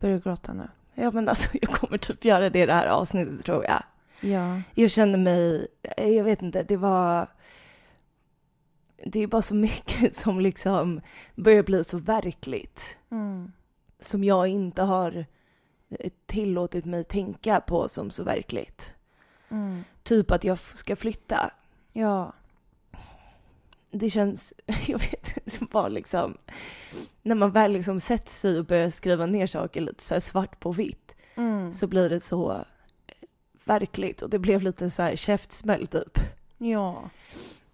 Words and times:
Börjar 0.00 0.16
du 0.16 0.22
gråta 0.22 0.52
nu? 0.52 0.68
Ja 0.94 1.10
men 1.10 1.28
alltså 1.28 1.48
jag 1.60 1.70
kommer 1.70 1.98
typ 1.98 2.24
göra 2.24 2.50
det 2.50 2.58
i 2.58 2.66
det 2.66 2.74
här 2.74 2.86
avsnittet 2.86 3.44
tror 3.44 3.64
jag. 3.64 3.82
Ja. 4.20 4.62
Jag 4.74 4.90
kände 4.90 5.18
mig, 5.18 5.66
jag 5.96 6.24
vet 6.24 6.42
inte, 6.42 6.62
det 6.62 6.76
var... 6.76 7.28
Det 9.04 9.18
är 9.18 9.26
bara 9.26 9.42
så 9.42 9.54
mycket 9.66 10.16
som 10.16 10.40
liksom 10.40 11.00
börjar 11.34 11.62
bli 11.62 11.84
så 11.84 11.98
verkligt. 11.98 12.96
Mm. 13.10 13.52
Som 13.98 14.24
jag 14.24 14.48
inte 14.48 14.82
har 14.82 15.24
eh, 15.88 16.10
tillåtit 16.26 16.84
mig 16.84 17.04
tänka 17.04 17.60
på 17.60 17.88
som 17.88 18.10
så 18.10 18.24
verkligt. 18.24 18.94
Mm. 19.48 19.84
Typ 20.02 20.30
att 20.30 20.44
jag 20.44 20.58
ska 20.58 20.96
flytta. 20.96 21.50
Ja. 21.92 22.32
Det 23.90 24.10
känns, 24.10 24.52
jag 24.86 24.98
vet 24.98 25.36
inte, 25.36 25.64
bara 25.70 25.88
liksom... 25.88 26.36
När 27.22 27.34
man 27.34 27.50
väl 27.50 27.72
liksom 27.72 28.00
sätter 28.00 28.32
sig 28.32 28.58
och 28.58 28.64
börjar 28.64 28.90
skriva 28.90 29.26
ner 29.26 29.46
saker 29.46 29.80
lite 29.80 30.02
så 30.02 30.14
här 30.14 30.20
svart 30.20 30.60
på 30.60 30.72
vitt 30.72 31.14
Mm. 31.34 31.72
så 31.72 31.86
blir 31.86 32.08
det 32.10 32.20
så 32.20 32.52
eh, 32.52 33.14
verkligt 33.64 34.22
och 34.22 34.30
det 34.30 34.38
blev 34.38 34.62
lite 34.62 34.90
så 34.90 35.02
här 35.02 35.16
käftsmäll 35.16 35.86
typ. 35.86 36.18
Ja. 36.58 37.10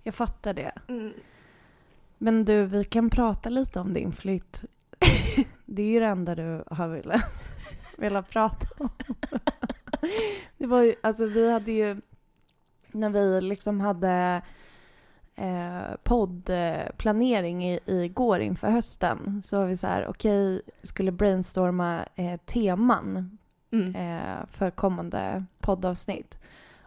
Jag 0.03 0.15
fattar 0.15 0.55
det. 0.55 0.73
Men 2.19 2.45
du, 2.45 2.65
vi 2.67 2.85
kan 2.85 3.11
prata 3.11 3.49
lite 3.49 3.81
om 3.81 3.93
din 3.93 4.13
flytt. 4.13 4.65
Det 5.65 5.83
är 5.83 5.87
ju 5.87 6.01
det 6.01 6.07
enda 6.07 6.35
du 6.35 6.65
har 6.71 6.89
velat, 6.89 7.23
velat 7.99 8.31
prata 8.31 8.67
om. 8.79 8.89
Det 10.59 10.67
var 10.67 10.83
ju, 10.83 10.95
alltså 11.01 11.27
vi 11.27 11.53
hade 11.53 11.73
ju, 11.73 11.97
när 12.93 13.11
vi 13.11 13.41
liksom 13.41 13.81
hade 13.81 14.43
eh, 15.37 15.97
poddplanering 16.05 17.65
i, 17.71 17.81
igår 17.87 18.41
inför 18.41 18.71
hösten 18.71 19.43
så 19.45 19.59
var 19.59 19.67
vi 19.67 19.77
så 19.77 19.87
här, 19.87 20.07
okej, 20.09 20.63
skulle 20.83 21.13
brainstorma 21.13 22.07
eh, 22.15 22.37
teman 22.37 23.39
Mm. 23.73 23.95
eh, 23.97 24.47
för 24.53 24.71
kommande 24.71 25.45
poddavsnitt. 25.61 26.39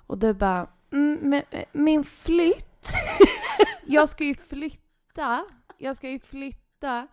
Och 0.07 0.17
du 0.17 0.33
bara, 0.33 0.67
mm, 0.93 1.41
min 1.71 2.03
flytt, 2.03 2.89
jag 3.85 4.09
ska 4.09 4.23
ju 4.23 4.35
flytta, 4.35 5.45
jag 5.77 5.95
ska 5.95 6.09
ju 6.09 6.19
flytta. 6.19 7.07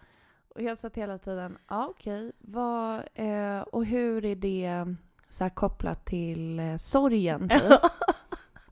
Och 0.55 0.62
jag 0.62 0.78
satt 0.78 0.97
hela 0.97 1.19
tiden, 1.19 1.59
ja 1.69 1.87
okej, 1.91 2.33
vad, 2.39 2.97
eh, 3.15 3.61
och 3.61 3.84
hur 3.84 4.25
är 4.25 4.34
det 4.37 4.87
så 5.28 5.50
kopplat 5.50 6.05
till 6.05 6.59
eh, 6.59 6.77
sorgen? 6.77 7.48
Typ? 7.48 7.62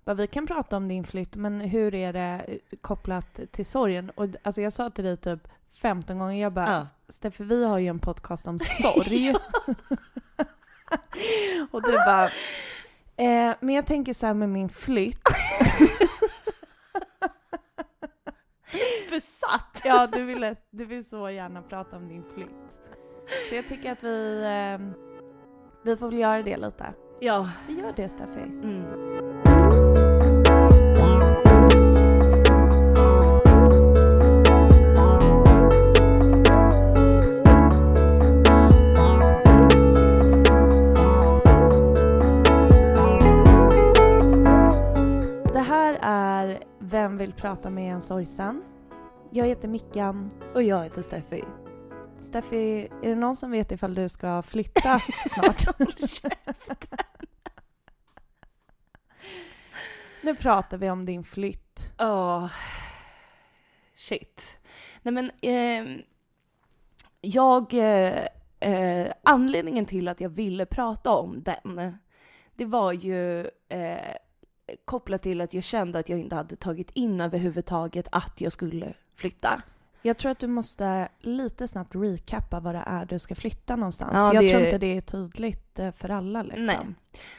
Bara, 0.04 0.14
vi 0.14 0.26
kan 0.26 0.46
prata 0.46 0.76
om 0.76 0.88
din 0.88 1.04
flytt, 1.04 1.36
men 1.36 1.60
hur 1.60 1.94
är 1.94 2.12
det 2.12 2.44
eh, 2.48 2.58
kopplat 2.80 3.40
till 3.52 3.66
sorgen? 3.66 4.10
Och 4.10 4.26
alltså 4.42 4.62
jag 4.62 4.72
sa 4.72 4.90
till 4.90 5.04
dig 5.04 5.16
typ 5.16 5.48
15 5.82 6.18
gånger, 6.18 6.42
jag 6.42 6.52
bara, 6.52 6.72
Ja. 6.72 6.86
Steffe 7.08 7.44
vi 7.44 7.64
har 7.64 7.78
ju 7.78 7.86
en 7.88 7.98
podcast 7.98 8.46
om 8.46 8.58
sorg. 8.82 9.34
och 11.70 11.82
du 11.82 11.92
bara, 11.92 12.24
eh, 13.16 13.54
men 13.60 13.74
jag 13.74 13.86
tänker 13.86 14.14
så 14.14 14.26
här 14.26 14.34
med 14.34 14.48
min 14.48 14.68
flytt. 14.68 15.22
Besatt! 19.10 19.80
ja, 19.84 20.06
du 20.12 20.24
ville, 20.24 20.56
du 20.70 20.84
vill 20.84 21.04
så 21.04 21.30
gärna 21.30 21.62
prata 21.62 21.96
om 21.96 22.08
din 22.08 22.24
flytt. 22.34 22.78
Så 23.48 23.54
jag 23.54 23.68
tycker 23.68 23.92
att 23.92 24.02
vi, 24.02 24.42
eh, 24.44 24.78
vi 25.84 25.96
får 25.96 26.10
väl 26.10 26.18
göra 26.18 26.42
det 26.42 26.56
lite. 26.56 26.94
Ja. 27.20 27.50
Vi 27.68 27.80
gör 27.80 27.92
det 27.96 28.08
Steffi. 28.08 28.40
Mm. 28.40 28.84
Vem 46.94 47.18
vill 47.18 47.32
prata 47.32 47.70
med 47.70 47.92
en 47.92 48.02
sorgsen? 48.02 48.64
Jag 49.30 49.46
heter 49.46 49.68
Mickan. 49.68 50.30
Och 50.54 50.62
jag 50.62 50.84
heter 50.84 51.02
Steffi. 51.02 51.44
Steffi, 52.18 52.88
är 53.02 53.08
det 53.08 53.14
någon 53.14 53.36
som 53.36 53.50
vet 53.50 53.72
ifall 53.72 53.94
du 53.94 54.08
ska 54.08 54.42
flytta 54.42 54.98
snart? 55.34 55.78
nu 60.22 60.34
pratar 60.34 60.78
vi 60.78 60.90
om 60.90 61.04
din 61.04 61.24
flytt. 61.24 61.92
Ja. 61.98 62.50
Shit. 63.96 64.58
Nej 65.02 65.14
men, 65.14 65.30
ehm, 65.42 66.02
jag... 67.20 67.74
Eh, 67.74 68.26
eh, 68.60 69.12
anledningen 69.22 69.86
till 69.86 70.08
att 70.08 70.20
jag 70.20 70.30
ville 70.30 70.66
prata 70.66 71.10
om 71.10 71.42
den, 71.42 71.98
det 72.54 72.64
var 72.64 72.92
ju 72.92 73.40
eh, 73.68 74.14
kopplat 74.84 75.22
till 75.22 75.40
att 75.40 75.54
jag 75.54 75.64
kände 75.64 75.98
att 75.98 76.08
jag 76.08 76.18
inte 76.18 76.36
hade 76.36 76.56
tagit 76.56 76.90
in 76.90 77.20
överhuvudtaget 77.20 78.08
att 78.12 78.40
jag 78.40 78.52
skulle 78.52 78.94
flytta. 79.16 79.62
Jag 80.02 80.18
tror 80.18 80.30
att 80.32 80.38
du 80.38 80.46
måste 80.46 81.08
lite 81.20 81.68
snabbt 81.68 81.94
recappa 81.94 82.60
vad 82.60 82.74
det 82.74 82.82
är 82.86 83.06
du 83.06 83.18
ska 83.18 83.34
flytta 83.34 83.76
någonstans. 83.76 84.12
Ja, 84.14 84.34
jag 84.34 84.44
det- 84.44 84.50
tror 84.50 84.64
inte 84.64 84.78
det 84.78 84.96
är 84.96 85.00
tydligt 85.00 85.78
eh, 85.78 85.92
för 85.92 86.08
alla 86.08 86.42
liksom. 86.42 86.64
Nej. 86.64 86.78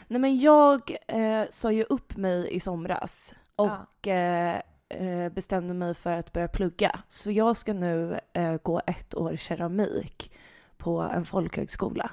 Nej 0.08 0.20
men 0.20 0.40
jag 0.40 0.96
eh, 1.08 1.44
sa 1.50 1.72
ju 1.72 1.84
upp 1.84 2.18
mig 2.18 2.56
i 2.56 2.60
somras 2.60 3.34
och 3.56 4.08
eh, 4.08 4.62
eh, 4.90 5.30
bestämde 5.32 5.74
mig 5.74 5.94
för 5.94 6.12
att 6.12 6.34
börja 6.34 6.48
plugga. 6.48 7.00
Så 7.08 7.32
jag 7.32 7.58
ska 7.58 7.74
nu 7.74 8.20
eh, 8.34 8.56
gå 8.64 8.82
ett 8.88 9.16
år 9.16 9.36
keramik 9.38 10.32
på 10.78 11.02
en 11.02 11.26
folkhögskola. 11.26 12.12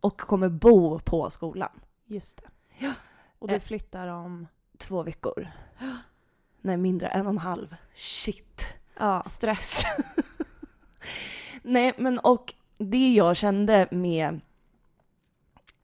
Och 0.00 0.20
kommer 0.20 0.48
bo 0.48 0.98
på 0.98 1.30
skolan. 1.30 1.80
Just 2.06 2.36
det. 2.36 2.48
Ja. 2.78 2.92
Och 3.38 3.48
du 3.48 3.54
Eh. 3.54 3.60
flyttar 3.60 4.08
om... 4.08 4.46
Två 4.78 5.02
veckor. 5.02 5.48
Nej, 6.60 6.76
mindre. 6.76 7.06
En 7.08 7.26
och 7.26 7.30
en 7.32 7.38
halv. 7.38 7.76
Shit. 7.94 8.66
Ja. 8.98 9.22
Stress. 9.26 9.82
Nej, 11.62 11.92
men 11.98 12.18
och 12.18 12.54
det 12.78 13.12
jag 13.14 13.36
kände 13.36 13.88
med, 13.90 14.40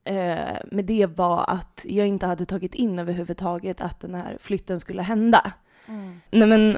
eh, 0.03 0.57
med 0.71 0.85
det 0.85 1.05
var 1.05 1.45
att 1.47 1.85
jag 1.89 2.07
inte 2.07 2.25
hade 2.25 2.45
tagit 2.45 2.75
in 2.75 2.99
överhuvudtaget 2.99 3.81
att 3.81 3.99
den 3.99 4.15
här 4.15 4.37
flytten 4.39 4.79
skulle 4.79 5.01
hända. 5.01 5.53
Mm. 5.87 6.21
Nej 6.31 6.47
men 6.47 6.77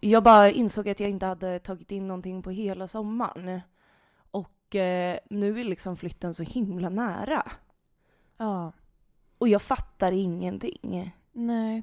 jag 0.00 0.22
bara 0.22 0.50
insåg 0.50 0.88
att 0.88 1.00
jag 1.00 1.10
inte 1.10 1.26
hade 1.26 1.58
tagit 1.58 1.90
in 1.90 2.06
någonting 2.06 2.42
på 2.42 2.50
hela 2.50 2.88
sommaren. 2.88 3.60
Och 4.30 4.74
eh, 4.74 5.18
nu 5.30 5.60
är 5.60 5.64
liksom 5.64 5.96
flytten 5.96 6.34
så 6.34 6.42
himla 6.42 6.88
nära. 6.88 7.46
Ja. 8.36 8.72
Och 9.40 9.48
jag 9.48 9.62
fattar 9.62 10.12
ingenting. 10.12 11.14
Nej. 11.32 11.82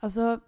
Alltså, 0.00 0.40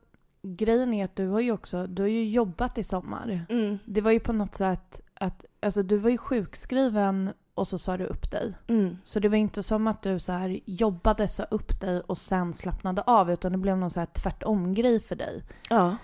grejen 0.43 0.94
är 0.94 1.05
att 1.05 1.16
du 1.16 1.28
har 1.28 1.41
ju 1.41 1.53
också, 1.53 1.87
du 1.87 2.03
har 2.03 2.09
ju 2.09 2.31
jobbat 2.31 2.78
i 2.78 2.84
sommar. 2.84 3.47
Mm. 3.49 3.78
Det 3.84 4.00
var 4.00 4.11
ju 4.11 4.21
på 4.21 4.33
något 4.33 4.55
sätt 4.55 5.00
att, 5.15 5.44
alltså 5.62 5.83
du 5.83 5.99
var 5.99 6.11
ju 6.11 6.19
sjukskriven 6.19 7.33
och 7.55 7.69
så 7.69 7.78
sa 7.78 7.97
du 7.97 8.05
upp 8.06 8.31
dig. 8.31 8.55
Mm. 8.66 8.97
Så 9.05 9.21
det 9.21 9.28
var 9.28 9.37
inte 9.37 9.62
som 9.62 9.87
att 9.87 10.03
du 10.03 10.19
så 10.21 10.33
här 10.33 10.61
jobbade, 10.65 11.28
sa 11.28 11.43
upp 11.43 11.81
dig 11.81 12.00
och 12.00 12.19
sen 12.19 12.55
slappnade 12.55 13.03
av 13.03 13.31
utan 13.31 13.53
det 13.53 13.59
blev 13.59 13.78
någon 13.78 13.91
så 13.91 14.00
här 14.00 14.06
tvärtom-grej 14.06 15.00
för 15.00 15.17
dig. 15.17 15.43
Ja, 15.71 15.97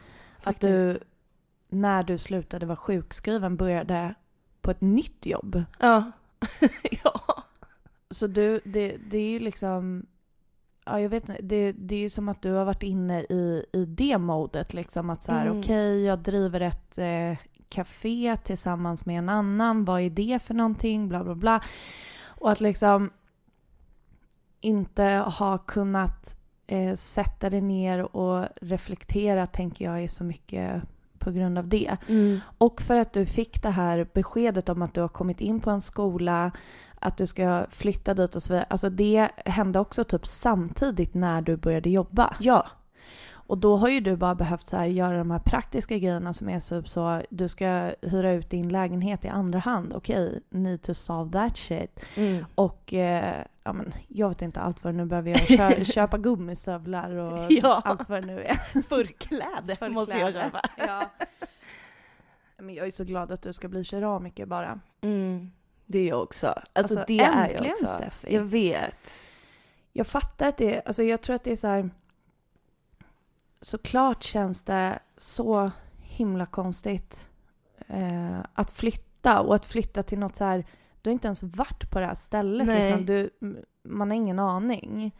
Att 0.42 0.60
du, 0.60 0.98
när 1.68 2.02
du 2.02 2.18
slutade 2.18 2.66
vara 2.66 2.76
sjukskriven, 2.76 3.56
började 3.56 4.14
på 4.60 4.70
ett 4.70 4.80
nytt 4.80 5.26
jobb. 5.26 5.64
Ja. 5.78 6.12
ja. 7.04 7.25
Så 8.10 8.26
du, 8.26 8.60
det, 8.64 8.96
det 9.10 9.18
är 9.18 9.30
ju 9.30 9.38
liksom, 9.38 10.06
ja 10.86 11.00
jag 11.00 11.08
vet 11.08 11.28
inte, 11.28 11.42
det, 11.42 11.72
det 11.72 11.94
är 11.94 12.00
ju 12.00 12.10
som 12.10 12.28
att 12.28 12.42
du 12.42 12.52
har 12.52 12.64
varit 12.64 12.82
inne 12.82 13.20
i, 13.20 13.64
i 13.72 13.84
det 13.84 14.18
modet 14.18 14.74
liksom 14.74 15.10
att 15.10 15.22
så 15.22 15.32
här, 15.32 15.46
Mm. 15.46 15.58
okej 15.58 16.04
jag 16.04 16.18
driver 16.18 16.60
ett 16.60 16.98
eh, 16.98 17.38
café 17.68 18.36
tillsammans 18.44 19.06
med 19.06 19.18
en 19.18 19.28
annan, 19.28 19.84
vad 19.84 20.00
är 20.00 20.10
det 20.10 20.42
för 20.42 20.54
någonting, 20.54 21.08
bla 21.08 21.24
bla 21.24 21.34
bla. 21.34 21.60
Och 22.26 22.50
att 22.50 22.60
liksom 22.60 23.10
inte 24.60 25.04
ha 25.38 25.58
kunnat 25.58 26.36
eh, 26.66 26.94
sätta 26.96 27.50
dig 27.50 27.60
ner 27.60 28.16
och 28.16 28.46
reflektera 28.60 29.46
tänker 29.46 29.84
jag 29.84 30.02
är 30.02 30.08
så 30.08 30.24
mycket 30.24 30.82
på 31.18 31.30
grund 31.30 31.58
av 31.58 31.68
det. 31.68 31.96
Mm. 32.08 32.40
Och 32.58 32.82
för 32.82 32.96
att 32.98 33.12
du 33.12 33.26
fick 33.26 33.62
det 33.62 33.70
här 33.70 34.08
beskedet 34.14 34.68
om 34.68 34.82
att 34.82 34.94
du 34.94 35.00
har 35.00 35.08
kommit 35.08 35.40
in 35.40 35.60
på 35.60 35.70
en 35.70 35.80
skola, 35.80 36.50
att 37.00 37.16
du 37.16 37.26
ska 37.26 37.66
flytta 37.70 38.14
dit 38.14 38.34
och 38.36 38.42
så 38.42 38.52
vidare. 38.52 38.66
Alltså 38.70 38.90
det 38.90 39.28
hände 39.44 39.78
också 39.78 40.04
typ 40.04 40.26
samtidigt 40.26 41.14
när 41.14 41.42
du 41.42 41.56
började 41.56 41.90
jobba. 41.90 42.36
Ja. 42.40 42.66
Och 43.48 43.58
då 43.58 43.76
har 43.76 43.88
ju 43.88 44.00
du 44.00 44.16
bara 44.16 44.34
behövt 44.34 44.66
så 44.66 44.76
här 44.76 44.86
göra 44.86 45.18
de 45.18 45.30
här 45.30 45.38
praktiska 45.38 45.98
grejerna 45.98 46.32
som 46.32 46.48
är 46.48 46.60
typ 46.60 46.88
så, 46.88 47.22
du 47.30 47.48
ska 47.48 47.92
hyra 48.02 48.32
ut 48.32 48.50
din 48.50 48.68
lägenhet 48.68 49.24
i 49.24 49.28
andra 49.28 49.58
hand. 49.58 49.92
Okej, 49.94 50.40
need 50.50 50.82
to 50.82 50.94
solve 50.94 51.32
that 51.32 51.56
shit. 51.56 52.00
Mm. 52.16 52.44
Och 52.54 52.94
eh, 52.94 53.44
ja 53.64 53.72
men 53.72 53.92
jag 54.08 54.28
vet 54.28 54.42
inte 54.42 54.60
allt 54.60 54.84
vad 54.84 54.94
det 54.94 54.96
nu 54.96 55.04
behöver 55.04 55.30
göra. 55.30 55.70
Kö- 55.70 55.84
köpa 55.92 56.18
gummistövlar 56.18 57.14
och 57.14 57.52
Ja. 57.52 57.82
allt 57.84 58.08
vad 58.08 58.22
det 58.22 58.26
nu 58.26 58.42
är. 58.44 58.82
Förkläde 58.82 59.90
måste 59.90 60.14
jag 60.18 60.32
köpa. 60.32 60.60
Ja. 60.76 61.02
Men 62.58 62.74
jag 62.74 62.86
är 62.86 62.90
så 62.90 63.04
glad 63.04 63.32
att 63.32 63.42
du 63.42 63.52
ska 63.52 63.68
bli 63.68 63.84
keramiker 63.84 64.46
bara. 64.46 64.80
Mm. 65.00 65.50
Det 65.86 65.98
är 65.98 66.08
jag 66.08 66.22
också. 66.22 66.46
Alltså, 66.46 66.64
Alltså, 66.72 67.04
det 67.06 67.18
är 67.18 67.48
jag 67.48 67.70
också. 67.70 67.86
Steffi. 67.86 68.34
Jag 68.34 68.42
vet. 68.42 69.12
Jag 69.92 70.06
fattar 70.06 70.48
att 70.48 70.56
det, 70.56 70.82
alltså 70.86 71.02
jag 71.02 71.22
tror 71.22 71.36
att 71.36 71.44
det 71.44 71.52
är 71.52 71.56
så 71.56 71.66
här. 71.66 71.90
Såklart 73.60 74.22
känns 74.22 74.64
det 74.64 74.98
så 75.16 75.70
himla 76.00 76.46
konstigt 76.46 77.30
eh, 77.88 78.38
att 78.54 78.70
flytta 78.70 79.40
och 79.40 79.54
att 79.54 79.64
flytta 79.64 80.02
till 80.02 80.18
något 80.18 80.36
så 80.36 80.44
här. 80.44 80.66
Du 81.02 81.10
har 81.10 81.12
inte 81.12 81.28
ens 81.28 81.42
varit 81.42 81.90
på 81.90 82.00
det 82.00 82.06
här 82.06 82.14
stället 82.14 82.66
Nej. 82.66 82.90
liksom. 82.90 83.06
Du, 83.06 83.30
man 83.82 84.10
har 84.10 84.16
ingen 84.16 84.38
aning. 84.38 85.14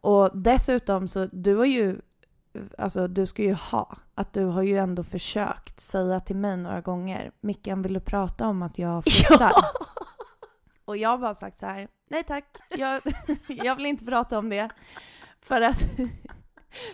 Och 0.00 0.38
dessutom 0.38 1.08
så, 1.08 1.28
du 1.32 1.56
har 1.56 1.64
ju, 1.64 2.00
alltså 2.78 3.06
du 3.06 3.26
ska 3.26 3.42
ju 3.42 3.54
ha, 3.54 3.96
att 4.14 4.32
du 4.32 4.44
har 4.44 4.62
ju 4.62 4.78
ändå 4.78 5.04
försökt 5.04 5.80
säga 5.80 6.20
till 6.20 6.36
mig 6.36 6.56
några 6.56 6.80
gånger, 6.80 7.32
Mickan 7.40 7.82
vill 7.82 7.94
du 7.94 8.00
prata 8.00 8.46
om 8.46 8.62
att 8.62 8.78
jag 8.78 9.04
flyttar? 9.04 9.52
Ja! 9.62 9.72
Och 10.84 10.96
jag 10.96 11.08
har 11.08 11.18
bara 11.18 11.34
sagt 11.34 11.58
så 11.58 11.66
här, 11.66 11.88
nej 12.10 12.24
tack, 12.24 12.44
jag, 12.78 13.02
jag 13.46 13.76
vill 13.76 13.86
inte 13.86 14.04
prata 14.04 14.38
om 14.38 14.48
det. 14.48 14.70
För 15.40 15.60
att 15.60 15.84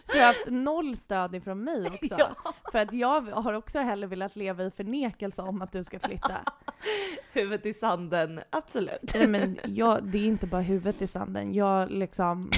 så 0.05 0.17
jag 0.17 0.20
har 0.20 0.26
haft 0.26 0.46
noll 0.46 0.96
stöd 0.96 1.34
ifrån 1.34 1.64
mig 1.64 1.87
också. 1.87 2.17
Ja. 2.19 2.52
För 2.73 2.78
att 2.78 2.93
jag 2.93 3.20
har 3.20 3.52
också 3.52 3.78
hellre 3.78 4.06
velat 4.06 4.37
leva 4.37 4.64
i 4.64 4.70
förnekelse 4.70 5.43
om 5.43 5.62
att 5.62 5.73
du 5.73 5.84
ska 5.84 5.99
flytta. 5.99 6.37
Huvudet 7.32 7.67
i 7.67 7.75
sanden, 7.75 8.40
absolut. 8.50 9.14
Nej, 9.14 9.28
men 9.28 9.58
jag, 9.64 10.05
det 10.05 10.19
är 10.19 10.26
inte 10.26 10.46
bara 10.46 10.61
huvudet 10.61 11.02
i 11.02 11.06
sanden, 11.06 11.55
jag 11.55 11.90
liksom... 11.90 12.50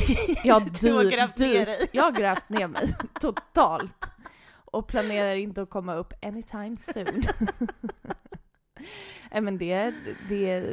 Jag 0.44 0.72
Du 0.80 0.92
har 0.92 1.04
grävt 1.04 1.38
ner 1.38 1.66
dig. 1.66 1.88
Jag 1.92 2.04
har 2.04 2.12
grävt 2.12 2.48
ner 2.48 2.66
mig 2.66 2.94
totalt. 3.20 4.04
Och 4.64 4.86
planerar 4.86 5.34
inte 5.34 5.62
att 5.62 5.70
komma 5.70 5.94
upp 5.94 6.12
anytime 6.22 6.76
soon. 6.76 7.22
Nej 9.30 9.40
men 9.40 9.58
det, 9.58 9.94
det, 10.28 10.64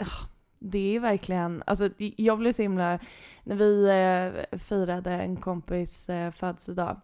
ah, 0.00 0.26
det 0.66 0.96
är 0.96 1.00
verkligen, 1.00 1.62
alltså 1.66 1.90
jag 1.98 2.38
blev 2.38 2.52
så 2.52 2.62
himla, 2.62 2.98
när 3.44 3.56
vi 3.56 3.88
eh, 3.88 4.58
firade 4.58 5.12
en 5.12 5.36
kompis 5.36 6.08
eh, 6.08 6.32
födelsedag 6.32 7.00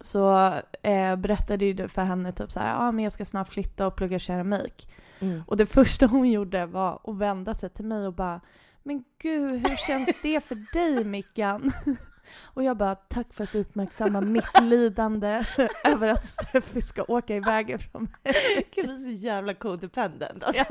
så 0.00 0.52
eh, 0.82 1.16
berättade 1.16 1.64
ju 1.64 1.88
för 1.88 2.02
henne 2.02 2.32
typ 2.32 2.52
så 2.52 2.60
här, 2.60 2.68
ja 2.68 2.88
ah, 2.88 2.92
men 2.92 3.04
jag 3.04 3.12
ska 3.12 3.24
snart 3.24 3.48
flytta 3.48 3.86
och 3.86 3.96
plugga 3.96 4.18
keramik. 4.18 4.88
Mm. 5.20 5.42
Och 5.46 5.56
det 5.56 5.66
första 5.76 6.06
hon 6.06 6.30
gjorde 6.30 6.66
var 6.66 7.00
att 7.04 7.16
vända 7.16 7.54
sig 7.54 7.70
till 7.70 7.84
mig 7.84 8.06
och 8.06 8.14
bara 8.14 8.40
Men 8.82 9.04
gud, 9.18 9.68
hur 9.68 9.76
känns 9.76 10.22
det 10.22 10.44
för 10.44 10.72
dig 10.72 11.04
Mickan? 11.04 11.72
Och 12.44 12.62
jag 12.62 12.76
bara, 12.76 12.94
tack 12.94 13.32
för 13.32 13.44
att 13.44 13.52
du 13.52 13.60
uppmärksammar 13.60 14.20
mitt 14.20 14.60
lidande 14.62 15.44
över 15.84 16.08
att 16.08 16.26
Steffi 16.26 16.82
ska 16.82 17.02
åka 17.02 17.36
iväg 17.36 17.70
ifrån 17.70 18.08
mig. 18.24 18.66
Gud, 18.74 18.86
vi 18.86 18.94
är 18.94 18.98
så 18.98 19.10
jävla 19.10 19.54
codependent 19.54 20.44
alltså. 20.44 20.64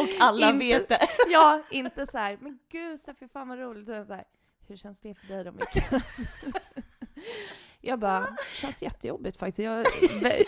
Och 0.00 0.08
alla 0.20 0.46
Inte- 0.50 0.58
vet 0.58 0.88
det. 0.88 1.00
Ja, 1.28 1.62
inte 1.70 2.06
så 2.06 2.18
här, 2.18 2.38
men 2.40 2.58
gud 2.72 3.00
Steffi, 3.00 3.28
fan 3.32 3.48
vad 3.48 3.58
roligt. 3.58 3.86
Så 3.86 3.92
här, 3.92 4.24
hur 4.68 4.76
känns 4.76 5.00
det 5.00 5.14
för 5.14 5.26
dig 5.26 5.44
då 5.44 5.52
Mickan? 5.52 6.00
Jag 7.80 7.98
bara, 7.98 8.20
det 8.20 8.36
känns 8.54 8.82
jättejobbigt 8.82 9.36
faktiskt. 9.36 9.58
Jag, 9.58 9.86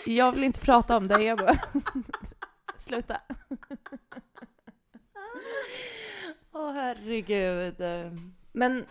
jag 0.05 0.31
vill 0.31 0.43
inte 0.43 0.59
prata 0.59 0.97
om 0.97 1.07
det. 1.07 1.23
Jag 1.23 1.37
bara, 1.37 1.55
sluta. 2.77 3.21
Åh 6.53 6.71
herregud. 6.73 7.75
Men 8.51 8.85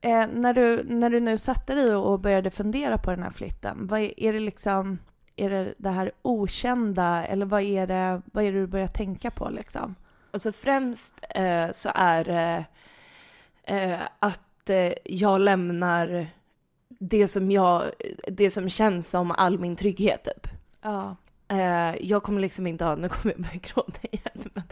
eh, 0.00 0.26
när, 0.32 0.54
du, 0.54 0.82
när 0.84 1.10
du 1.10 1.20
nu 1.20 1.38
satte 1.38 1.74
dig 1.74 1.94
och 1.94 2.20
började 2.20 2.50
fundera 2.50 2.98
på 2.98 3.10
den 3.10 3.22
här 3.22 3.30
flytten, 3.30 3.86
vad 3.86 4.00
är, 4.00 4.20
är 4.20 4.32
det 4.32 4.40
liksom, 4.40 4.98
är 5.36 5.50
det 5.50 5.74
det 5.78 5.90
här 5.90 6.12
okända 6.22 7.26
eller 7.26 7.46
vad 7.46 7.62
är 7.62 7.86
det, 7.86 8.22
vad 8.24 8.44
är 8.44 8.52
det 8.52 8.60
du 8.60 8.66
börjar 8.66 8.86
tänka 8.86 9.30
på 9.30 9.50
liksom? 9.50 9.94
Alltså 10.30 10.52
främst 10.52 11.14
eh, 11.30 11.70
så 11.72 11.90
är 11.94 12.24
det 12.24 12.64
eh, 13.64 14.00
att 14.18 14.70
eh, 14.70 14.92
jag 15.04 15.40
lämnar 15.40 16.26
det 16.88 17.28
som 17.28 17.50
jag, 17.50 17.82
det 18.26 18.50
som 18.50 18.68
känns 18.68 19.10
som 19.10 19.30
all 19.30 19.58
min 19.58 19.76
trygghet 19.76 20.24
typ. 20.24 20.46
Ja. 20.82 21.16
Eh, 21.48 21.96
jag 22.00 22.22
kommer 22.22 22.40
liksom 22.40 22.66
inte 22.66 22.84
ha, 22.84 22.96
nu 22.96 23.08
kommer 23.08 23.34
jag 23.34 23.42
börja 23.42 23.60
gråta 23.62 23.98
igen, 24.10 24.50
men 24.54 24.64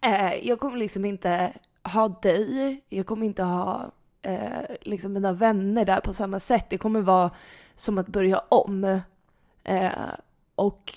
eh, 0.00 0.46
jag 0.48 0.60
kommer 0.60 0.76
liksom 0.76 1.04
inte 1.04 1.52
ha 1.84 2.08
dig, 2.08 2.80
jag 2.88 3.06
kommer 3.06 3.26
inte 3.26 3.42
ha 3.42 3.90
eh, 4.22 4.76
liksom 4.80 5.12
mina 5.12 5.32
vänner 5.32 5.84
där 5.84 6.00
på 6.00 6.14
samma 6.14 6.40
sätt. 6.40 6.66
Det 6.70 6.78
kommer 6.78 7.00
vara 7.00 7.30
som 7.74 7.98
att 7.98 8.08
börja 8.08 8.38
om. 8.38 9.00
Eh, 9.68 10.14
och 10.54 10.94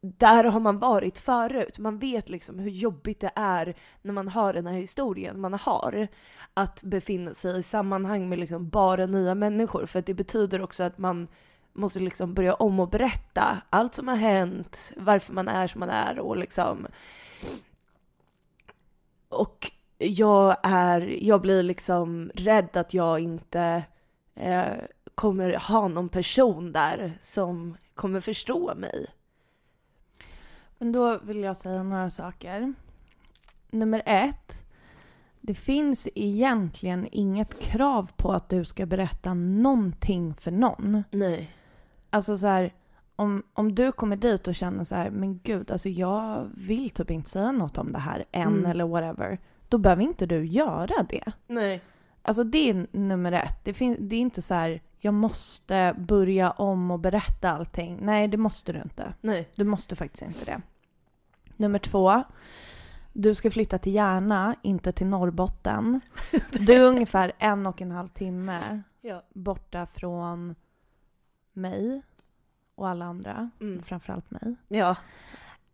där 0.00 0.44
har 0.44 0.60
man 0.60 0.78
varit 0.78 1.18
förut. 1.18 1.78
Man 1.78 1.98
vet 1.98 2.28
liksom 2.28 2.58
hur 2.58 2.70
jobbigt 2.70 3.20
det 3.20 3.32
är 3.34 3.74
när 4.02 4.12
man 4.12 4.28
har 4.28 4.52
den 4.52 4.66
här 4.66 4.74
historien 4.74 5.40
man 5.40 5.54
har. 5.54 6.08
Att 6.54 6.82
befinna 6.82 7.34
sig 7.34 7.58
i 7.58 7.62
sammanhang 7.62 8.28
med 8.28 8.38
liksom 8.38 8.68
bara 8.68 9.06
nya 9.06 9.34
människor. 9.34 9.86
För 9.86 10.02
det 10.02 10.14
betyder 10.14 10.62
också 10.62 10.82
att 10.82 10.98
man 10.98 11.28
måste 11.72 12.00
liksom 12.00 12.34
börja 12.34 12.54
om 12.54 12.80
och 12.80 12.88
berätta 12.88 13.62
allt 13.70 13.94
som 13.94 14.08
har 14.08 14.16
hänt, 14.16 14.92
varför 14.96 15.32
man 15.32 15.48
är 15.48 15.66
som 15.66 15.80
man 15.80 15.90
är 15.90 16.18
och 16.18 16.36
liksom... 16.36 16.86
Och 19.28 19.70
jag 19.98 20.56
är, 20.62 21.00
jag 21.00 21.40
blir 21.40 21.62
liksom 21.62 22.30
rädd 22.34 22.76
att 22.76 22.94
jag 22.94 23.20
inte 23.20 23.82
eh, 24.34 24.74
kommer 25.14 25.54
ha 25.54 25.88
någon 25.88 26.08
person 26.08 26.72
där 26.72 27.12
som 27.20 27.76
kommer 28.02 28.20
förstå 28.20 28.74
mig. 28.74 29.06
Men 30.78 30.92
då 30.92 31.18
vill 31.18 31.40
jag 31.40 31.56
säga 31.56 31.82
några 31.82 32.10
saker. 32.10 32.72
Nummer 33.70 34.02
ett. 34.06 34.64
Det 35.40 35.54
finns 35.54 36.08
egentligen 36.14 37.08
inget 37.12 37.60
krav 37.60 38.10
på 38.16 38.32
att 38.32 38.48
du 38.48 38.64
ska 38.64 38.86
berätta 38.86 39.34
någonting 39.34 40.34
för 40.34 40.50
någon. 40.50 41.04
Nej. 41.10 41.50
Alltså 42.10 42.36
så 42.38 42.46
här, 42.46 42.74
om, 43.16 43.42
om 43.52 43.74
du 43.74 43.92
kommer 43.92 44.16
dit 44.16 44.48
och 44.48 44.54
känner 44.54 44.84
så 44.84 44.94
här, 44.94 45.10
men 45.10 45.38
gud, 45.42 45.70
alltså 45.70 45.88
jag 45.88 46.50
vill 46.54 46.90
typ 46.90 47.10
inte 47.10 47.30
säga 47.30 47.52
något 47.52 47.78
om 47.78 47.92
det 47.92 47.98
här 47.98 48.24
än 48.32 48.48
Mm. 48.48 48.66
eller 48.70 48.86
whatever. 48.86 49.38
Då 49.68 49.78
behöver 49.78 50.02
inte 50.02 50.26
du 50.26 50.46
göra 50.46 51.02
det. 51.08 51.32
Nej. 51.46 51.82
Alltså 52.22 52.44
det 52.44 52.70
är 52.70 52.86
nummer 52.92 53.32
ett. 53.32 53.64
Det, 53.64 53.74
fin- 53.74 54.08
det 54.08 54.16
är 54.16 54.20
inte 54.20 54.42
så 54.42 54.54
här, 54.54 54.80
jag 55.04 55.14
måste 55.14 55.94
börja 55.98 56.50
om 56.50 56.90
och 56.90 56.98
berätta 56.98 57.50
allting. 57.50 57.98
Nej, 58.02 58.28
det 58.28 58.36
måste 58.36 58.72
du 58.72 58.78
inte. 58.80 59.14
Nej. 59.20 59.48
Du 59.54 59.64
måste 59.64 59.96
faktiskt 59.96 60.22
inte 60.22 60.44
det. 60.44 60.60
Nummer 61.56 61.78
två. 61.78 62.22
Du 63.12 63.34
ska 63.34 63.50
flytta 63.50 63.78
till 63.78 63.94
Järna, 63.94 64.56
inte 64.62 64.92
till 64.92 65.06
Norrbotten. 65.06 66.00
Du 66.50 66.72
är 66.74 66.88
ungefär 66.88 67.32
en 67.38 67.66
och 67.66 67.82
en 67.82 67.90
halv 67.90 68.08
timme 68.08 68.82
Ja. 69.00 69.22
borta 69.34 69.86
från 69.86 70.54
mig 71.52 72.02
och 72.74 72.88
alla 72.88 73.04
andra. 73.04 73.50
Mm. 73.60 73.82
Framförallt 73.82 74.30
mig. 74.30 74.54
Ja. 74.68 74.96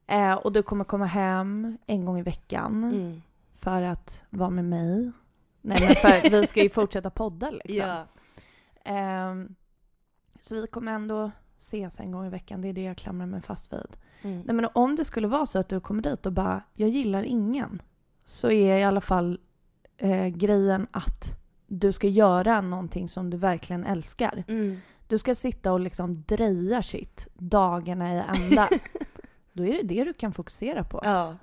Eh, 0.07 0.33
och 0.35 0.53
du 0.53 0.63
kommer 0.63 0.85
komma 0.85 1.05
hem 1.05 1.79
en 1.87 2.05
gång 2.05 2.19
i 2.19 2.23
veckan 2.23 2.85
Mm. 2.85 3.23
för 3.59 3.83
att 3.83 4.25
vara 4.31 4.51
med 4.51 4.65
mig. 4.65 5.13
Nej 5.63 5.79
men 5.81 5.89
för 5.95 6.31
vi 6.31 6.47
ska 6.47 6.63
ju 6.63 6.71
fortsätta 6.71 7.11
podda 7.11 7.51
liksom. 7.51 7.75
Ja. 7.77 8.05
Ehm, 8.89 9.55
så 10.41 10.55
vi 10.55 10.67
kommer 10.67 10.93
ändå 10.93 11.31
ses 11.59 12.01
en 12.01 12.13
gång 12.13 12.27
i 12.27 12.31
veckan, 12.31 12.61
det 12.61 12.69
är 12.69 12.73
det 12.73 12.83
jag 12.83 12.97
klamrar 12.97 13.27
mig 13.27 13.43
fast 13.43 13.73
vid. 13.73 13.97
Mm. 14.23 14.43
Nej 14.47 14.57
men 14.57 14.69
om 14.75 14.97
det 14.97 15.05
skulle 15.05 15.29
vara 15.29 15.47
så 15.47 15.59
att 15.59 15.69
du 15.69 15.81
kommer 15.81 16.03
dit 16.03 16.27
och 16.27 16.33
bara, 16.33 16.63
jag 16.75 16.89
gillar 16.89 17.23
ingen. 17.23 17.83
Så 18.25 18.51
är 18.51 18.79
i 18.79 18.85
alla 18.85 19.01
fall 19.01 19.41
eh, 19.97 20.27
grejen 20.27 20.87
att 20.91 21.39
du 21.67 21.93
ska 21.93 22.09
göra 22.09 22.61
någonting 22.61 23.09
som 23.09 23.31
du 23.31 23.37
verkligen 23.37 23.85
älskar. 23.85 24.45
Mm. 24.49 24.79
Du 25.07 25.19
ska 25.19 25.35
sitta 25.35 25.73
och 25.73 25.81
liksom 25.81 26.23
dreja 26.23 26.83
shit 26.83 27.29
dagarna 27.35 28.15
i 28.15 28.19
ända. 28.19 28.69
Då 29.53 29.67
är 29.67 29.73
det 29.73 29.83
det 29.83 30.05
du 30.05 30.13
kan 30.13 30.33
fokusera 30.33 30.85
på. 30.85 31.01
Ja. 31.05 31.37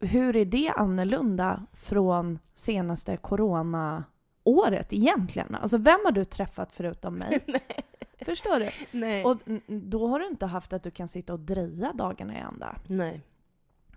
Hur 0.00 0.36
är 0.36 0.44
det 0.44 0.72
annorlunda 0.76 1.66
från 1.72 2.38
senaste 2.54 3.16
corona-året 4.44 4.92
egentligen? 4.92 5.54
Alltså 5.54 5.78
vem 5.78 6.00
har 6.04 6.12
du 6.12 6.24
träffat 6.24 6.72
förutom 6.72 7.14
mig? 7.14 7.40
Förstår 8.24 8.60
du? 8.60 8.70
Nej. 8.98 9.24
Och 9.24 9.38
då 9.66 10.06
har 10.06 10.20
du 10.20 10.26
inte 10.26 10.46
haft 10.46 10.72
att 10.72 10.82
du 10.82 10.90
kan 10.90 11.08
sitta 11.08 11.32
och 11.32 11.40
dreja 11.40 11.92
dagarna 11.92 12.34
i 12.34 12.38
ända. 12.38 12.76
Nej. 12.86 13.20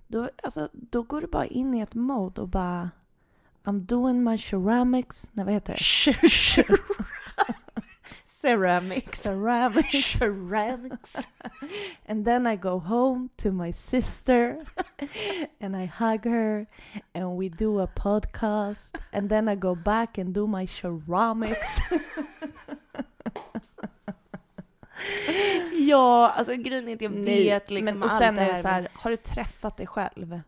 Då, 0.07 0.29
alltså, 0.43 0.69
då 0.73 1.03
går 1.03 1.21
du 1.21 1.27
bara 1.27 1.45
in 1.45 1.73
i 1.73 1.79
ett 1.79 1.93
mode 1.93 2.41
och 2.41 2.47
bara 2.47 2.89
I'm 3.63 3.79
doing 3.79 4.23
my 4.23 4.37
ceramics. 4.37 5.29
Nej, 5.33 5.45
vad 5.45 5.53
heter 5.53 5.73
det? 5.73 5.79
Ceramics. 8.41 9.21
Ceramics. 9.23 10.05
Ceramics. 10.19 11.15
And 12.05 12.23
then 12.25 12.45
I 12.45 12.55
go 12.55 12.79
home 12.79 13.29
to 13.37 13.51
my 13.51 13.71
sister 13.71 14.57
and 15.59 15.75
I 15.75 15.85
hug 15.85 16.25
her 16.25 16.67
and 17.15 17.37
we 17.37 17.49
do 17.49 17.79
a 17.79 17.87
podcast. 17.87 18.95
And 19.11 19.29
then 19.29 19.49
I 19.49 19.55
go 19.55 19.75
back 19.75 20.17
and 20.19 20.33
do 20.35 20.47
my 20.47 20.67
ceramics. 20.67 21.79
Ja, 25.79 26.29
alltså 26.35 26.55
grejen 26.55 26.87
är 26.87 26.95
att 26.95 27.01
jag 27.01 27.11
Nej, 27.11 27.45
vet 27.45 27.71
liksom 27.71 27.99
men, 27.99 28.03
och 28.03 28.09
allt 28.09 28.23
sen 28.23 28.39
är 28.39 28.53
det 28.53 28.61
så 28.61 28.67
här, 28.67 28.87
har 28.93 29.11
du 29.11 29.17
träffat 29.17 29.77
dig 29.77 29.87
själv? 29.87 30.41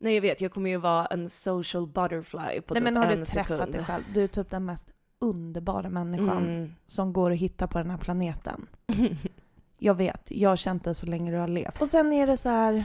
Nej 0.00 0.14
jag 0.14 0.22
vet, 0.22 0.40
jag 0.40 0.52
kommer 0.52 0.70
ju 0.70 0.76
vara 0.76 1.06
en 1.06 1.30
social 1.30 1.86
butterfly 1.86 2.60
på 2.60 2.74
Nej 2.74 2.80
typ 2.80 2.82
men 2.82 2.96
har 2.96 3.12
en 3.12 3.18
du 3.18 3.24
träffat 3.24 3.58
sekund. 3.58 3.72
dig 3.72 3.84
själv? 3.84 4.04
Du 4.14 4.22
är 4.24 4.26
typ 4.26 4.50
den 4.50 4.64
mest 4.64 4.88
underbara 5.22 5.88
människan 5.90 6.44
Mm. 6.48 6.74
som 6.86 7.12
går 7.12 7.30
att 7.32 7.38
hitta 7.38 7.66
på 7.66 7.78
den 7.78 7.90
här 7.90 7.98
planeten. 7.98 8.66
Jag 9.78 9.94
vet, 9.94 10.30
jag 10.30 10.48
har 10.50 10.56
känt 10.56 10.84
dig 10.84 10.94
så 10.94 11.06
länge 11.06 11.30
du 11.32 11.36
har 11.38 11.48
levt. 11.48 11.80
Och 11.80 11.88
sen 11.88 12.12
är 12.12 12.26
det 12.26 12.36
så 12.36 12.48
här... 12.48 12.84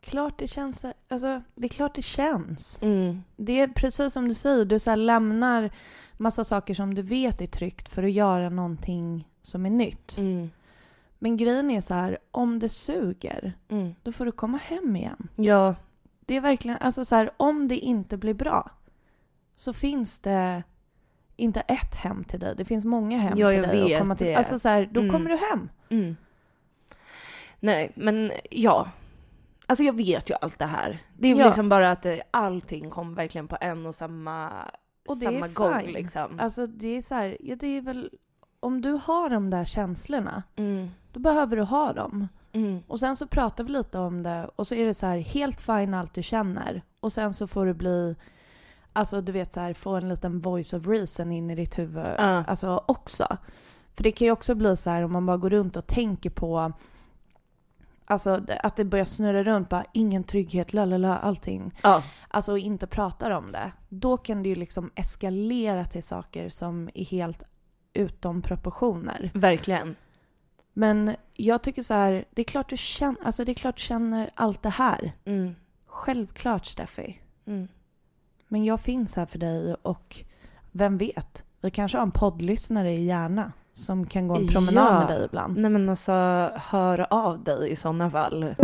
Klart 0.00 0.38
det 0.38 0.48
känns... 0.48 0.84
Alltså, 1.08 1.42
det 1.54 1.66
är 1.66 1.68
klart 1.68 1.94
det 1.94 2.02
känns. 2.02 2.82
Mm. 2.82 3.22
Det 3.36 3.60
är 3.60 3.68
precis 3.68 4.12
som 4.12 4.28
du 4.28 4.34
säger, 4.34 4.64
du 4.64 4.78
så 4.78 4.94
lämnar 4.94 5.70
massa 6.16 6.44
saker 6.44 6.74
som 6.74 6.94
du 6.94 7.02
vet 7.02 7.40
är 7.40 7.46
tryggt 7.46 7.88
för 7.88 8.02
att 8.02 8.12
göra 8.12 8.48
någonting 8.50 9.28
som 9.42 9.66
är 9.66 9.70
nytt. 9.70 10.18
Mm. 10.18 10.50
Men 11.18 11.36
grejen 11.36 11.70
är 11.70 11.80
så 11.80 11.94
här, 11.94 12.18
om 12.30 12.58
det 12.58 12.68
suger, 12.68 13.52
Mm. 13.68 13.94
då 14.02 14.12
får 14.12 14.24
du 14.24 14.32
komma 14.32 14.58
hem 14.58 14.96
igen. 14.96 15.28
Ja. 15.36 15.74
Det 16.26 16.36
är 16.36 16.40
verkligen, 16.40 16.78
alltså 16.80 17.04
så 17.04 17.14
här, 17.14 17.30
om 17.36 17.68
det 17.68 17.78
inte 17.78 18.16
blir 18.16 18.34
bra 18.34 18.70
så 19.60 19.72
finns 19.72 20.18
det 20.18 20.62
inte 21.36 21.60
ett 21.60 21.94
hem 21.94 22.24
till 22.24 22.40
dig. 22.40 22.54
Det 22.56 22.64
finns 22.64 22.84
många 22.84 23.18
hem 23.18 23.38
Ja, 23.38 23.50
till 23.50 23.62
dig. 23.62 23.84
vet 23.84 23.98
komma 23.98 24.16
till, 24.16 24.26
det. 24.26 24.34
Alltså 24.34 24.58
så 24.58 24.68
här, 24.68 24.88
då 24.92 25.00
Mm. 25.00 25.12
kommer 25.12 25.30
du 25.30 25.36
hem. 25.36 25.68
Mm. 25.88 26.16
Nej, 27.60 27.92
men 27.96 28.32
ja. 28.50 28.88
Alltså 29.66 29.84
jag 29.84 29.96
vet 29.96 30.30
ju 30.30 30.34
allt 30.40 30.58
det 30.58 30.66
här. 30.66 30.98
Det 31.18 31.28
är 31.28 31.36
Ja. 31.36 31.46
liksom 31.46 31.68
bara 31.68 31.90
att 31.90 32.02
det, 32.02 32.22
allting 32.30 32.90
kom 32.90 33.14
verkligen 33.14 33.48
på 33.48 33.56
en 33.60 33.86
och 33.86 33.94
samma, 33.94 34.50
Och 35.08 35.16
samma 35.16 35.48
gång 35.48 35.80
fine. 35.80 35.92
liksom. 35.92 36.40
Alltså 36.40 36.66
det 36.66 36.96
är 36.96 37.02
så 37.02 37.14
här, 37.14 37.36
ja, 37.40 37.56
det 37.56 37.66
är 37.66 37.82
väl... 37.82 38.10
Om 38.60 38.80
du 38.80 38.92
har 39.04 39.28
de 39.30 39.50
där 39.50 39.64
känslorna, 39.64 40.42
Mm. 40.56 40.88
då 41.12 41.20
behöver 41.20 41.56
du 41.56 41.62
ha 41.62 41.92
dem. 41.92 42.28
Mm. 42.52 42.82
Och 42.86 43.00
sen 43.00 43.16
så 43.16 43.26
pratar 43.26 43.64
vi 43.64 43.70
lite 43.72 43.98
om 43.98 44.22
det 44.22 44.50
och 44.56 44.66
så 44.66 44.74
är 44.74 44.84
det 44.86 44.94
så 44.94 45.06
här 45.06 45.18
helt 45.18 45.60
fine 45.60 45.94
allt 45.94 46.14
du 46.14 46.22
känner. 46.22 46.82
Och 47.00 47.12
sen 47.12 47.34
så 47.34 47.46
får 47.46 47.66
du 47.66 47.74
bli, 47.74 48.16
alltså 48.92 49.20
du 49.20 49.32
vet 49.32 49.54
så 49.54 49.60
här, 49.60 49.74
få 49.74 49.94
en 49.94 50.08
liten 50.08 50.40
voice 50.40 50.72
of 50.72 50.86
reason 50.86 51.32
in 51.32 51.50
i 51.50 51.54
ditt 51.54 51.78
huvud. 51.78 52.14
Ja. 52.18 52.44
Alltså 52.46 52.84
också. 52.88 53.36
För 53.94 54.02
det 54.02 54.12
kan 54.12 54.24
ju 54.26 54.32
också 54.32 54.54
bli 54.54 54.76
så 54.76 54.90
här 54.90 55.02
om 55.02 55.12
man 55.12 55.26
bara 55.26 55.36
går 55.36 55.50
runt 55.50 55.76
och 55.76 55.86
tänker 55.86 56.30
på 56.30 56.72
Alltså 58.10 58.40
att 58.62 58.76
det 58.76 58.84
börjar 58.84 59.04
snurra 59.04 59.44
runt 59.44 59.68
bara 59.68 59.84
ingen 59.92 60.24
trygghet, 60.24 60.72
lalala, 60.72 61.18
allting. 61.18 61.74
Ja. 61.82 62.02
Alltså 62.28 62.52
och 62.52 62.58
inte 62.58 62.86
pratar 62.86 63.30
om 63.30 63.52
det. 63.52 63.72
Då 63.88 64.16
kan 64.16 64.42
det 64.42 64.48
ju 64.48 64.54
liksom 64.54 64.90
eskalera 64.94 65.84
till 65.84 66.02
saker 66.02 66.48
som 66.48 66.90
är 66.94 67.04
helt 67.04 67.42
utom 67.92 68.42
proportioner. 68.42 69.30
Verkligen. 69.34 69.96
Men 70.72 71.16
jag 71.34 71.62
tycker 71.62 71.82
så 71.82 71.94
här, 71.94 72.24
det 72.30 72.42
är 72.42 72.44
klart 72.44 72.68
du 72.68 72.76
känner, 72.76 73.24
alltså 73.24 73.44
det 73.44 73.52
är 73.52 73.54
klart 73.54 73.76
du 73.76 73.82
känner 73.82 74.30
allt 74.34 74.62
det 74.62 74.68
här. 74.68 75.12
Mm. 75.24 75.54
Självklart 75.86 76.66
Steffi. 76.66 77.20
Mm. 77.46 77.68
Men 78.52 78.64
jag 78.64 78.80
finns 78.80 79.16
här 79.16 79.26
för 79.26 79.38
dig 79.38 79.74
och 79.82 80.16
vem 80.72 80.98
vet, 80.98 81.44
vi 81.60 81.70
kanske 81.70 81.98
har 81.98 82.02
en 82.02 82.10
poddlyssnare 82.10 82.92
i 82.92 83.04
Järna 83.06 83.52
som 83.72 84.06
kan 84.06 84.28
gå 84.28 84.36
en 84.36 84.46
promenad 84.48 84.92
Ja. 84.92 84.98
med 84.98 85.08
dig 85.08 85.24
ibland. 85.24 85.58
Nej 85.58 85.70
men 85.70 85.88
alltså, 85.88 86.12
hör 86.56 87.06
av 87.10 87.44
dig 87.44 87.70
i 87.70 87.76
sådana 87.76 88.10
fall. 88.10 88.54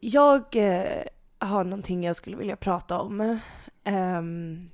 Jag 0.00 0.56
eh, 0.56 1.02
har 1.38 1.64
någonting 1.64 2.04
jag 2.04 2.16
skulle 2.16 2.36
vilja 2.36 2.56
prata 2.56 3.00
om. 3.00 3.38
Ehm, 3.84 4.70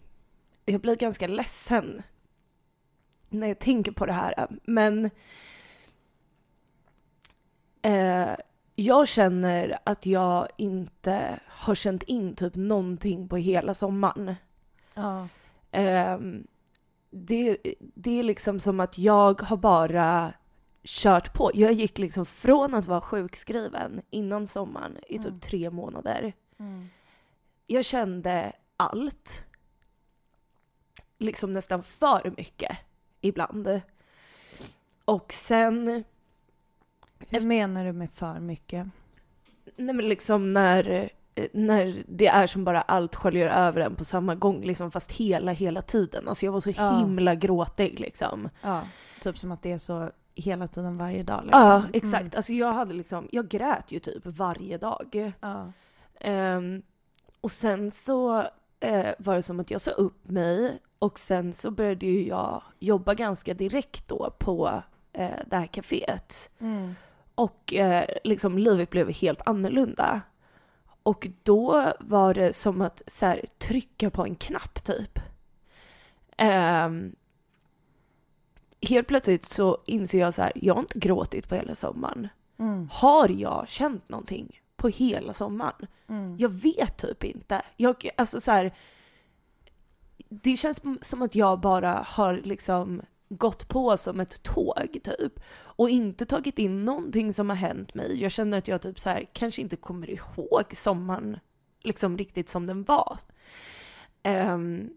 jag 0.65 0.81
blir 0.81 0.97
ganska 0.97 1.27
ledsen 1.27 2.03
när 3.29 3.47
jag 3.49 3.59
tänker 3.59 3.93
på 3.93 4.07
det 4.07 4.13
här. 4.13 4.47
Men 4.65 5.11
eh, 7.83 8.31
jag 8.75 9.09
känner 9.09 9.79
att 9.85 10.07
jag 10.07 10.49
inte 10.57 11.39
har 11.49 11.75
känt 11.75 12.03
in 12.03 12.37
typ 12.37 12.55
någonting 12.57 13.29
på 13.29 13.37
hela 13.37 13.75
sommaren. 13.75 14.35
Ja. 14.95 15.29
Ehm, 15.71 16.47
det, 17.11 17.57
det 17.79 18.19
är 18.19 18.23
liksom 18.23 18.61
som 18.61 18.81
att 18.81 18.99
jag 18.99 19.41
har 19.43 19.57
bara 19.57 20.33
kört 20.85 21.35
på. 21.35 21.51
Jag 21.55 21.73
gick 21.73 21.99
liksom 21.99 22.27
från 22.27 22.75
att 22.75 22.87
vara 22.87 23.01
sjukskriven 23.01 24.03
innan 24.11 24.47
sommaren 24.47 24.97
i 25.09 25.17
typ 25.19 25.27
Mm. 25.27 25.41
tre 25.41 25.71
månader. 25.71 26.33
Mm. 26.59 26.89
Jag 27.67 27.85
kände 27.85 28.53
allt. 28.77 29.45
Liksom 31.19 31.53
nästan 31.53 31.83
för 31.83 32.35
mycket 32.37 32.79
ibland. 33.21 33.81
Och 35.05 35.33
sen, 35.33 36.05
Hur 37.31 37.41
menar 37.41 37.85
du 37.85 37.93
med 37.93 38.11
för 38.11 38.41
mycket? 38.41 38.87
nej 39.77 39.95
men 39.95 40.09
liksom 40.09 40.53
när, 40.53 41.09
när 41.53 42.05
det 42.09 42.27
är 42.27 42.47
som 42.47 42.65
bara 42.65 42.81
allt 42.83 43.15
sköljer 43.15 43.49
över 43.49 43.81
en 43.81 43.95
på 43.97 44.05
samma 44.05 44.35
gång, 44.35 44.65
liksom 44.65 44.91
fast 44.91 45.13
hela, 45.13 45.53
hela 45.53 45.83
tiden. 45.83 46.29
Alltså 46.29 46.45
jag 46.45 46.53
var 46.53 46.61
så 46.61 46.71
Ja. 46.71 46.99
himla 46.99 47.35
gråtig 47.35 48.01
liksom. 48.01 48.49
Ja, 48.63 48.81
typ 49.21 49.39
som 49.39 49.53
att 49.53 49.63
det 49.63 49.73
är 49.73 49.79
så 49.79 50.11
hela 50.35 50.67
tiden 50.67 50.99
varje 50.99 51.23
dag. 51.23 51.43
Liksom. 51.45 51.61
Ja, 51.61 51.83
exakt. 51.93 52.21
Mm. 52.23 52.33
Alltså 52.37 52.53
jag 52.53 52.73
hade 52.73 52.95
liksom, 52.95 53.29
jag 53.33 53.49
grät 53.49 53.93
ju 53.93 53.99
typ 54.01 54.27
varje 54.27 54.79
dag. 54.79 55.33
Ja. 55.41 55.73
Ehm, 56.21 56.83
och 57.41 57.53
sen 57.53 57.91
så 57.91 58.39
eh, 58.81 59.11
var 59.19 59.35
det 59.35 59.43
som 59.43 59.61
att 59.61 59.71
jag 59.71 59.81
sa 59.81 59.91
upp 59.91 60.29
mig 60.29 60.79
och 60.99 61.19
sen 61.19 61.53
så 61.53 61.71
började 61.71 62.07
ju 62.07 62.27
jag 62.29 62.63
jobba 62.79 63.15
ganska 63.15 63.55
direkt 63.55 64.09
då 64.09 64.35
på 64.39 64.83
eh, 65.13 65.31
det 65.47 65.57
här 65.57 65.67
kaféet. 65.67 66.51
Mm. 66.61 66.95
Och 67.43 67.75
eh, 67.75 68.05
liksom 68.25 68.59
livet 68.59 68.91
blev 68.91 69.11
helt 69.11 69.43
annorlunda. 69.47 70.21
Och 71.03 71.29
då 71.43 71.93
var 72.01 72.35
det 72.35 72.53
som 72.53 72.81
att 72.81 73.03
så 73.07 73.27
här, 73.27 73.45
trycka 73.59 74.11
på 74.11 74.25
en 74.25 74.35
knapp 74.35 74.85
typ. 74.85 75.19
Ehm, 76.37 77.17
helt 78.81 79.09
plötsligt 79.09 79.45
så 79.45 79.79
inser 79.87 80.19
jag 80.19 80.35
så 80.35 80.43
här, 80.43 80.53
jag 80.55 80.75
har 80.75 80.81
inte 80.81 80.99
gråtit 80.99 81.49
på 81.49 81.55
hela 81.55 81.75
sommaren. 81.75 82.29
Mm. 82.59 82.89
Har 82.93 83.29
jag 83.29 83.69
känt 83.69 84.09
någonting 84.09 84.61
på 84.77 84.89
hela 84.89 85.35
sommaren? 85.35 85.87
Mm. 86.09 86.37
Jag 86.39 86.49
vet 86.49 86.97
typ 86.97 87.25
inte. 87.25 87.63
Jag, 87.77 88.09
alltså 88.17 88.41
så 88.41 88.51
här, 88.51 88.75
det 90.29 90.57
känns 90.57 90.81
som 91.03 91.23
att 91.23 91.35
jag 91.35 91.61
bara 91.61 92.07
har 92.09 92.41
liksom 92.45 93.03
gått 93.39 93.69
på 93.69 93.97
som 93.97 94.21
ett 94.21 94.43
tåg 94.43 94.99
typ. 95.05 95.41
Och 95.55 95.91
inte 95.91 96.27
tagit 96.27 96.59
in 96.59 96.85
någonting 96.85 97.35
som 97.35 97.49
har 97.49 97.57
hänt 97.57 97.95
mig. 97.95 98.23
Jag 98.23 98.33
känner 98.33 98.59
att 98.59 98.69
jag 98.69 98.83
typ 98.83 99.01
så 99.01 99.09
här, 99.09 99.27
kanske 99.33 99.63
inte 99.63 99.77
kommer 99.77 100.11
ihåg 100.11 100.65
sommaren 100.77 101.39
liksom 101.83 102.19
riktigt 102.19 102.49
som 102.49 102.67
den 102.67 102.85
var. 102.85 103.19
Um, 104.25 104.91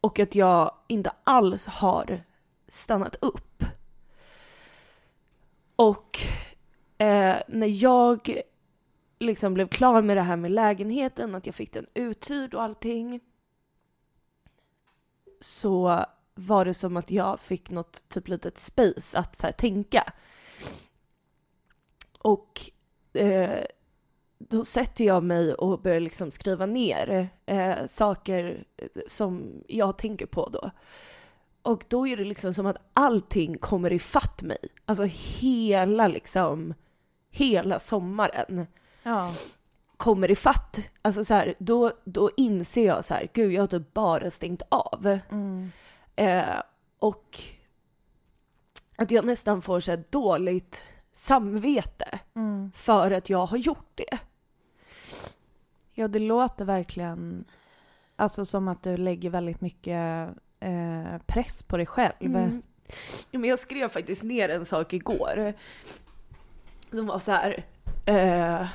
och 0.00 0.18
att 0.18 0.34
jag 0.34 0.74
inte 0.86 1.10
alls 1.24 1.66
har 1.66 2.20
stannat 2.68 3.16
upp. 3.20 3.64
Och 5.76 6.18
eh, 6.98 7.36
när 7.48 7.82
jag 7.82 8.40
liksom 9.18 9.54
blev 9.54 9.68
klar 9.68 10.02
med 10.02 10.16
det 10.16 10.22
här 10.22 10.36
med 10.36 10.50
lägenheten, 10.50 11.34
att 11.34 11.46
jag 11.46 11.54
fick 11.54 11.72
den 11.72 11.86
uthyrd 11.94 12.54
och 12.54 12.62
allting. 12.62 13.20
Så 15.40 16.04
var 16.38 16.64
det 16.64 16.74
som 16.74 16.96
att 16.96 17.10
jag 17.10 17.40
fick 17.40 17.70
något 17.70 18.08
typ 18.08 18.28
litet 18.28 18.58
space 18.58 19.18
att 19.18 19.36
så 19.36 19.46
här, 19.46 19.52
tänka. 19.52 20.12
Och 22.18 22.70
eh, 23.12 23.64
då 24.38 24.64
sätter 24.64 25.04
jag 25.04 25.22
mig 25.22 25.54
och 25.54 25.80
börjar 25.80 26.00
liksom 26.00 26.30
skriva 26.30 26.66
ner 26.66 27.28
eh, 27.46 27.86
saker 27.86 28.64
som 29.06 29.62
jag 29.68 29.98
tänker 29.98 30.26
på 30.26 30.48
då. 30.48 30.70
Och 31.62 31.84
då 31.88 32.06
är 32.06 32.16
det 32.16 32.24
liksom 32.24 32.54
som 32.54 32.66
att 32.66 32.76
allting 32.92 33.58
kommer 33.58 33.92
ifatt 33.92 34.42
mig. 34.42 34.58
Alltså 34.84 35.04
hela 35.40 36.08
liksom, 36.08 36.74
hela 37.30 37.78
sommaren 37.78 38.66
Ja. 39.02 39.34
kommer 39.96 40.30
ifatt. 40.30 40.78
Alltså 41.02 41.24
så 41.24 41.34
här, 41.34 41.54
då, 41.58 41.92
då 42.04 42.30
inser 42.36 42.86
jag 42.86 43.04
så 43.04 43.14
här, 43.14 43.28
gud 43.32 43.52
jag 43.52 43.62
har 43.62 43.66
typ 43.66 43.94
bara 43.94 44.30
stängt 44.30 44.62
av. 44.68 45.18
Mm. 45.30 45.70
Eh, 46.18 46.62
och 46.98 47.40
att 48.96 49.10
jag 49.10 49.24
nästan 49.24 49.62
får 49.62 49.80
så 49.80 49.96
dåligt 50.10 50.82
samvete 51.12 52.18
Mm. 52.36 52.72
för 52.74 53.10
att 53.10 53.30
jag 53.30 53.46
har 53.46 53.56
gjort 53.56 53.90
det. 53.94 54.18
Ja, 55.92 56.08
det 56.08 56.18
låter 56.18 56.64
verkligen 56.64 57.44
alltså 58.16 58.44
som 58.44 58.68
att 58.68 58.82
du 58.82 58.96
lägger 58.96 59.30
väldigt 59.30 59.60
mycket 59.60 60.28
eh, 60.60 61.18
press 61.26 61.62
på 61.62 61.76
dig 61.76 61.86
själv. 61.86 62.12
Mm. 62.20 62.62
Ja, 63.30 63.38
men 63.38 63.50
jag 63.50 63.58
skrev 63.58 63.88
faktiskt 63.88 64.22
ner 64.22 64.48
en 64.48 64.66
sak 64.66 64.92
igår. 64.92 65.52
Som 66.92 67.06
var 67.06 67.18
så 67.18 67.30
här. 67.32 67.64
Eh, 68.06 68.66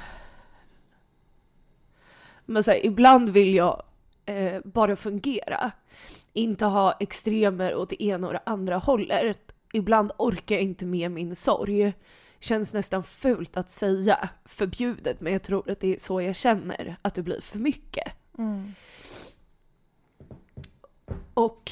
Men 2.45 2.63
så 2.63 2.71
här, 2.71 2.85
ibland 2.85 3.29
vill 3.29 3.55
jag 3.55 3.83
eh, 4.25 4.61
bara 4.65 4.95
fungera. 4.95 5.71
Inte 6.33 6.65
ha 6.65 6.91
extremer 6.99 7.75
åt 7.75 7.89
det 7.89 8.03
ena 8.03 8.27
och 8.27 8.33
det 8.33 8.41
andra 8.45 8.77
hållet. 8.77 9.53
Ibland 9.73 10.11
orkar 10.17 10.55
jag 10.55 10.63
inte 10.63 10.85
med 10.85 11.11
min 11.11 11.35
sorg. 11.35 11.93
Känns 12.39 12.73
nästan 12.73 13.03
fult 13.03 13.57
att 13.57 13.69
säga, 13.69 14.29
förbjudet, 14.45 15.21
men 15.21 15.33
jag 15.33 15.43
tror 15.43 15.71
att 15.71 15.79
det 15.79 15.95
är 15.95 15.99
så 15.99 16.21
jag 16.21 16.35
känner, 16.35 16.95
att 17.01 17.15
det 17.15 17.21
blir 17.21 17.41
för 17.41 17.59
mycket. 17.59 18.13
Mm. 18.37 18.73
Och 21.33 21.71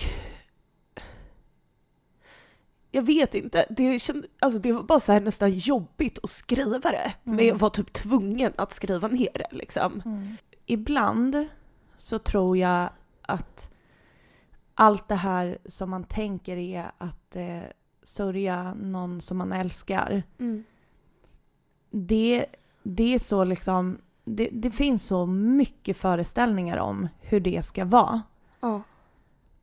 jag 2.91 3.01
vet 3.01 3.35
inte, 3.35 3.65
det, 3.69 3.99
känd, 3.99 4.25
alltså 4.39 4.59
det 4.59 4.71
var 4.71 4.83
bara 4.83 4.99
så 4.99 5.19
nästan 5.19 5.51
jobbigt 5.51 6.19
att 6.23 6.29
skriva 6.29 6.91
det. 6.91 7.13
Mm. 7.23 7.35
Men 7.35 7.47
jag 7.47 7.55
var 7.55 7.69
typ 7.69 7.93
tvungen 7.93 8.53
att 8.55 8.73
skriva 8.73 9.07
ner 9.07 9.31
det 9.33 9.47
liksom. 9.51 10.01
Mm. 10.05 10.35
Ibland 10.65 11.47
så 11.97 12.19
tror 12.19 12.57
jag 12.57 12.89
att 13.21 13.70
allt 14.81 15.07
det 15.07 15.15
här 15.15 15.57
som 15.65 15.89
man 15.89 16.03
tänker 16.03 16.57
är 16.57 16.91
att 16.97 17.35
eh, 17.35 17.61
sörja 18.03 18.73
någon 18.73 19.21
som 19.21 19.37
man 19.37 19.51
älskar. 19.51 20.23
Det, 21.91 22.45
det 22.83 23.13
är 23.13 23.19
så 23.19 23.43
liksom, 23.43 23.97
det, 24.23 24.49
det 24.51 24.71
finns 24.71 25.03
så 25.03 25.25
mycket 25.25 25.97
föreställningar 25.97 26.77
om 26.77 27.07
hur 27.19 27.39
det 27.39 27.65
ska 27.65 27.85
vara. 27.85 28.21
Ja. 28.59 28.81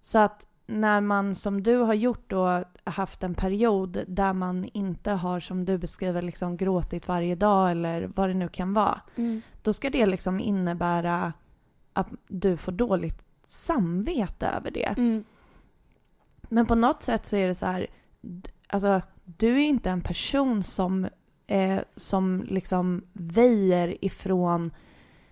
Så 0.01 0.19
att 0.19 0.47
när 0.67 1.01
man 1.01 1.35
som 1.35 1.63
du 1.63 1.77
har 1.77 1.95
gjort 1.95 2.31
då 2.31 2.65
haft 2.85 3.23
en 3.23 3.35
period 3.35 4.05
där 4.07 4.33
man 4.33 4.65
inte 4.65 5.11
har 5.11 5.41
som 5.41 5.65
du 5.65 5.79
beskriver 5.79 6.23
liksom 6.23 6.57
gråtit 6.57 7.09
varje 7.09 7.35
dag 7.35 7.71
eller 7.71 8.11
vad 8.15 8.29
det 8.29 8.35
nu 8.35 8.49
kan 8.49 8.75
vara. 8.75 9.01
Mm. 9.17 9.43
Då 9.63 9.73
ska 9.73 9.91
det 9.91 10.07
liksom 10.07 10.41
innebära 10.41 11.33
att 11.93 12.09
du 12.29 12.57
får 12.57 12.73
dåligt 12.73 13.28
samvete 13.49 14.47
över 14.47 14.71
det. 14.71 14.95
Mm. 14.99 15.25
Men 16.43 16.67
på 16.67 16.75
något 16.75 17.03
sätt 17.03 17.27
så 17.27 17.37
är 17.37 17.47
det 17.47 17.55
så 17.55 17.67
här, 17.67 17.87
alltså 18.67 19.03
du 19.25 19.49
är 19.55 19.67
inte 19.67 19.91
en 19.91 20.01
person 20.01 20.63
som, 20.63 21.09
eh, 21.47 21.79
som 21.97 22.43
liksom 22.49 23.05
väjer 23.13 24.05
ifrån 24.05 24.71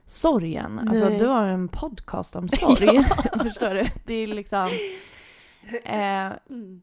sorgen. 0.04 0.78
Alltså 0.78 1.08
Nej. 1.08 1.18
du 1.18 1.26
har 1.26 1.46
en 1.46 1.68
podcast 1.68 2.36
om 2.36 2.48
sorg. 2.48 3.04
Förstår 3.42 3.74
du? 3.74 3.86
Det 4.04 4.14
är 4.14 4.26
liksom... 4.26 4.68
Eh, 5.84 6.32
Mm. 6.48 6.82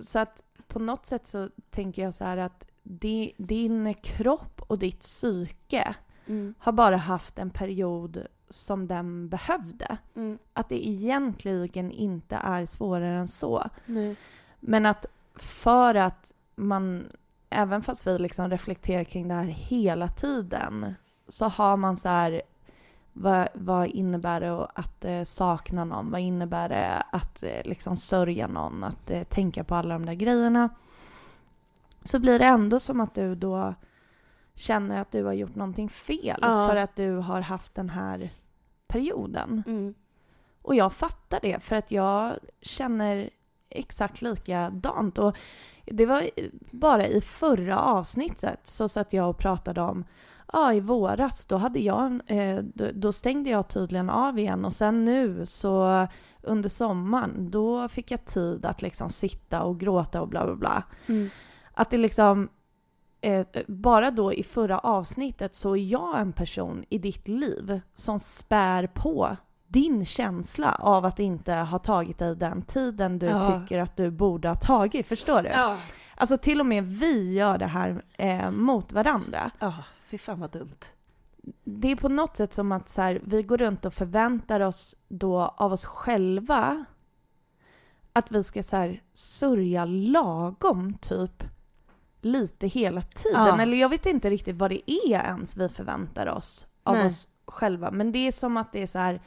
så 0.00 0.18
att 0.18 0.42
på 0.68 0.78
något 0.78 1.06
sätt 1.06 1.26
så 1.26 1.48
tänker 1.70 2.02
jag 2.02 2.14
så 2.14 2.24
här 2.24 2.36
att 2.36 2.66
di, 2.82 3.32
din 3.38 3.94
kropp 3.94 4.62
och 4.66 4.78
ditt 4.78 5.00
psyke 5.00 5.94
Mm. 6.26 6.54
har 6.58 6.72
bara 6.72 6.96
haft 6.96 7.38
en 7.38 7.50
period 7.50 8.26
som 8.50 8.86
den 8.86 9.28
behövde. 9.28 9.96
Mm. 10.16 10.38
Att 10.52 10.68
det 10.68 10.88
egentligen 10.88 11.90
inte 11.90 12.36
är 12.36 12.66
svårare 12.66 13.20
än 13.20 13.28
så. 13.28 13.70
Nej. 13.86 14.16
Men 14.60 14.86
att 14.86 15.06
för 15.34 15.94
att 15.94 16.32
man, 16.56 17.06
även 17.50 17.82
fast 17.82 18.06
vi 18.06 18.18
liksom 18.18 18.50
reflekterar 18.50 19.04
kring 19.04 19.28
det 19.28 19.34
här 19.34 19.44
hela 19.44 20.08
tiden, 20.08 20.94
så 21.28 21.48
har 21.48 21.76
man 21.76 21.96
så 21.96 22.08
här, 22.08 22.42
vad, 23.12 23.48
vad 23.54 23.86
innebär 23.86 24.40
det 24.40 24.66
att 24.74 25.04
eh, 25.04 25.22
sakna 25.22 25.84
någon? 25.84 26.10
Vad 26.10 26.20
innebär 26.20 26.68
det 26.68 27.02
att 27.12 27.42
eh, 27.42 27.60
liksom 27.64 27.96
sörja 27.96 28.46
någon? 28.46 28.84
Att 28.84 29.10
eh, 29.10 29.22
tänka 29.22 29.64
på 29.64 29.74
alla 29.74 29.94
de 29.94 30.06
där 30.06 30.14
grejerna. 30.14 30.68
Så 32.04 32.18
blir 32.18 32.38
det 32.38 32.44
ändå 32.44 32.80
som 32.80 33.00
att 33.00 33.14
du 33.14 33.34
då 33.34 33.74
känner 34.54 35.00
att 35.00 35.12
du 35.12 35.24
har 35.24 35.32
gjort 35.32 35.54
någonting 35.54 35.88
fel 35.88 36.38
Ja. 36.42 36.68
för 36.68 36.76
att 36.76 36.96
du 36.96 37.16
har 37.16 37.40
haft 37.40 37.74
den 37.74 37.90
här 37.90 38.30
perioden. 38.88 39.62
Mm. 39.66 39.94
Och 40.62 40.74
jag 40.74 40.92
fattar 40.92 41.38
det 41.42 41.60
för 41.60 41.76
att 41.76 41.90
jag 41.90 42.32
känner 42.60 43.30
exakt 43.70 44.22
likadant. 44.22 45.18
Och 45.18 45.36
det 45.84 46.06
var 46.06 46.30
bara 46.70 47.06
i 47.06 47.20
förra 47.20 47.78
avsnittet 47.80 48.60
så 48.64 48.88
satt 48.88 49.12
jag 49.12 49.30
och 49.30 49.38
pratade 49.38 49.80
om 49.80 50.04
Ja, 50.52 50.72
i 50.74 50.80
våras 50.80 51.46
då 51.46 51.56
hade 51.56 51.78
jag, 51.80 52.20
eh, 52.26 52.58
då, 52.74 52.88
då 52.94 53.12
stängde 53.12 53.50
jag 53.50 53.68
tydligen 53.68 54.10
av 54.10 54.38
igen 54.38 54.64
och 54.64 54.74
sen 54.74 55.04
nu 55.04 55.46
så 55.46 56.06
under 56.42 56.68
sommaren 56.68 57.50
då 57.50 57.88
fick 57.88 58.10
jag 58.10 58.24
tid 58.24 58.66
att 58.66 58.82
liksom 58.82 59.10
sitta 59.10 59.62
och 59.62 59.80
gråta 59.80 60.22
och 60.22 60.28
bla 60.28 60.44
bla 60.46 60.54
bla. 60.56 60.82
Mm. 61.06 61.30
Att 61.74 61.90
det 61.90 61.98
liksom, 61.98 62.48
eh, 63.22 63.46
bara 63.68 64.10
då 64.10 64.32
i 64.32 64.42
förra 64.42 64.78
avsnittet 64.78 65.54
så 65.54 65.76
är 65.76 65.84
jag 65.84 66.20
en 66.20 66.32
person 66.32 66.84
i 66.88 66.98
ditt 66.98 67.28
liv 67.28 67.80
som 67.94 68.18
spär 68.18 68.86
på 68.86 69.36
din 69.66 70.06
känsla 70.06 70.74
av 70.80 71.04
att 71.04 71.20
inte 71.20 71.54
ha 71.54 71.78
tagit 71.78 72.18
dig 72.18 72.36
den 72.36 72.62
tiden 72.62 73.18
du 73.18 73.26
Ja. 73.26 73.60
tycker 73.60 73.78
att 73.78 73.96
du 73.96 74.10
borde 74.10 74.48
ha 74.48 74.54
tagit. 74.54 75.06
Förstår 75.08 75.42
du? 75.42 75.48
Ja. 75.48 75.76
Alltså 76.16 76.38
till 76.38 76.60
och 76.60 76.66
med 76.66 76.84
vi 76.84 77.34
gör 77.34 77.58
det 77.58 77.66
här 77.66 78.04
eh, 78.18 78.50
mot 78.50 78.92
varandra. 78.92 79.50
Ja, 79.58 79.74
fy 80.10 80.18
fan 80.18 80.40
vad 80.40 80.50
dumt. 80.50 80.78
Det 81.64 81.88
är 81.90 81.96
på 81.96 82.08
något 82.08 82.36
sätt 82.36 82.52
som 82.52 82.72
att 82.72 82.88
så 82.88 83.02
här, 83.02 83.20
vi 83.24 83.42
går 83.42 83.58
runt 83.58 83.84
och 83.84 83.94
förväntar 83.94 84.60
oss 84.60 84.96
då 85.08 85.40
av 85.40 85.72
oss 85.72 85.84
själva 85.84 86.84
att 88.12 88.30
vi 88.32 88.44
ska 88.44 88.62
så 88.62 88.76
här, 88.76 89.02
sörja 89.14 89.84
lagom 89.84 90.94
typ 90.94 91.44
lite 92.24 92.66
hela 92.66 93.02
tiden. 93.02 93.46
Ja. 93.46 93.62
Eller 93.62 93.76
jag 93.76 93.88
vet 93.88 94.06
inte 94.06 94.30
riktigt 94.30 94.56
vad 94.56 94.70
det 94.70 94.90
är 94.90 95.24
ens 95.24 95.56
vi 95.56 95.68
förväntar 95.68 96.26
oss 96.26 96.66
av 96.82 96.94
Nej. 96.94 97.06
oss 97.06 97.28
själva. 97.46 97.90
Men 97.90 98.12
det 98.12 98.18
är 98.18 98.32
som 98.32 98.56
att 98.56 98.72
det 98.72 98.82
är 98.82 98.86
så 98.86 98.98
här, 98.98 99.20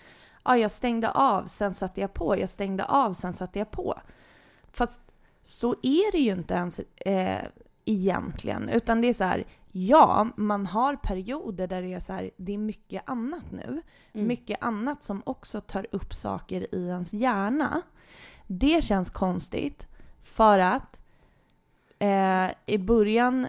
ja 0.43 0.57
jag 0.57 0.71
stängde 0.71 1.11
av, 1.11 1.45
sen 1.45 1.73
satte 1.73 2.01
jag 2.01 2.13
på, 2.13 2.39
jag 2.39 2.49
stängde 2.49 2.85
av, 2.85 3.13
sen 3.13 3.33
satte 3.33 3.59
jag 3.59 3.71
på. 3.71 3.99
Fast 4.71 5.01
så 5.43 5.75
är 5.81 6.11
det 6.11 6.17
ju 6.17 6.31
inte 6.31 6.53
ens 6.53 6.79
eh, 6.95 7.45
egentligen, 7.85 8.69
utan 8.69 9.01
det 9.01 9.07
är 9.07 9.13
så 9.13 9.23
här, 9.23 9.45
ja, 9.71 10.27
man 10.35 10.65
har 10.65 10.95
perioder 10.95 11.67
där 11.67 11.81
det 11.81 11.93
är 11.93 11.99
så 11.99 12.13
här, 12.13 12.31
det 12.37 12.53
är 12.53 12.57
mycket 12.57 13.09
annat 13.09 13.51
nu. 13.51 13.81
Mm. 14.13 14.27
Mycket 14.27 14.57
annat 14.61 15.03
som 15.03 15.21
också 15.25 15.61
tar 15.61 15.87
upp 15.91 16.13
saker 16.13 16.75
i 16.75 16.87
ens 16.87 17.13
hjärna. 17.13 17.81
Det 18.47 18.83
känns 18.83 19.09
konstigt 19.09 19.87
för 20.23 20.59
att 20.59 21.01
eh, 22.05 22.51
i 22.65 22.77
början 22.77 23.47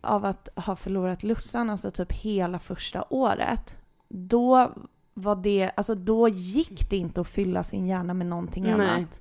av 0.00 0.24
att 0.24 0.48
ha 0.56 0.76
förlorat 0.76 1.22
lustan, 1.22 1.70
alltså 1.70 1.90
typ 1.90 2.12
hela 2.12 2.58
första 2.58 3.04
året, 3.10 3.78
då 4.08 4.72
var 5.14 5.36
det, 5.36 5.70
alltså 5.76 5.94
då 5.94 6.28
gick 6.28 6.90
det 6.90 6.96
inte 6.96 7.20
att 7.20 7.28
fylla 7.28 7.64
sin 7.64 7.86
hjärna 7.86 8.14
med 8.14 8.26
någonting 8.26 8.62
Nej. 8.64 8.72
annat. 8.72 9.20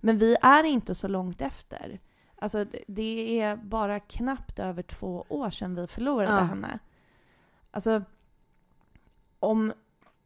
Men 0.00 0.18
vi 0.18 0.36
är 0.42 0.64
inte 0.64 0.94
så 0.94 1.08
långt 1.08 1.40
efter. 1.40 2.00
Alltså 2.36 2.64
det- 2.64 2.84
det 2.86 3.40
är 3.40 3.56
bara 3.56 4.00
knappt 4.00 4.58
över 4.58 4.82
två 4.82 5.24
år 5.28 5.50
sedan 5.50 5.74
vi 5.74 5.86
förlorade 5.86 6.32
Ja. 6.32 6.40
henne. 6.40 6.78
Alltså 7.70 8.02
om, 9.40 9.72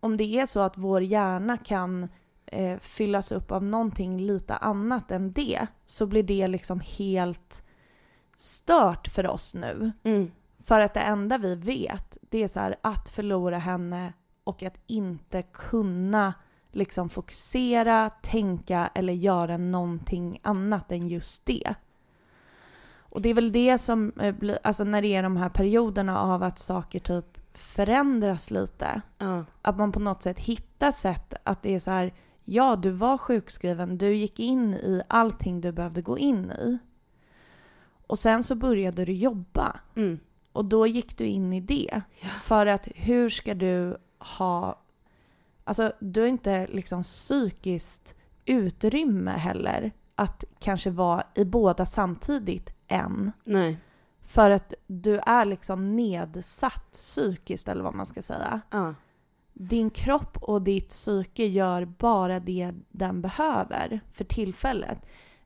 om 0.01 0.17
det 0.17 0.25
är 0.39 0.47
så 0.47 0.61
att 0.61 0.79
vår 0.79 1.03
hjärna 1.03 1.57
kan 1.59 2.09
eh, 2.47 2.79
fyllas 2.79 3.33
upp 3.33 3.51
av 3.51 3.63
någonting 3.65 4.21
lite 4.21 4.57
annat 4.57 5.11
än 5.11 5.33
det 5.33 5.67
så 5.87 6.07
blir 6.07 6.23
det 6.23 6.49
liksom 6.49 6.81
helt 6.99 7.63
stört 8.37 9.09
för 9.09 9.27
oss 9.27 9.55
nu. 9.55 9.93
Mm. 10.03 10.31
För 10.59 10.81
att 10.81 10.95
det 10.95 11.01
enda 11.01 11.39
vi 11.39 11.55
vet 11.55 12.19
det 12.31 12.43
är 12.43 12.49
så 12.49 12.61
här 12.61 12.77
att 12.81 13.09
förlora 13.09 13.59
henne 13.59 14.13
och 14.45 14.63
att 14.63 14.77
inte 14.87 15.43
kunna 15.43 16.35
liksom 16.73 17.09
fokusera, 17.09 18.11
tänka 18.11 18.91
eller 18.95 19.13
göra 19.13 19.57
någonting 19.57 20.41
annat 20.43 20.93
än 20.93 21.09
just 21.09 21.47
det. 21.47 21.75
Och 22.99 23.23
det 23.23 23.29
är 23.29 23.35
väl 23.35 23.53
det 23.53 23.79
som 23.79 24.13
eh, 24.21 24.35
blir, 24.35 24.59
alltså 24.63 24.85
när 24.85 25.03
det 25.03 25.15
är 25.15 25.23
de 25.23 25.37
här 25.37 25.49
perioderna 25.49 26.21
av 26.21 26.43
att 26.43 26.59
saker 26.59 27.01
typ 27.01 27.39
förändras 27.55 28.51
lite. 28.51 29.01
Ja. 29.19 29.45
Att 29.63 29.79
man 29.79 29.93
på 29.93 30.01
något 30.01 30.23
sätt 30.23 30.39
hittar 30.39 30.93
sätt 30.93 31.35
att 31.45 31.63
det 31.63 31.75
är 31.75 31.81
så 31.81 31.91
här, 31.91 32.15
ja 32.45 32.77
du 32.77 32.91
var 32.91 33.19
sjukskriven, 33.19 33.99
du 33.99 34.15
gick 34.15 34.41
in 34.41 34.75
i 34.75 35.03
allting 35.09 35.61
du 35.61 35.73
behövde 35.73 36.03
gå 36.03 36.19
in 36.19 36.51
i. 36.51 36.79
Och 38.07 38.19
sen 38.19 38.43
så 38.43 38.55
började 38.55 39.05
du 39.05 39.13
jobba. 39.13 39.81
Mm. 39.97 40.19
Och 40.53 40.65
då 40.65 40.87
gick 40.87 41.19
du 41.19 41.25
in 41.27 41.53
i 41.53 41.61
det. 41.61 42.03
Ja. 42.21 42.29
För 42.29 42.67
att 42.67 42.89
hur 42.95 43.31
ska 43.31 43.55
du 43.55 43.97
ha... 44.19 44.83
Alltså 45.65 45.93
du 46.01 46.21
har 46.21 46.29
inte 46.29 46.67
liksom 46.67 47.03
psykiskt 47.03 48.15
utrymme 48.45 49.31
heller 49.31 49.93
att 50.15 50.45
kanske 50.59 50.91
vara 50.91 51.25
i 51.35 51.45
båda 51.45 51.87
samtidigt 51.87 52.71
än. 52.89 53.33
Nej. 53.45 53.79
För 54.27 54.51
att 54.51 54.75
du 54.87 55.19
är 55.19 55.45
liksom 55.45 55.97
nedsatt 55.97 56.93
psykiskt 56.93 57.69
eller 57.69 57.83
vad 57.83 57.95
man 57.95 58.07
ska 58.07 58.23
säga. 58.23 58.61
Ja. 58.71 58.95
Din 59.53 59.91
kropp 59.91 60.37
och 60.41 60.63
ditt 60.63 60.89
psyke 60.89 61.47
gör 61.47 61.85
bara 61.85 62.41
det 62.41 62.73
den 62.89 63.21
behöver 63.21 64.01
för 64.13 64.25
tillfället. 64.25 64.99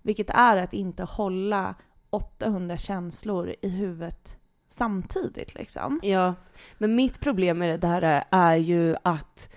Vilket 0.03 0.31
är 0.31 0.57
att 0.57 0.75
inte 0.75 1.05
hålla 1.05 1.75
800 2.11 2.79
känslor 2.79 3.55
i 3.62 3.68
huvudet 3.68 4.37
samtidigt 4.68 5.55
liksom. 5.55 6.01
Ja, 6.03 6.35
men 6.79 6.94
mitt 6.94 7.20
problem 7.20 7.59
med 7.59 7.68
det 7.70 7.77
där 7.88 8.25
är 8.31 8.57
ju 8.57 8.96
att 9.03 9.53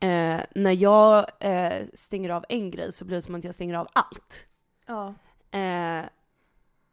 eh, 0.00 0.40
när 0.54 0.72
jag 0.72 1.26
eh, 1.40 1.86
stänger 1.94 2.30
av 2.30 2.44
en 2.48 2.70
grej 2.70 2.92
så 2.92 3.04
blir 3.04 3.16
det 3.16 3.22
som 3.22 3.34
att 3.34 3.44
jag 3.44 3.54
stänger 3.54 3.74
av 3.74 3.88
allt. 3.92 4.48
Ja. 4.86 5.14
Eh, 5.58 6.04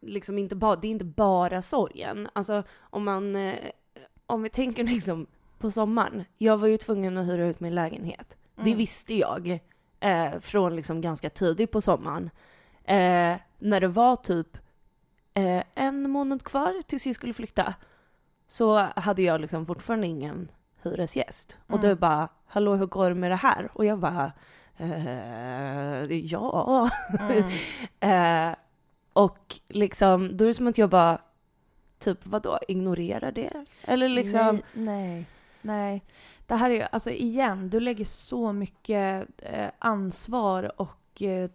liksom 0.01 0.37
inte 0.37 0.55
ba, 0.55 0.75
det 0.75 0.87
är 0.87 0.91
inte 0.91 1.05
bara 1.05 1.61
sorgen. 1.61 2.29
Alltså 2.33 2.63
om 2.79 3.03
man, 3.03 3.35
eh, 3.35 3.55
om 4.25 4.43
vi 4.43 4.49
tänker 4.49 4.83
liksom 4.83 5.27
på 5.59 5.71
sommaren. 5.71 6.25
Jag 6.37 6.57
var 6.57 6.67
ju 6.67 6.77
tvungen 6.77 7.17
att 7.17 7.27
hyra 7.27 7.45
ut 7.45 7.59
min 7.59 7.75
lägenhet. 7.75 8.37
Det 8.55 8.61
Mm. 8.61 8.77
visste 8.77 9.13
jag 9.13 9.59
eh, 9.99 10.39
från 10.39 10.75
liksom 10.75 11.01
ganska 11.01 11.29
tidigt 11.29 11.71
på 11.71 11.81
sommaren. 11.81 12.29
Eh, 12.83 13.37
när 13.59 13.81
det 13.81 13.87
var 13.87 14.15
typ 14.15 14.57
eh, 15.47 15.63
en 15.75 16.09
månad 16.11 16.43
kvar 16.43 16.81
tills 16.87 17.05
jag 17.05 17.15
skulle 17.15 17.33
flytta 17.33 17.73
så 18.47 18.77
hade 18.95 19.21
jag 19.21 19.41
liksom 19.41 19.65
fortfarande 19.65 20.07
ingen 20.07 20.51
hyresgäst. 20.83 21.57
Och 21.67 21.79
Mm. 21.79 21.89
du 21.89 21.95
bara, 21.95 22.29
hallå 22.47 22.75
hur 22.75 22.85
går 22.85 23.09
det 23.09 23.15
med 23.15 23.31
det 23.31 23.35
här? 23.35 23.69
Och 23.73 23.85
jag 23.85 23.99
bara, 23.99 24.31
eh, 24.77 26.03
ja. 26.17 26.89
Mm. 27.19 27.43
Eh, 27.99 28.55
och 29.13 29.55
liksom, 29.67 30.37
då 30.37 30.43
är 30.43 30.47
det 30.47 30.53
som 30.53 30.67
att 30.67 30.77
jag 30.77 30.89
bara, 30.89 31.21
typ 31.99 32.25
vadå, 32.25 32.59
ignorerar 32.67 33.31
det? 33.31 33.65
Eller 33.83 34.09
liksom, 34.09 34.61
Nej, 34.73 34.85
nej, 34.85 35.25
nej. 35.61 36.03
Det 36.47 36.55
här 36.55 36.69
är 36.69 36.75
ju, 36.75 36.81
alltså 36.91 37.09
igen, 37.11 37.69
du 37.69 37.79
lägger 37.79 38.05
så 38.05 38.53
mycket 38.53 39.27
eh, 39.37 39.67
ansvar 39.79 40.81
och 40.81 40.98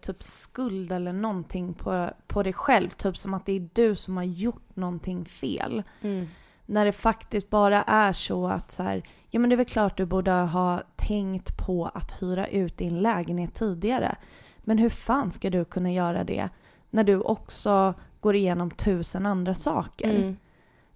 typ 0.01 0.23
skuld 0.23 0.93
eller 0.93 1.13
någonting 1.13 1.75
på, 1.75 2.11
på 2.27 2.43
dig 2.43 2.53
själv. 2.53 2.89
Typ 2.91 3.17
som 3.17 3.35
att 3.35 3.47
det 3.47 3.53
är 3.53 3.69
du 3.73 3.95
som 3.95 4.17
har 4.17 4.25
gjort 4.25 4.77
någonting 4.77 5.25
fel. 5.25 5.83
mm, 6.01 6.27
När 6.67 6.85
det 6.85 6.93
faktiskt 6.93 7.51
bara 7.51 7.83
är 7.83 8.13
så 8.13 8.47
att 8.49 8.73
så 8.73 8.83
här, 8.83 9.03
ja 9.31 9.41
men 9.41 9.51
det 9.51 9.55
är 9.55 9.57
väl 9.57 9.67
klart 9.67 9.97
du 9.97 10.05
borde 10.05 10.31
ha 10.33 10.83
tänkt 10.97 11.57
på 11.67 11.87
att 11.95 12.23
hyra 12.23 12.47
ut 12.47 12.77
din 12.79 13.01
lägenhet 13.03 13.55
tidigare. 13.55 14.17
Men 14.59 14.79
hur 14.79 14.89
fan 14.91 15.33
ska 15.33 15.51
du 15.51 15.65
kunna 15.65 15.93
göra 15.93 16.25
det 16.25 16.49
när 16.91 17.05
du 17.05 17.21
också 17.21 17.95
går 18.21 18.35
igenom 18.35 18.71
tusen 18.71 19.27
andra 19.27 19.55
saker? 19.55 20.11
mm, 20.11 20.37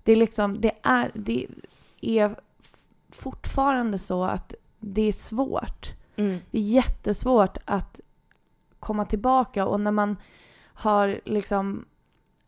Det 0.02 0.12
är 0.12 0.16
liksom, 0.16 0.60
det 0.60 0.72
är, 0.82 1.10
det 1.14 1.46
är 2.00 2.36
fortfarande 3.10 3.98
så 3.98 4.24
att 4.24 4.54
det 4.80 5.02
är 5.02 5.12
svårt. 5.12 5.92
mm, 6.16 6.38
Det 6.50 6.58
är 6.58 6.62
jättesvårt 6.62 7.58
att 7.64 8.00
komma 8.88 9.04
tillbaka 9.04 9.66
och 9.66 9.80
när 9.80 9.90
man 9.90 10.16
har 10.74 11.20
liksom 11.24 11.84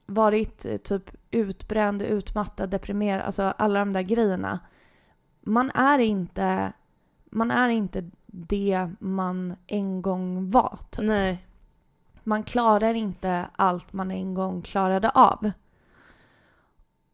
varit 0.06 0.64
eh, 0.64 0.76
typ 0.76 1.10
utbränd, 1.30 2.02
utmattad, 2.02 2.70
deprimerad, 2.70 3.22
alltså 3.22 3.42
alla 3.42 3.78
de 3.78 3.92
där 3.92 4.02
grejerna. 4.02 4.60
Man 5.40 5.70
är 5.70 5.98
inte, 5.98 6.72
man 7.30 7.50
är 7.50 7.68
inte 7.68 8.10
det 8.26 8.90
man 9.00 9.56
en 9.66 10.02
gång 10.02 10.50
var. 10.50 10.78
Typ. 10.90 11.04
nej, 11.04 11.46
Man 12.24 12.42
klarar 12.42 12.94
inte 12.94 13.48
allt 13.56 13.92
man 13.92 14.10
en 14.10 14.34
gång 14.34 14.62
klarade 14.62 15.10
av. 15.10 15.50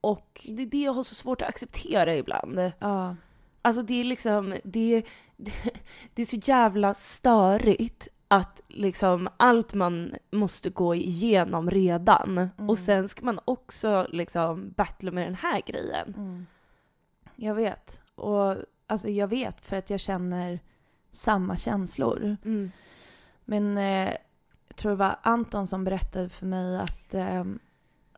Och 0.01 0.47
det 0.49 0.63
är 0.63 0.67
det 0.67 0.83
jag 0.83 0.93
har 0.93 1.03
så 1.03 1.15
svårt 1.15 1.43
att 1.43 1.49
acceptera 1.49 2.17
ibland. 2.17 2.73
ja, 2.79 3.17
Alltså 3.63 3.83
det 3.83 4.01
är 4.01 4.05
liksom, 4.05 4.57
det, 4.65 5.03
det, 5.37 5.53
det 6.15 6.23
är 6.23 6.27
så 6.27 6.37
jävla 6.37 6.95
störigt 6.95 8.09
att 8.29 8.61
liksom 8.69 9.29
allt 9.37 9.75
man 9.75 10.15
måste 10.31 10.71
gå 10.71 10.95
igenom 10.95 11.71
redan 11.71 12.39
Mm. 12.39 12.71
och 12.71 12.79
sen 12.79 13.09
ska 13.09 13.25
man 13.25 13.41
också 13.45 14.07
liksom 14.11 14.71
battla 14.77 15.11
med 15.11 15.27
den 15.27 15.35
här 15.35 15.63
grejen. 15.67 16.15
Mm. 16.17 16.47
Jag 17.37 17.55
vet. 17.55 18.01
Och 18.15 18.57
alltså 18.87 19.09
jag 19.09 19.29
vet 19.29 19.67
för 19.67 19.77
att 19.77 19.91
jag 19.91 20.01
känner 20.01 20.61
samma 21.11 21.57
känslor. 21.57 22.37
Mm. 22.45 22.71
Men 23.45 23.79
eh, 23.79 24.13
jag 24.69 24.77
tror 24.77 24.91
det 24.91 24.97
var 24.97 25.17
Anton 25.23 25.67
som 25.67 25.85
berättade 25.85 26.29
för 26.29 26.47
mig 26.47 26.79
att 26.79 27.15
eh, 27.15 27.45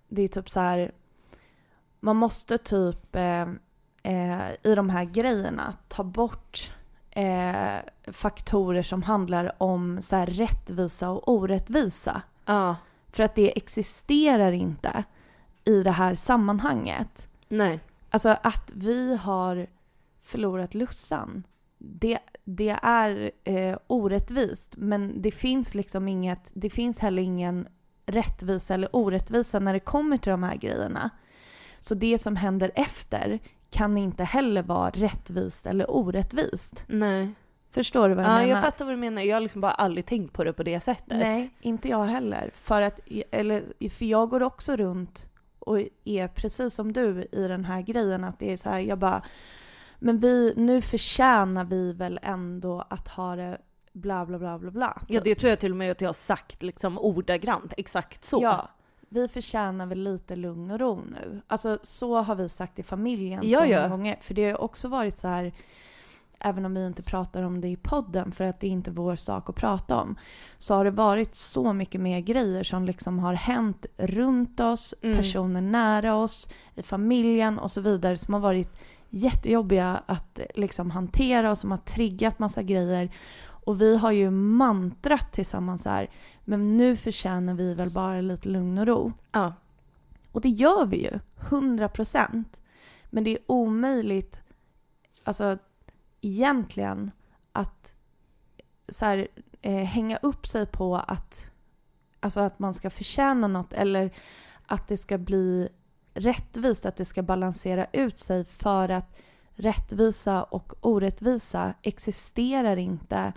det 0.09 0.23
är 0.23 0.29
typ 0.29 0.51
så 0.51 0.61
här. 0.61 0.93
Man 2.01 2.17
måste 2.17 2.59
typ 2.59 3.17
eh, 3.17 3.43
eh, 4.03 4.51
i 4.63 4.75
de 4.75 4.91
här 4.91 5.05
grejerna 5.05 5.75
ta 5.89 6.05
bort 6.05 6.73
eh, 7.19 8.13
faktorer 8.13 8.83
som 8.83 9.03
handlar 9.03 9.53
om 9.59 10.03
så 10.03 10.17
här, 10.17 10.27
rättvisa 10.27 11.11
och 11.11 11.29
orättvisa. 11.29 12.23
Ja, 12.45 12.77
För 13.13 13.23
att 13.23 13.35
det 13.35 13.57
existerar 13.57 14.53
inte 14.53 15.05
i 15.65 15.83
det 15.83 15.91
här 15.91 16.15
sammanhanget. 16.15 17.29
nej. 17.49 17.81
Alltså 18.11 18.29
att 18.43 18.73
vi 18.75 19.17
har 19.17 19.67
förlorat 20.23 20.75
Lussan, 20.75 21.43
det, 21.79 22.19
det 22.45 22.79
är 22.83 23.31
eh, 23.45 23.77
orättvist. 23.87 24.75
Men 24.77 25.23
det 25.23 25.31
finns 25.31 25.75
liksom 25.75 26.09
inget, 26.09 26.51
det 26.55 26.71
finns 26.71 26.99
heller 26.99 27.23
ingen 27.23 27.69
rättvisa 28.07 28.75
eller 28.75 28.97
orättvisa 28.97 29.59
när 29.59 29.73
det 29.73 29.81
kommer 29.81 30.17
till 30.17 30.31
de 30.31 30.43
här 30.43 30.57
grejerna. 30.57 31.11
Så 31.81 31.95
det 31.95 32.19
som 32.19 32.37
händer 32.37 32.71
efter 32.75 33.39
kan 33.71 33.99
inte 33.99 34.25
heller 34.25 34.63
vara 34.63 34.91
rättvist 34.91 35.67
eller 35.67 35.91
orättvist. 35.91 36.85
Nej. 36.87 37.29
Förstår 37.71 38.09
du 38.09 38.15
vad 38.15 38.25
jag 38.25 38.31
Ja, 38.31 38.35
menar? 38.37 38.49
jag 38.49 38.63
fattar 38.63 38.85
vad 38.85 38.95
du 38.95 38.99
menar. 38.99 39.23
Jag 39.23 39.37
har 39.37 39.41
liksom 39.41 39.61
bara 39.61 39.73
aldrig 39.73 40.07
tänkt 40.07 40.33
på 40.33 40.45
det 40.45 40.53
på 40.53 40.63
det 40.63 40.81
sättet. 40.81 41.19
Nej, 41.19 41.51
inte 41.61 41.89
jag 41.89 42.05
heller. 42.05 42.51
För, 42.55 42.83
att, 42.83 43.01
eller, 43.31 43.89
för 43.91 44.05
jag 44.05 44.31
går 44.31 44.43
också 44.43 44.77
runt 44.77 45.29
och 45.59 45.79
är 46.05 46.29
precis 46.29 46.75
som 46.75 46.93
du 46.93 47.29
i 47.33 47.49
den 47.49 47.65
här 47.65 47.83
grejen 47.83 48.25
att 48.25 48.39
det 48.39 48.53
är 48.53 48.57
så 48.57 48.69
här, 48.71 48.81
jag 48.81 48.99
bara, 48.99 49.23
men 49.99 50.19
vi, 50.19 50.55
nu 50.57 50.83
förtjänar 50.83 51.65
vi 51.65 51.93
väl 51.93 52.21
ändå 52.23 52.85
att 52.91 53.09
ha 53.09 53.37
det 53.37 53.59
bla 53.93 54.27
bla 54.27 54.39
bla 54.39 54.59
bla 54.59 54.71
bla. 54.71 55.01
Ja, 55.09 55.21
det 55.25 55.35
tror 55.35 55.51
jag 55.51 55.59
till 55.61 55.71
och 55.71 55.77
med 55.77 55.91
att 55.93 56.01
jag 56.01 56.09
har 56.09 56.15
sagt 56.15 56.63
liksom 56.63 56.99
ordagrant, 56.99 57.73
exakt 57.77 58.25
så. 58.25 58.43
Ja, 58.43 58.69
vi 59.09 59.29
förtjänar 59.29 59.87
väl 59.87 60.03
lite 60.03 60.37
lugn 60.37 60.71
och 60.71 60.81
ro 60.81 61.05
nu. 61.11 61.41
Alltså 61.47 61.79
så 61.83 62.21
har 62.23 62.35
vi 62.35 62.49
sagt 62.49 62.79
i 62.79 62.83
familjen 62.83 63.41
Ja, 63.45 63.59
så 63.59 63.65
många 63.65 63.75
ja. 63.77 63.89
gånger. 63.89 64.19
För 64.21 64.35
det 64.35 64.51
har 64.51 64.61
också 64.61 64.89
varit 64.89 65.19
så 65.19 65.29
här, 65.29 65.53
även 66.41 66.65
om 66.65 66.75
vi 66.75 66.87
inte 66.87 67.03
pratar 67.03 67.43
om 67.43 67.61
det 67.61 67.69
i 67.69 67.77
podden 67.77 68.33
för 68.33 68.45
att 68.45 68.61
det 68.61 68.67
är 68.67 68.71
inte 68.71 68.91
vår 68.91 69.17
sak 69.17 69.49
att 69.49 69.57
prata 69.57 69.97
om, 70.01 70.19
så 70.59 70.75
har 70.75 70.85
det 70.85 70.91
varit 70.91 71.35
så 71.35 71.73
mycket 71.73 72.01
mer 72.01 72.21
grejer 72.21 72.65
som 72.65 72.85
liksom 72.85 73.19
har 73.19 73.35
hänt 73.35 73.87
runt 73.97 74.61
oss, 74.61 74.95
Mm. 75.03 75.17
personer 75.17 75.61
nära 75.61 76.15
oss, 76.17 76.51
i 76.75 76.83
familjen 76.83 77.59
och 77.59 77.71
så 77.71 77.81
vidare 77.81 78.17
som 78.17 78.35
har 78.35 78.41
varit 78.41 78.71
jättejobbiga 79.11 80.03
att 80.07 80.41
liksom 80.55 80.91
hantera 80.91 81.51
och 81.51 81.59
som 81.59 81.71
har 81.71 81.79
triggat 81.79 82.39
massa 82.39 82.63
grejer. 82.63 83.11
Och 83.69 83.81
vi 83.81 83.97
har 83.97 84.13
ju 84.13 84.31
mantrat 84.31 85.33
tillsammans 85.33 85.85
här, 85.85 86.11
men 86.45 86.77
nu 86.77 86.97
förtjänar 86.97 87.55
vi 87.55 87.75
väl 87.75 87.91
bara 87.91 88.21
lite 88.21 88.49
lugn 88.49 88.79
och 88.79 88.87
ro. 88.87 89.13
Ja. 89.33 89.55
Och 90.33 90.41
det 90.41 90.49
gör 90.49 90.87
vi 90.87 91.03
ju, 91.03 91.19
100 91.37 91.89
procent. 91.89 92.61
Men 93.11 93.25
det 93.25 93.31
är 93.31 93.39
omöjligt, 93.47 94.41
alltså 95.25 95.59
egentligen, 96.21 97.11
att 97.53 97.95
så 98.89 99.05
här, 99.05 99.29
eh, 99.63 99.85
hänga 99.85 100.17
upp 100.17 100.47
sig 100.47 100.67
på 100.67 100.97
att, 100.97 101.53
alltså 102.21 102.41
att 102.41 102.59
man 102.59 102.75
ska 102.75 102.91
förtjäna 102.91 103.49
något 103.49 103.73
eller 103.73 104.11
att 104.67 104.89
det 104.89 104.97
ska 104.97 105.19
bli 105.19 105.69
rättvist, 106.15 106.87
att 106.87 106.97
det 106.97 107.05
ska 107.05 107.23
balansera 107.23 107.87
ut 107.93 108.19
sig 108.19 108.45
för 108.45 108.89
att 108.89 109.17
rättvisa 109.55 110.43
och 110.43 110.75
orättvisa 110.81 111.75
existerar 111.83 112.77
inte 112.77 113.33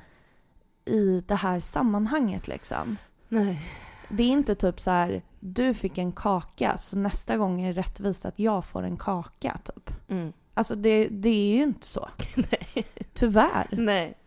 i 0.86 1.24
det 1.28 1.36
här 1.36 1.60
sammanhanget 1.60 2.48
liksom. 2.48 2.98
Nej. 3.28 3.62
Det 4.10 4.24
är 4.24 4.28
inte 4.28 4.56
typ 4.56 4.80
så 4.80 4.92
här, 4.92 5.22
du 5.40 5.74
fick 5.74 5.98
en 5.98 6.12
kaka 6.12 6.78
så 6.78 6.98
nästa 6.98 7.38
gång 7.38 7.62
är 7.62 7.74
det 7.74 7.82
rättvist 7.82 8.26
att 8.26 8.40
jag 8.40 8.66
får 8.66 8.84
en 8.84 8.98
kaka 8.98 9.58
typ. 9.64 9.90
Mm. 10.08 10.34
Alltså 10.54 10.76
det, 10.76 11.08
det 11.08 11.30
är 11.30 11.56
ju 11.56 11.64
inte 11.64 11.88
så. 11.88 12.10
Nej. 12.36 12.86
Tyvärr. 13.14 13.68
Nej. 13.72 14.18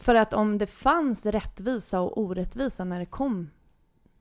För 0.00 0.14
att 0.14 0.34
om 0.34 0.58
det 0.58 0.66
fanns 0.66 1.26
rättvisa 1.26 2.00
och 2.00 2.18
orättvisa 2.18 2.84
när 2.84 2.98
det 2.98 3.06
kom 3.06 3.50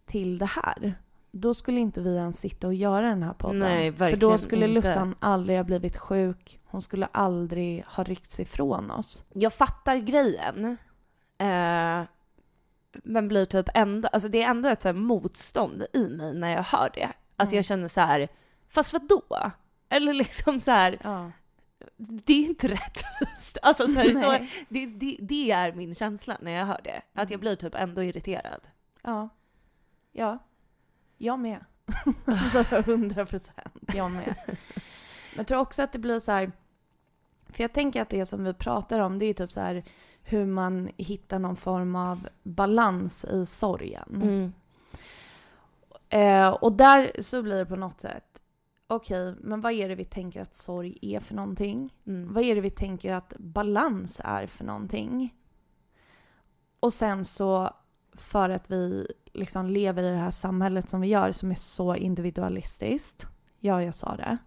till 0.05 0.37
det 0.37 0.45
här, 0.45 0.95
då 1.31 1.53
skulle 1.53 1.79
inte 1.79 2.01
vi 2.01 2.15
ens 2.15 2.37
sitta 2.37 2.67
och 2.67 2.73
göra 2.73 3.09
den 3.09 3.23
här 3.23 3.33
podden. 3.33 3.59
Nej, 3.59 3.93
För 3.93 4.15
då 4.15 4.37
skulle 4.37 4.67
inte. 4.67 4.87
Lussan 4.87 5.15
aldrig 5.19 5.57
ha 5.57 5.63
blivit 5.63 5.97
sjuk, 5.97 6.59
hon 6.65 6.81
skulle 6.81 7.05
aldrig 7.05 7.83
ha 7.85 8.03
ryckts 8.03 8.39
ifrån 8.39 8.91
oss. 8.91 9.23
Jag 9.33 9.53
fattar 9.53 9.97
grejen. 9.97 10.77
Eh, 11.41 12.03
men 13.03 13.27
blir 13.27 13.45
typ 13.45 13.69
ändå, 13.73 14.07
alltså 14.07 14.29
det 14.29 14.43
är 14.43 14.49
ändå 14.49 14.69
ett 14.69 14.81
så 14.81 14.93
motstånd 14.93 15.85
i 15.93 16.07
mig 16.07 16.33
när 16.33 16.49
jag 16.55 16.63
hör 16.63 16.89
det. 16.93 17.09
Att 17.35 17.47
Mm. 17.47 17.55
jag 17.55 17.65
känner 17.65 17.87
så 17.87 18.01
här, 18.01 18.27
fast 18.69 18.93
vad 18.93 19.07
då? 19.07 19.51
Eller 19.89 20.13
liksom 20.13 20.61
så 20.61 20.71
här, 20.71 20.99
Ja. 21.03 21.31
det 21.97 22.33
är 22.33 22.45
inte 22.47 22.67
rättvist. 22.67 23.57
Alltså 23.61 23.87
så, 23.87 23.93
här, 23.93 24.11
så 24.11 24.45
det, 24.69 24.85
det, 24.85 25.17
det 25.21 25.51
är 25.51 25.71
min 25.73 25.95
känsla 25.95 26.37
när 26.41 26.51
jag 26.51 26.65
hör 26.65 26.81
det. 26.83 27.01
Att 27.13 27.31
jag 27.31 27.39
blir 27.39 27.55
typ 27.55 27.75
ändå 27.75 28.03
irriterad. 28.03 28.67
Ja. 29.01 29.29
Ja. 30.11 30.37
Jag 31.17 31.39
med. 31.39 31.65
alltså 32.25 32.75
100 32.75 33.25
procent, 33.25 33.93
jag 33.93 34.11
med. 34.11 34.35
Men 34.47 34.55
jag 35.35 35.47
tror 35.47 35.59
också 35.59 35.81
att 35.83 35.91
det 35.93 35.99
blir 35.99 36.19
så 36.19 36.31
här, 36.31 36.51
för 37.49 37.63
jag 37.63 37.73
tänker 37.73 38.01
att 38.01 38.09
det 38.09 38.25
som 38.25 38.43
vi 38.43 38.53
pratar 38.53 38.99
om, 38.99 39.19
det 39.19 39.25
är 39.25 39.33
typ 39.33 39.51
så 39.51 39.61
här 39.61 39.83
hur 40.23 40.45
man 40.45 40.89
hittar 40.97 41.39
någon 41.39 41.55
form 41.55 41.95
av 41.95 42.27
balans 42.43 43.25
i 43.25 43.45
sorgen. 43.45 44.21
Mm. 44.21 44.53
Eh, 46.09 46.49
och 46.49 46.73
där 46.73 47.11
så 47.21 47.43
blir 47.43 47.57
det 47.57 47.65
på 47.65 47.75
något 47.75 48.01
sätt, 48.01 48.41
okej, 48.87 49.35
men 49.39 49.61
vad 49.61 49.71
är 49.71 49.89
det 49.89 49.95
vi 49.95 50.05
tänker 50.05 50.41
att 50.41 50.55
sorg 50.55 50.97
är 51.01 51.19
för 51.19 51.35
någonting? 51.35 51.93
Mm. 52.07 52.33
Vad 52.33 52.43
är 52.43 52.55
det 52.55 52.61
vi 52.61 52.69
tänker 52.69 53.13
att 53.13 53.33
balans 53.37 54.21
är 54.23 54.47
för 54.47 54.63
någonting? 54.63 55.35
Och 56.79 56.93
sen 56.93 57.25
så, 57.25 57.69
för 58.13 58.49
att 58.49 58.71
vi 58.71 59.07
liksom 59.33 59.69
lever 59.69 60.03
i 60.03 60.09
det 60.09 60.17
här 60.17 60.31
samhället 60.31 60.89
som 60.89 61.01
vi 61.01 61.07
gör, 61.07 61.31
som 61.31 61.51
är 61.51 61.55
så 61.55 61.95
individualistiskt, 61.95 63.27
ja, 63.59 63.83
jag 63.83 63.95
sa 63.95 64.15
det, 64.15 64.37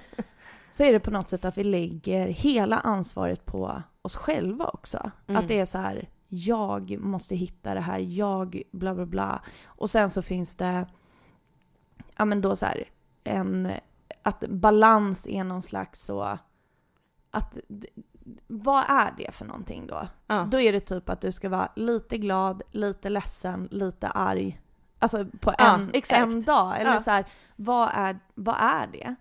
så 0.70 0.84
är 0.84 0.92
det 0.92 1.00
på 1.00 1.10
något 1.10 1.28
sätt 1.28 1.44
att 1.44 1.58
vi 1.58 1.64
lägger 1.64 2.28
hela 2.28 2.78
ansvaret 2.78 3.44
på 3.44 3.82
oss 4.02 4.16
själva 4.16 4.66
också. 4.66 5.10
Mm. 5.26 5.42
Att 5.42 5.48
det 5.48 5.60
är 5.60 5.66
så 5.66 5.78
här, 5.78 6.08
jag 6.28 6.98
måste 7.00 7.34
hitta 7.34 7.74
det 7.74 7.80
här, 7.80 7.98
jag 7.98 8.62
bla 8.72 8.94
bla 8.94 9.06
bla. 9.06 9.42
Och 9.64 9.90
sen 9.90 10.10
så 10.10 10.22
finns 10.22 10.56
det, 10.56 10.86
ja 12.16 12.24
men 12.24 12.40
då 12.40 12.56
så 12.56 12.66
här, 12.66 12.84
en, 13.24 13.72
att 14.22 14.40
balans 14.48 15.26
är 15.26 15.44
någon 15.44 15.62
slags 15.62 16.04
så, 16.04 16.38
att 17.30 17.58
vad 18.46 18.84
är 18.88 19.14
det 19.16 19.34
för 19.34 19.44
någonting 19.44 19.86
då? 19.86 20.08
Ja. 20.26 20.48
Då 20.50 20.60
är 20.60 20.72
det 20.72 20.80
typ 20.80 21.08
att 21.08 21.20
du 21.20 21.32
ska 21.32 21.48
vara 21.48 21.72
lite 21.76 22.18
glad, 22.18 22.62
lite 22.70 23.10
ledsen, 23.10 23.68
lite 23.70 24.08
arg. 24.08 24.60
Alltså 24.98 25.26
på 25.40 25.54
Ja, 25.58 25.74
en, 25.74 25.90
exakt. 25.94 26.18
en 26.20 26.42
dag. 26.42 26.80
Eller 26.80 26.92
Ja. 26.92 27.00
så 27.00 27.10
här, 27.10 27.24
vad 27.56 27.90
är, 27.94 28.18
vad 28.34 28.56
är 28.58 28.86
det? 28.86 29.14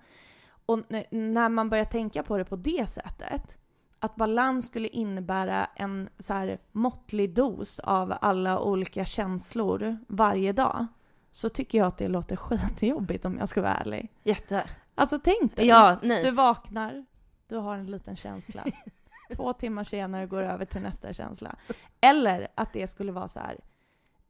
Och 0.66 0.80
när 1.12 1.50
man 1.50 1.70
börjar 1.70 1.86
tänka 1.86 2.24
på 2.24 2.38
det 2.38 2.46
på 2.46 2.56
det 2.56 2.90
sättet, 2.90 3.58
att 4.02 4.16
balans 4.16 4.68
skulle 4.68 4.88
innebära 4.88 5.66
en 5.76 6.10
så 6.20 6.34
här 6.34 6.60
måttlig 6.72 7.34
dos 7.36 7.80
av 7.80 8.14
alla 8.22 8.60
olika 8.60 9.06
känslor 9.06 9.98
varje 10.08 10.54
dag, 10.54 10.88
så 11.32 11.50
tycker 11.50 11.78
jag 11.78 11.88
att 11.88 11.98
det 11.98 12.08
låter 12.08 12.36
skitjobbigt 12.36 13.26
om 13.26 13.38
jag 13.38 13.50
ska 13.50 13.62
vara 13.62 13.74
ärlig. 13.76 14.12
Jätte. 14.24 14.70
Alltså 14.96 15.20
tänk 15.24 15.56
dig, 15.56 15.68
Ja, 15.68 15.98
nej. 16.02 16.24
du 16.24 16.32
vaknar, 16.32 17.06
du 17.48 17.58
har 17.58 17.78
en 17.78 17.86
liten 17.92 18.16
känsla. 18.16 18.64
Två 19.36 19.54
timmar 19.54 19.84
senare 19.84 20.28
går 20.28 20.42
över 20.44 20.66
till 20.66 20.82
nästa 20.82 21.14
känsla. 21.14 21.56
Eller 22.02 22.48
att 22.56 22.74
det 22.74 22.88
skulle 22.88 23.12
vara 23.12 23.28
så 23.28 23.40
här, 23.40 23.60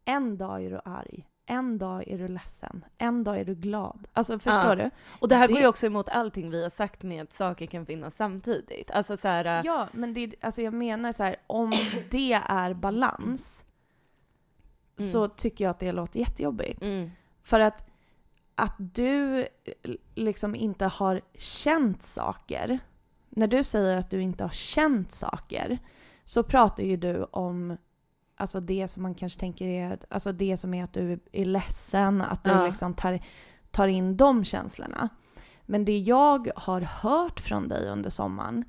en 0.05 0.37
dag 0.37 0.65
är 0.65 0.69
du 0.69 0.81
arg, 0.85 1.25
en 1.51 1.77
dag 1.77 2.07
är 2.07 2.17
du 2.17 2.27
ledsen, 2.27 2.85
en 2.97 3.23
dag 3.23 3.39
är 3.39 3.45
du 3.45 3.55
glad. 3.55 4.07
Alltså 4.13 4.39
förstår 4.39 4.53
Ja. 4.69 4.75
du? 4.75 4.89
Och 5.19 5.27
det 5.27 5.35
här 5.35 5.47
Det- 5.47 5.53
går 5.53 5.61
ju 5.61 5.67
också 5.67 5.85
emot 5.85 6.09
allting 6.09 6.49
vi 6.49 6.63
har 6.63 6.69
sagt 6.69 7.03
med 7.03 7.23
att 7.23 7.33
saker 7.33 7.65
kan 7.65 7.85
finnas 7.85 8.15
samtidigt. 8.15 8.91
Alltså 8.91 9.17
så 9.17 9.27
här, 9.27 9.45
äh, 9.45 9.61
Ja, 9.65 9.87
men 9.93 10.13
det, 10.13 10.33
alltså 10.41 10.61
jag 10.61 10.73
menar 10.73 11.11
så 11.11 11.23
här, 11.23 11.35
om 11.47 11.71
det 12.11 12.33
är 12.33 12.73
balans 12.73 13.63
Mm. 14.97 15.11
så 15.11 15.27
tycker 15.27 15.63
jag 15.65 15.71
att 15.71 15.79
det 15.79 15.91
låter 15.91 16.19
jättejobbigt. 16.19 16.81
mm, 16.83 17.11
För 17.43 17.59
att, 17.59 17.89
att 18.55 18.75
du 18.77 19.47
liksom 20.15 20.55
inte 20.55 20.85
har 20.85 21.21
känt 21.37 22.03
saker, 22.03 22.79
när 23.29 23.47
du 23.47 23.63
säger 23.63 23.97
att 23.97 24.09
du 24.09 24.21
inte 24.21 24.43
har 24.43 24.51
känt 24.51 25.11
saker, 25.11 25.77
så 26.23 26.43
pratar 26.43 26.83
ju 26.83 26.97
du 26.97 27.23
om 27.23 27.77
alltså 28.41 28.59
det 28.59 28.87
som 28.87 29.03
man 29.03 29.15
kanske 29.15 29.39
tänker 29.39 29.67
är, 29.67 29.97
alltså 30.09 30.31
det 30.31 30.57
som 30.57 30.73
är 30.73 30.83
att 30.83 30.93
du 30.93 31.19
är 31.31 31.45
ledsen, 31.45 32.21
att 32.21 32.43
du 32.43 32.49
Ja. 32.49 32.65
liksom 32.67 32.93
tar, 32.93 33.19
tar 33.71 33.87
in 33.87 34.17
de 34.17 34.43
känslorna. 34.45 35.09
Men 35.65 35.85
det 35.85 35.97
jag 35.97 36.49
har 36.55 36.81
hört 36.81 37.39
från 37.39 37.67
dig 37.67 37.87
under 37.89 38.09
sommaren, 38.09 38.65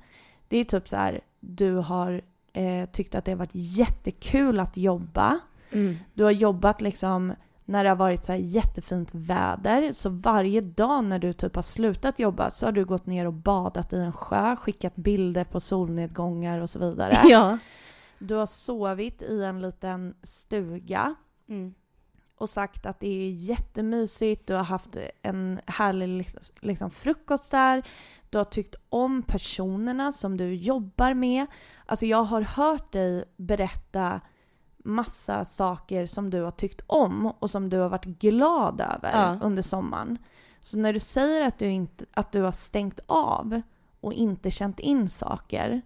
det 0.47 0.57
är 0.57 0.63
typ 0.65 0.89
så 0.89 0.95
här, 0.95 1.21
du 1.39 1.75
har 1.75 2.21
eh, 2.53 2.89
tyckt 2.89 3.15
att 3.15 3.25
det 3.25 3.31
har 3.31 3.37
varit 3.37 3.51
jättekul 3.53 4.59
att 4.59 4.77
jobba. 4.77 5.39
mm, 5.71 5.95
Du 6.13 6.23
har 6.23 6.31
jobbat 6.31 6.81
liksom 6.81 7.33
när 7.65 7.83
det 7.83 7.89
har 7.89 7.95
varit 7.97 8.25
så 8.25 8.31
här 8.31 8.39
jättefint 8.39 9.09
väder. 9.11 9.93
Så 9.93 10.09
varje 10.09 10.61
dag 10.61 11.03
när 11.03 11.19
du 11.19 11.33
typ 11.33 11.55
har 11.55 11.61
slutat 11.61 12.19
jobba 12.19 12.49
så 12.49 12.65
har 12.65 12.71
du 12.71 12.85
gått 12.85 13.05
ner 13.05 13.27
och 13.27 13.33
badat 13.33 13.93
i 13.93 13.97
en 13.99 14.13
sjö, 14.13 14.55
skickat 14.55 14.95
bilder 14.95 15.43
på 15.43 15.59
solnedgångar 15.59 16.59
och 16.59 16.69
så 16.69 16.79
vidare. 16.79 17.17
Ja. 17.23 17.57
Du 18.23 18.35
har 18.35 18.45
sovit 18.45 19.21
i 19.21 19.43
en 19.43 19.61
liten 19.61 20.15
stuga 20.23 21.15
Mm. 21.49 21.73
och 22.35 22.49
sagt 22.49 22.85
att 22.85 22.99
det 22.99 23.07
är 23.07 23.31
jättemysigt. 23.31 24.47
Du 24.47 24.53
har 24.53 24.63
haft 24.63 24.97
en 25.21 25.59
härlig 25.67 26.25
liksom- 26.61 26.89
frukost 26.91 27.51
där. 27.51 27.83
Du 28.29 28.37
har 28.37 28.45
tyckt 28.45 28.75
om 28.89 29.23
personerna 29.23 30.11
som 30.11 30.37
du 30.37 30.55
jobbar 30.55 31.13
med. 31.13 31.45
Alltså 31.85 32.05
jag 32.05 32.23
har 32.23 32.41
hört 32.41 32.91
dig 32.91 33.25
berätta 33.37 34.21
massa 34.77 35.45
saker 35.45 36.05
som 36.05 36.29
du 36.29 36.41
har 36.41 36.51
tyckt 36.51 36.81
om 36.87 37.25
och 37.25 37.49
som 37.49 37.69
du 37.69 37.77
har 37.77 37.89
varit 37.89 38.05
glad 38.05 38.81
över 38.81 39.11
Ja. 39.11 39.37
under 39.41 39.61
sommaren. 39.61 40.17
Så 40.59 40.77
när 40.77 40.93
du 40.93 40.99
säger 40.99 41.47
att 41.47 41.59
du, 41.59 41.71
inte, 41.71 42.05
att 42.13 42.31
du 42.31 42.41
har 42.41 42.51
stängt 42.51 42.99
av 43.05 43.61
och 44.01 44.13
inte 44.13 44.51
känt 44.51 44.79
in 44.79 45.09
saker 45.09 45.81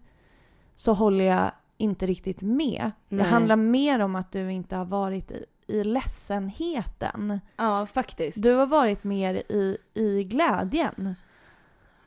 så 0.76 0.94
håller 0.94 1.26
jag 1.26 1.52
inte 1.78 2.06
riktigt 2.06 2.42
med. 2.42 2.92
Nej. 3.10 3.24
Det 3.24 3.30
handlar 3.30 3.56
mer 3.56 4.00
om 4.00 4.16
att 4.16 4.32
du 4.32 4.52
inte 4.52 4.76
har 4.76 4.86
varit 4.86 5.32
i, 5.32 5.46
i 5.68 5.84
ledsenheten. 5.84 7.40
ja, 7.58 7.88
faktiskt. 7.94 8.42
Du 8.44 8.54
har 8.54 8.66
varit 8.66 9.04
mer 9.04 9.34
i, 9.36 9.78
i 9.94 10.24
glädjen. 10.24 11.16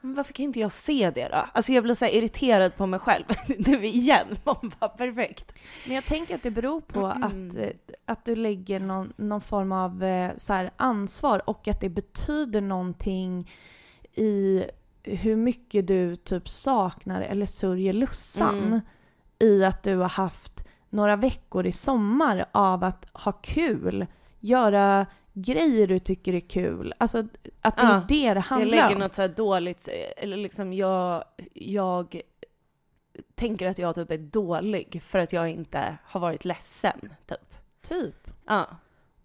Men 0.02 0.14
varför 0.14 0.32
kan 0.32 0.44
inte 0.44 0.60
jag 0.60 0.72
se 0.72 1.10
det 1.10 1.28
då? 1.28 1.44
Alltså 1.52 1.72
jag 1.72 1.84
blir 1.84 1.94
så 1.94 2.06
irriterad 2.06 2.76
på 2.76 2.86
mig 2.86 3.00
själv. 3.00 3.24
Nu 3.58 3.86
igen, 3.86 4.26
man 4.44 4.72
bara 4.80 4.88
perfekt. 4.90 5.52
Men 5.86 5.94
jag 5.94 6.04
tänker 6.04 6.34
att 6.34 6.42
det 6.42 6.50
beror 6.50 6.80
på 6.80 7.00
Mm. 7.06 7.22
att, 7.22 7.56
eh, 7.56 7.68
att 8.06 8.24
du 8.24 8.36
lägger 8.36 8.80
någon, 8.80 9.12
någon 9.16 9.40
form 9.40 9.72
av 9.72 10.04
eh, 10.04 10.30
så 10.36 10.52
här 10.52 10.70
ansvar 10.76 11.42
och 11.50 11.68
att 11.68 11.80
det 11.80 11.88
betyder 11.88 12.60
någonting 12.60 13.50
i 14.14 14.64
hur 15.02 15.36
mycket 15.36 15.86
du 15.86 16.16
typ 16.16 16.48
saknar 16.48 17.22
eller 17.22 17.46
sörjer 17.46 17.92
Lussan. 17.92 18.58
Mm. 18.58 18.80
I 19.40 19.64
att 19.64 19.82
du 19.82 19.96
har 19.96 20.08
haft 20.08 20.64
några 20.90 21.16
veckor 21.16 21.66
i 21.66 21.72
sommar 21.72 22.44
av 22.52 22.84
att 22.84 23.06
ha 23.12 23.32
kul, 23.32 24.06
göra 24.40 25.06
grejer 25.32 25.86
du 25.86 25.98
tycker 25.98 26.32
är 26.34 26.40
kul. 26.40 26.94
Alltså 26.98 27.18
att 27.60 27.76
det 27.76 27.82
Ja, 27.82 27.94
är 27.96 28.00
det 28.00 28.06
det 28.08 28.24
Jag 28.24 28.40
handlar 28.40 28.70
lägger 28.70 28.92
om. 28.94 28.98
något 28.98 29.14
så 29.14 29.22
här 29.22 29.28
dåligt, 29.28 29.88
eller 30.16 30.36
liksom 30.36 30.72
jag, 30.72 31.24
jag 31.54 32.20
tänker 33.34 33.66
att 33.68 33.78
jag 33.78 33.94
typ 33.94 34.10
är 34.10 34.18
dålig 34.18 35.02
för 35.02 35.18
att 35.18 35.32
jag 35.32 35.48
inte 35.50 35.96
har 36.04 36.20
varit 36.20 36.44
ledsen, 36.44 37.00
typ. 37.26 37.54
Typ. 37.82 38.30
Ja. 38.46 38.66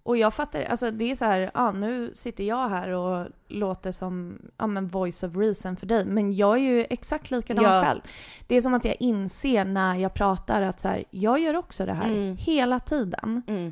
Och 0.06 0.18
jag 0.18 0.34
fattar, 0.34 0.64
alltså 0.64 0.92
det 0.92 1.12
är 1.12 1.16
så 1.16 1.26
här, 1.26 1.52
ja 1.54 1.72
nu 1.72 2.12
sitter 2.14 2.44
jag 2.44 2.70
här 2.70 2.90
och 2.90 3.28
låter 3.48 3.92
som, 3.92 4.38
ja 4.58 4.68
men 4.68 4.88
voice 4.88 5.24
of 5.24 5.36
reason 5.36 5.76
för 5.78 5.86
dig, 5.86 6.06
men 6.06 6.36
jag 6.36 6.54
är 6.56 6.62
ju 6.62 6.86
exakt 6.90 7.32
likadan 7.32 7.64
Ja. 7.64 7.84
själv. 7.84 8.02
Det 8.48 8.56
är 8.56 8.62
som 8.62 8.74
att 8.74 8.86
jag 8.86 8.96
inser 9.00 9.66
när 9.66 9.96
jag 9.96 10.14
pratar 10.14 10.62
att 10.62 10.80
så 10.80 10.88
här, 10.88 11.04
jag 11.12 11.40
gör 11.40 11.56
också 11.56 11.86
det 11.86 11.94
här 11.94 12.06
Mm. 12.10 12.38
hela 12.38 12.80
tiden. 12.80 13.42
Mm. 13.48 13.72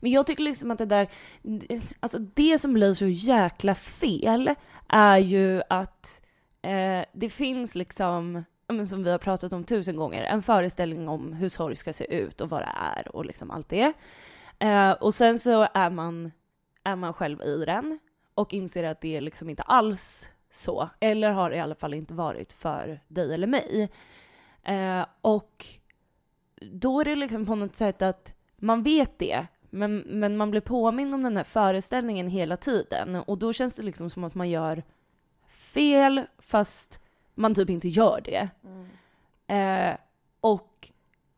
Men 0.00 0.10
jag 0.10 0.26
tycker 0.26 0.42
liksom 0.42 0.70
att 0.70 0.78
det 0.78 0.86
där, 0.86 1.08
alltså 2.00 2.18
det 2.18 2.58
som 2.58 2.72
blir 2.72 2.94
så 2.94 3.06
jäkla 3.06 3.74
fel 3.74 4.50
är 4.88 5.18
ju 5.18 5.62
att 5.68 6.20
eh, 6.62 7.04
det 7.12 7.30
finns 7.30 7.74
liksom, 7.74 8.44
som 8.88 9.04
vi 9.04 9.10
har 9.10 9.18
pratat 9.18 9.52
om 9.52 9.64
tusen 9.64 9.96
gånger, 9.96 10.24
en 10.24 10.42
föreställning 10.42 11.08
om 11.08 11.32
hur 11.32 11.48
sorg 11.48 11.76
ska 11.76 11.92
se 11.92 12.14
ut 12.16 12.40
och 12.40 12.50
vad 12.50 12.60
det 12.62 12.72
är 12.96 13.16
och 13.16 13.24
liksom 13.26 13.50
allt 13.50 13.68
det. 13.68 13.92
Eh, 14.58 14.92
och 14.92 15.14
sen 15.14 15.38
så 15.38 15.68
är 15.74 15.90
man, 15.90 16.32
är 16.84 16.96
man 16.96 17.12
själv 17.12 17.42
i 17.42 17.64
den 17.64 17.98
och 18.34 18.54
inser 18.54 18.84
att 18.84 19.00
det 19.00 19.16
är 19.16 19.20
liksom 19.20 19.50
inte 19.50 19.62
alls 19.62 20.28
så, 20.50 20.88
eller 21.00 21.30
har 21.30 21.50
i 21.50 21.60
alla 21.60 21.74
fall 21.74 21.94
inte 21.94 22.14
varit 22.14 22.52
för 22.52 23.00
dig 23.08 23.34
eller 23.34 23.46
mig. 23.46 23.90
Eh, 24.62 25.06
och 25.20 25.66
då 26.72 27.00
är 27.00 27.04
det 27.04 27.16
liksom 27.16 27.46
på 27.46 27.54
något 27.54 27.76
sätt 27.76 28.02
att 28.02 28.34
man 28.56 28.82
vet 28.82 29.18
det, 29.18 29.46
men, 29.70 29.98
men 29.98 30.36
man 30.36 30.50
blir 30.50 30.60
påmind 30.60 31.14
om 31.14 31.22
den 31.22 31.36
här 31.36 31.44
föreställningen 31.44 32.28
hela 32.28 32.56
tiden 32.56 33.16
och 33.16 33.38
då 33.38 33.52
känns 33.52 33.76
det 33.76 33.82
liksom 33.82 34.10
som 34.10 34.24
att 34.24 34.34
man 34.34 34.50
gör 34.50 34.82
fel 35.48 36.26
fast 36.38 37.00
man 37.34 37.54
typ 37.54 37.70
inte 37.70 37.88
gör 37.88 38.20
det. 38.24 38.48
Eh, 39.54 39.96
och 40.40 40.90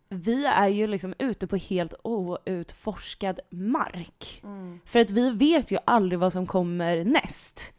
vi 0.08 0.46
är 0.46 0.68
ju 0.68 0.86
liksom 0.86 1.14
ute 1.18 1.46
på 1.46 1.56
helt 1.56 1.94
outforskad 2.02 3.40
mark. 3.50 4.42
För 4.84 5.00
att 5.00 5.10
vi 5.10 5.30
vet 5.30 5.70
ju 5.70 5.78
aldrig 5.84 6.18
vad 6.18 6.32
som 6.32 6.46
kommer 6.46 7.04
näst. 7.04 7.74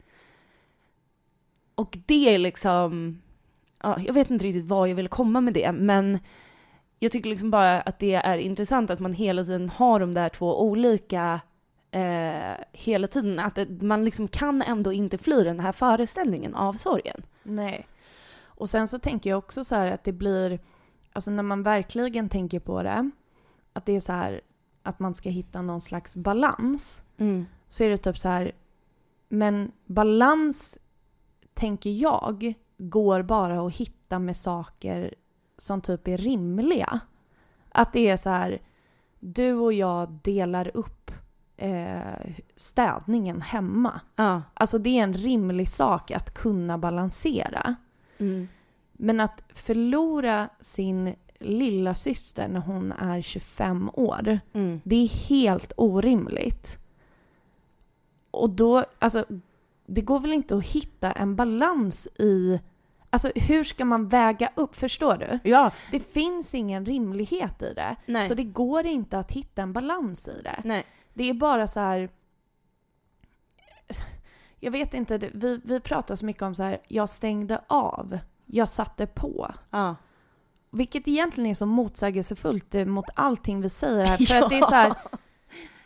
Och 1.75 1.97
det 2.05 2.33
är 2.33 2.37
liksom, 2.37 3.21
ja, 3.83 3.99
jag 3.99 4.13
vet 4.13 4.29
inte 4.29 4.45
riktigt 4.45 4.65
vad 4.65 4.89
jag 4.89 4.95
vill 4.95 5.07
komma 5.07 5.41
med 5.41 5.53
det, 5.53 5.71
men 5.71 6.19
jag 6.99 7.11
tycker 7.11 7.29
liksom 7.29 7.51
bara 7.51 7.81
att 7.81 7.99
det 7.99 8.13
är 8.13 8.37
intressant 8.37 8.89
att 8.89 8.99
man 8.99 9.13
hela 9.13 9.43
tiden 9.43 9.69
har 9.69 9.99
de 9.99 10.13
där 10.13 10.29
två 10.29 10.61
olika 10.61 11.41
eh, 11.91 12.53
hela 12.71 13.07
tiden. 13.07 13.39
Att 13.39 13.57
man 13.81 14.05
liksom 14.05 14.27
kan 14.27 14.61
ändå 14.61 14.93
inte 14.93 15.17
fly 15.17 15.43
den 15.43 15.59
här 15.59 15.71
föreställningen 15.71 16.55
av 16.55 16.73
sorgen. 16.73 17.23
Nej. 17.43 17.87
Och 18.41 18.69
sen 18.69 18.87
så 18.87 18.99
tänker 18.99 19.29
jag 19.29 19.39
också 19.39 19.63
så 19.63 19.75
här 19.75 19.91
att 19.91 20.03
det 20.03 20.11
blir, 20.11 20.59
alltså 21.13 21.32
när 21.32 21.43
man 21.43 21.63
verkligen 21.63 22.30
tänker 22.30 22.60
på 22.60 22.84
det, 22.84 23.12
att 23.74 23.86
det 23.86 23.95
är 23.95 24.00
så 24.00 24.12
här 24.12 24.41
att 24.84 25.00
man 25.00 25.15
ska 25.15 25.30
hitta 25.30 25.62
någon 25.62 25.82
slags 25.82 26.15
balans. 26.15 27.04
Mm. 27.17 27.45
Så 27.67 27.84
är 27.84 27.89
det 27.89 27.98
typ 27.98 28.17
så 28.17 28.30
här, 28.30 28.52
men 29.30 29.72
balans 29.86 30.78
tänker 31.54 31.89
jag 31.89 32.54
går 32.78 33.22
bara 33.22 33.67
att 33.67 33.76
hitta 33.76 34.19
med 34.19 34.38
saker 34.38 35.15
som 35.58 35.82
typ 35.82 36.08
är 36.08 36.17
rimliga. 36.17 37.00
Att 37.69 37.93
det 37.93 38.10
är 38.10 38.17
så 38.17 38.30
här, 38.30 38.62
du 39.19 39.54
och 39.54 39.74
jag 39.74 40.12
delar 40.12 40.72
upp 40.74 41.12
eh, 41.58 42.36
städningen 42.56 43.41
hemma. 43.41 44.02
Ja. 44.15 44.41
Alltså 44.54 44.78
det 44.78 45.00
är 45.00 45.04
en 45.04 45.13
rimlig 45.13 45.69
sak 45.69 46.12
att 46.12 46.34
kunna 46.34 46.78
balansera. 46.78 47.76
Mm. 48.17 48.48
Men 49.01 49.19
att 49.19 49.43
förlora 49.53 50.49
sin 50.62 51.15
lilla 51.39 51.95
syster 51.95 52.47
när 52.47 52.59
hon 52.59 52.91
är 52.91 53.21
25 53.21 53.89
år, 53.93 54.39
Mm. 54.53 54.81
det 54.83 54.95
är 54.95 55.07
helt 55.07 55.73
orimligt. 55.77 56.77
Och 58.31 58.49
då, 58.49 58.85
alltså, 58.99 59.25
det 59.85 60.01
går 60.01 60.19
väl 60.19 60.33
inte 60.33 60.55
att 60.55 60.65
hitta 60.65 61.12
en 61.12 61.35
balans 61.35 62.07
i... 62.19 62.59
Alltså 63.09 63.31
hur 63.35 63.63
ska 63.63 63.85
man 63.85 64.07
väga 64.07 64.49
upp? 64.55 64.75
Förstår 64.75 65.17
du? 65.17 65.49
Ja, 65.49 65.71
Det 65.91 65.99
finns 65.99 66.55
ingen 66.55 66.85
rimlighet 66.85 67.62
i 67.62 67.73
det. 67.73 67.95
nej. 68.05 68.27
Så 68.27 68.33
det 68.33 68.43
går 68.43 68.85
inte 68.85 69.17
att 69.19 69.31
hitta 69.31 69.62
en 69.62 69.73
balans 69.73 70.27
i 70.27 70.41
det. 70.43 70.62
nej. 70.65 70.85
Det 71.13 71.29
är 71.29 71.33
bara 71.33 71.67
så 71.67 71.79
här... 71.79 72.09
Jag 74.59 74.71
vet 74.71 74.93
inte, 74.93 75.17
vi, 75.33 75.62
vi 75.63 75.79
pratar 75.79 76.15
så 76.15 76.25
mycket 76.25 76.43
om 76.43 76.55
så 76.55 76.63
här, 76.63 76.77
jag 76.88 77.09
stängde 77.09 77.62
av, 77.67 78.19
jag 78.51 78.69
satte 78.69 79.07
på. 79.07 79.53
Ja. 79.71 79.95
Vilket 80.71 81.07
egentligen 81.07 81.49
är 81.49 81.55
så 81.55 81.65
motsägelsefullt 81.65 82.75
eh, 82.75 82.85
mot 82.85 83.05
allting 83.15 83.62
vi 83.62 83.69
säger 83.69 84.05
här. 84.05 84.17
För 84.17 84.35
att 84.35 84.49
det 84.49 84.57
är 84.57 84.62
så 84.69 84.75
här, 84.75 84.93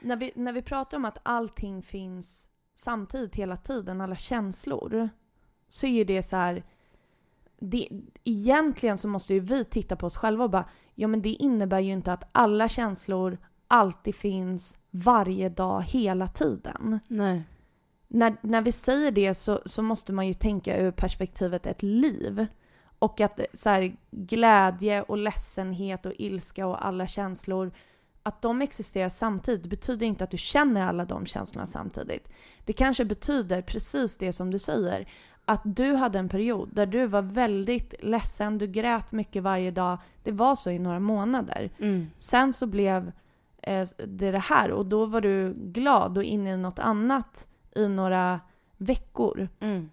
när 0.02 0.16
vi, 0.16 0.32
när 0.36 0.54
vi 0.54 0.62
pratar 0.62 0.98
om 0.98 1.06
att 1.06 1.18
allting 1.24 1.84
finns 1.84 2.48
samtidigt 2.76 3.36
hela 3.36 3.58
tiden, 3.58 4.02
alla 4.02 4.16
känslor, 4.16 5.10
så 5.68 5.86
är 5.86 5.92
ju 5.92 6.04
det 6.04 6.24
så 6.24 6.36
här... 6.36 6.64
Det, 7.60 7.88
egentligen 8.24 8.98
så 8.98 9.08
måste 9.08 9.34
ju 9.34 9.40
vi 9.40 9.66
titta 9.66 9.96
på 9.96 10.06
oss 10.06 10.18
själva 10.18 10.44
och 10.44 10.50
bara, 10.50 10.70
ja 10.96 11.08
men 11.08 11.22
det 11.22 11.30
innebär 11.30 11.80
ju 11.80 11.92
inte 11.92 12.14
att 12.14 12.30
alla 12.32 12.70
känslor 12.70 13.38
alltid 13.68 14.16
finns 14.16 14.78
varje 14.92 15.50
dag, 15.50 15.82
hela 15.82 16.28
tiden. 16.28 17.00
Nej. 17.08 17.44
När, 18.16 18.36
när 18.42 18.62
vi 18.62 18.72
säger 18.72 19.12
det 19.12 19.34
så, 19.34 19.62
så 19.66 19.82
måste 19.82 20.14
man 20.14 20.28
ju 20.28 20.34
tänka 20.34 20.78
ur 20.78 20.92
perspektivet 20.92 21.68
ett 21.68 21.84
liv. 21.84 22.46
Och 23.00 23.22
att 23.22 23.40
så 23.54 23.70
här, 23.70 23.96
glädje 24.12 25.02
och 25.02 25.18
ledsenhet 25.18 26.06
och 26.06 26.14
ilska 26.18 26.68
och 26.68 26.86
alla 26.86 27.08
känslor, 27.08 27.72
att 28.24 28.42
de 28.42 28.62
existerar 28.62 29.10
samtidigt 29.10 29.68
betyder 29.68 30.06
inte 30.06 30.24
att 30.24 30.32
du 30.32 30.38
känner 30.38 30.82
alla 30.82 31.06
de 31.06 31.26
känslorna 31.26 31.66
samtidigt. 31.66 32.28
Det 32.66 32.74
kanske 32.74 33.06
betyder 33.06 33.62
precis 33.62 34.18
det 34.18 34.34
som 34.34 34.52
du 34.52 34.60
säger, 34.60 35.08
att 35.46 35.62
du 35.64 35.94
hade 35.94 36.20
en 36.20 36.30
period 36.30 36.70
där 36.72 36.86
du 36.86 37.08
var 37.08 37.22
väldigt 37.22 37.94
ledsen, 38.00 38.58
du 38.58 38.68
grät 38.68 39.12
mycket 39.12 39.44
varje 39.44 39.72
dag. 39.72 39.98
Det 40.24 40.32
var 40.32 40.56
så 40.56 40.70
i 40.70 40.80
några 40.80 41.00
månader. 41.00 41.72
Mm. 41.80 42.08
Sen 42.18 42.54
så 42.54 42.68
blev 42.68 43.12
eh, 43.62 43.88
det 44.08 44.32
det 44.32 44.40
här 44.40 44.72
och 44.72 44.86
då 44.86 45.06
var 45.06 45.22
du 45.22 45.54
glad 45.54 46.18
och 46.18 46.24
inne 46.24 46.54
i 46.54 46.58
något 46.58 46.80
annat 46.80 47.48
i 47.76 47.88
några 47.88 48.40
veckor. 48.78 49.50
Mm. 49.60 49.90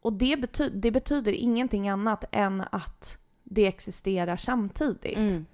Och 0.00 0.12
det, 0.12 0.36
bety- 0.36 0.70
det 0.74 0.90
betyder 0.90 1.32
ingenting 1.32 1.88
annat 1.88 2.24
än 2.32 2.64
att 2.70 3.18
det 3.42 3.66
existerar 3.66 4.36
samtidigt. 4.36 5.18
Mm. 5.18 5.46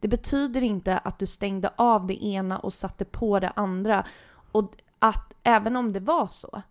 Det 0.00 0.08
betyder 0.08 0.60
inte 0.62 0.98
att 0.98 1.18
du 1.18 1.26
stängde 1.26 1.70
av 1.76 2.06
det 2.06 2.24
ena 2.24 2.58
och 2.58 2.74
satte 2.74 3.04
på 3.04 3.40
det 3.40 3.52
andra. 3.56 4.06
Och 4.52 4.72
att 4.98 5.32
även 5.42 5.76
om 5.76 5.92
det 5.92 6.00
var 6.00 6.26
så, 6.26 6.62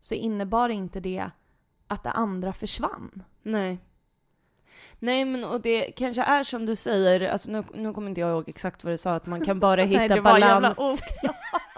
så 0.00 0.14
innebar 0.14 0.68
inte 0.68 1.00
det 1.00 1.30
att 1.86 2.02
det 2.02 2.10
andra 2.10 2.52
försvann. 2.52 3.22
Nej. 3.42 3.78
Nej 4.98 5.24
men 5.24 5.44
och 5.44 5.60
det 5.60 5.82
kanske 5.82 6.22
är 6.22 6.44
som 6.44 6.66
du 6.66 6.76
säger, 6.76 7.28
alltså 7.30 7.50
nu, 7.50 7.64
nu 7.74 7.92
kommer 7.92 8.08
inte 8.08 8.20
jag 8.20 8.30
ihåg 8.30 8.48
exakt 8.48 8.84
vad 8.84 8.92
du 8.92 8.98
sa, 8.98 9.14
att 9.14 9.26
man 9.26 9.44
kan 9.44 9.60
bara 9.60 9.82
hitta 9.82 9.98
Nej, 9.98 10.08
det 10.08 10.20
var 10.20 10.38
jävla 10.38 10.74
balans. 10.74 10.78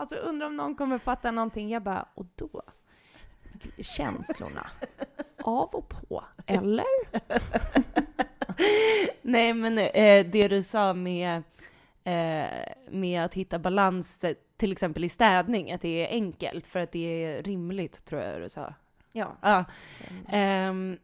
alltså 0.00 0.16
undrar 0.16 0.46
om 0.46 0.56
någon 0.56 0.74
kommer 0.74 0.98
fatta 0.98 1.30
någonting. 1.30 1.70
Jag 1.70 1.82
bara, 1.82 2.08
och 2.14 2.26
då? 2.34 2.62
Känslorna? 3.78 4.66
Av 5.42 5.68
och 5.74 5.88
på? 5.88 6.24
Eller? 6.46 6.84
Nej 9.22 9.54
men 9.54 9.78
eh, 9.78 10.26
det 10.26 10.48
du 10.48 10.62
sa 10.62 10.94
med, 10.94 11.42
eh, 12.04 12.72
med 12.90 13.24
att 13.24 13.34
hitta 13.34 13.58
balans, 13.58 14.24
till 14.56 14.72
exempel 14.72 15.04
i 15.04 15.08
städning, 15.08 15.72
att 15.72 15.80
det 15.80 16.06
är 16.06 16.10
enkelt 16.10 16.66
för 16.66 16.80
att 16.80 16.92
det 16.92 17.24
är 17.24 17.42
rimligt, 17.42 18.04
tror 18.04 18.22
jag 18.22 18.42
du 18.42 18.48
sa. 18.48 18.74
Ja. 19.12 19.36
Ja. 19.40 19.64
Ehm, 20.28 20.98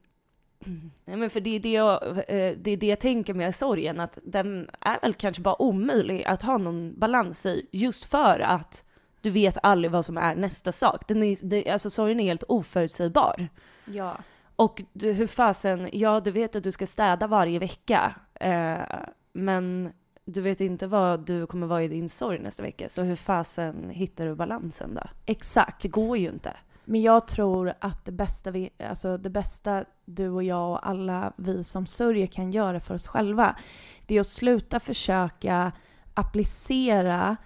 nej 1.04 1.16
men 1.16 1.30
för 1.30 1.40
det 1.40 1.50
är 1.56 1.60
det, 1.60 1.72
jag, 1.72 2.02
eh, 2.18 2.56
det 2.58 2.70
är 2.70 2.76
det 2.76 2.86
jag 2.86 3.00
tänker 3.00 3.34
med 3.34 3.54
sorgen, 3.54 4.00
att 4.00 4.18
den 4.22 4.70
är 4.80 5.00
väl 5.00 5.14
kanske 5.14 5.42
bara 5.42 5.62
omöjlig 5.62 6.24
att 6.24 6.42
ha 6.42 6.58
någon 6.58 6.98
balans 6.98 7.46
i, 7.46 7.68
just 7.72 8.04
för 8.04 8.40
att 8.40 8.85
du 9.26 9.32
vet 9.32 9.58
aldrig 9.62 9.90
vad 9.90 10.04
som 10.04 10.18
är 10.18 10.34
nästa 10.34 10.72
sak. 10.72 11.08
Den 11.08 11.22
är, 11.22 11.38
det, 11.42 11.70
alltså 11.70 11.90
sorgen 11.90 12.20
är 12.20 12.24
helt 12.24 12.42
oförutsägbar. 12.48 13.48
Ja. 13.84 14.16
Och 14.56 14.82
du, 14.92 15.12
hur 15.12 15.26
fasen, 15.26 15.88
ja 15.92 16.20
du 16.20 16.30
vet 16.30 16.56
att 16.56 16.62
du 16.62 16.72
ska 16.72 16.86
städa 16.86 17.26
varje 17.26 17.58
vecka, 17.58 18.14
eh, 18.34 18.78
men 19.32 19.92
du 20.24 20.40
vet 20.40 20.60
inte 20.60 20.86
vad 20.86 21.26
du 21.26 21.46
kommer 21.46 21.66
vara 21.66 21.82
i 21.82 21.88
din 21.88 22.08
sorg 22.08 22.38
nästa 22.38 22.62
vecka, 22.62 22.88
så 22.88 23.02
hur 23.02 23.16
fasen 23.16 23.90
hittar 23.90 24.26
du 24.26 24.34
balansen 24.34 24.94
då? 24.94 25.02
Exakt. 25.24 25.82
Det 25.82 25.88
går 25.88 26.16
ju 26.16 26.28
inte. 26.28 26.56
Men 26.84 27.02
jag 27.02 27.28
tror 27.28 27.72
att 27.80 28.04
det 28.04 28.12
bästa, 28.12 28.50
vi, 28.50 28.70
alltså 28.88 29.18
det 29.18 29.30
bästa 29.30 29.84
du 30.04 30.28
och 30.28 30.42
jag 30.44 30.70
och 30.70 30.88
alla 30.88 31.32
vi 31.36 31.64
som 31.64 31.86
sörjer 31.86 32.26
kan 32.26 32.52
göra 32.52 32.80
för 32.80 32.94
oss 32.94 33.06
själva, 33.06 33.56
det 34.06 34.16
är 34.16 34.20
att 34.20 34.26
sluta 34.26 34.80
försöka 34.80 35.72
applicera 36.14 37.36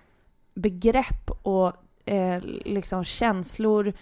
begrepp 0.61 1.31
och 1.43 1.73
eh, 2.05 2.43
liksom 2.65 3.05
känslor 3.05 3.93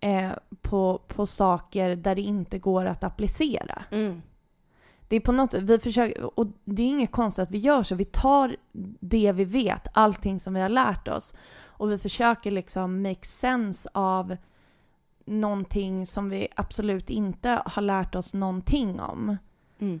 eh, 0.00 0.30
på, 0.60 1.00
på 1.08 1.26
saker 1.26 1.96
där 1.96 2.14
det 2.14 2.22
inte 2.22 2.58
går 2.58 2.84
att 2.84 3.04
applicera. 3.04 3.82
Mm. 3.90 4.22
Det 5.08 5.16
är 5.16 5.20
på 5.20 5.32
något 5.32 5.54
vi 5.54 5.78
försöker, 5.78 6.40
och 6.40 6.46
det 6.64 6.82
är 6.82 6.86
inget 6.86 7.12
konstigt 7.12 7.42
att 7.42 7.50
vi 7.50 7.58
gör 7.58 7.82
så. 7.82 7.94
Vi 7.94 8.04
tar 8.04 8.56
det 9.00 9.32
vi 9.32 9.44
vet, 9.44 9.86
allting 9.92 10.40
som 10.40 10.54
vi 10.54 10.60
har 10.60 10.68
lärt 10.68 11.08
oss 11.08 11.34
och 11.82 11.90
vi 11.90 11.98
försöker 11.98 12.50
liksom 12.50 13.02
make 13.02 13.26
sense 13.26 13.88
av 13.92 14.36
någonting 15.24 16.06
som 16.06 16.28
vi 16.28 16.48
absolut 16.56 17.10
inte 17.10 17.62
har 17.66 17.82
lärt 17.82 18.14
oss 18.14 18.34
någonting 18.34 19.00
om. 19.00 19.36
Mm. 19.78 20.00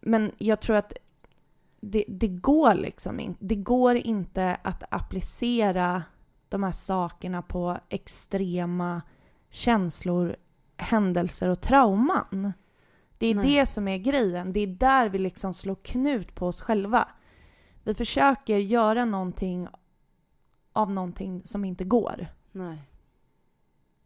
Men 0.00 0.32
jag 0.38 0.60
tror 0.60 0.76
att 0.76 0.92
det, 1.90 2.04
det 2.08 2.28
går 2.28 2.74
liksom 2.74 3.20
inte. 3.20 3.44
Det 3.44 3.56
går 3.56 3.96
inte 3.96 4.56
att 4.62 4.82
applicera 4.90 6.02
de 6.48 6.62
här 6.62 6.72
sakerna 6.72 7.42
på 7.42 7.78
extrema 7.88 9.02
känslor, 9.50 10.36
händelser 10.76 11.48
och 11.48 11.60
trauman. 11.60 12.52
Det 13.18 13.26
är 13.26 13.34
Nej. 13.34 13.44
det 13.44 13.66
som 13.66 13.88
är 13.88 13.98
grejen. 13.98 14.52
Det 14.52 14.60
är 14.60 14.66
där 14.66 15.08
vi 15.08 15.18
liksom 15.18 15.54
slår 15.54 15.74
knut 15.74 16.34
på 16.34 16.46
oss 16.46 16.60
själva. 16.60 17.08
Vi 17.82 17.94
försöker 17.94 18.58
göra 18.58 19.04
någonting 19.04 19.68
av 20.72 20.90
någonting 20.90 21.42
som 21.44 21.64
inte 21.64 21.84
går. 21.84 22.26
Nej. 22.52 22.78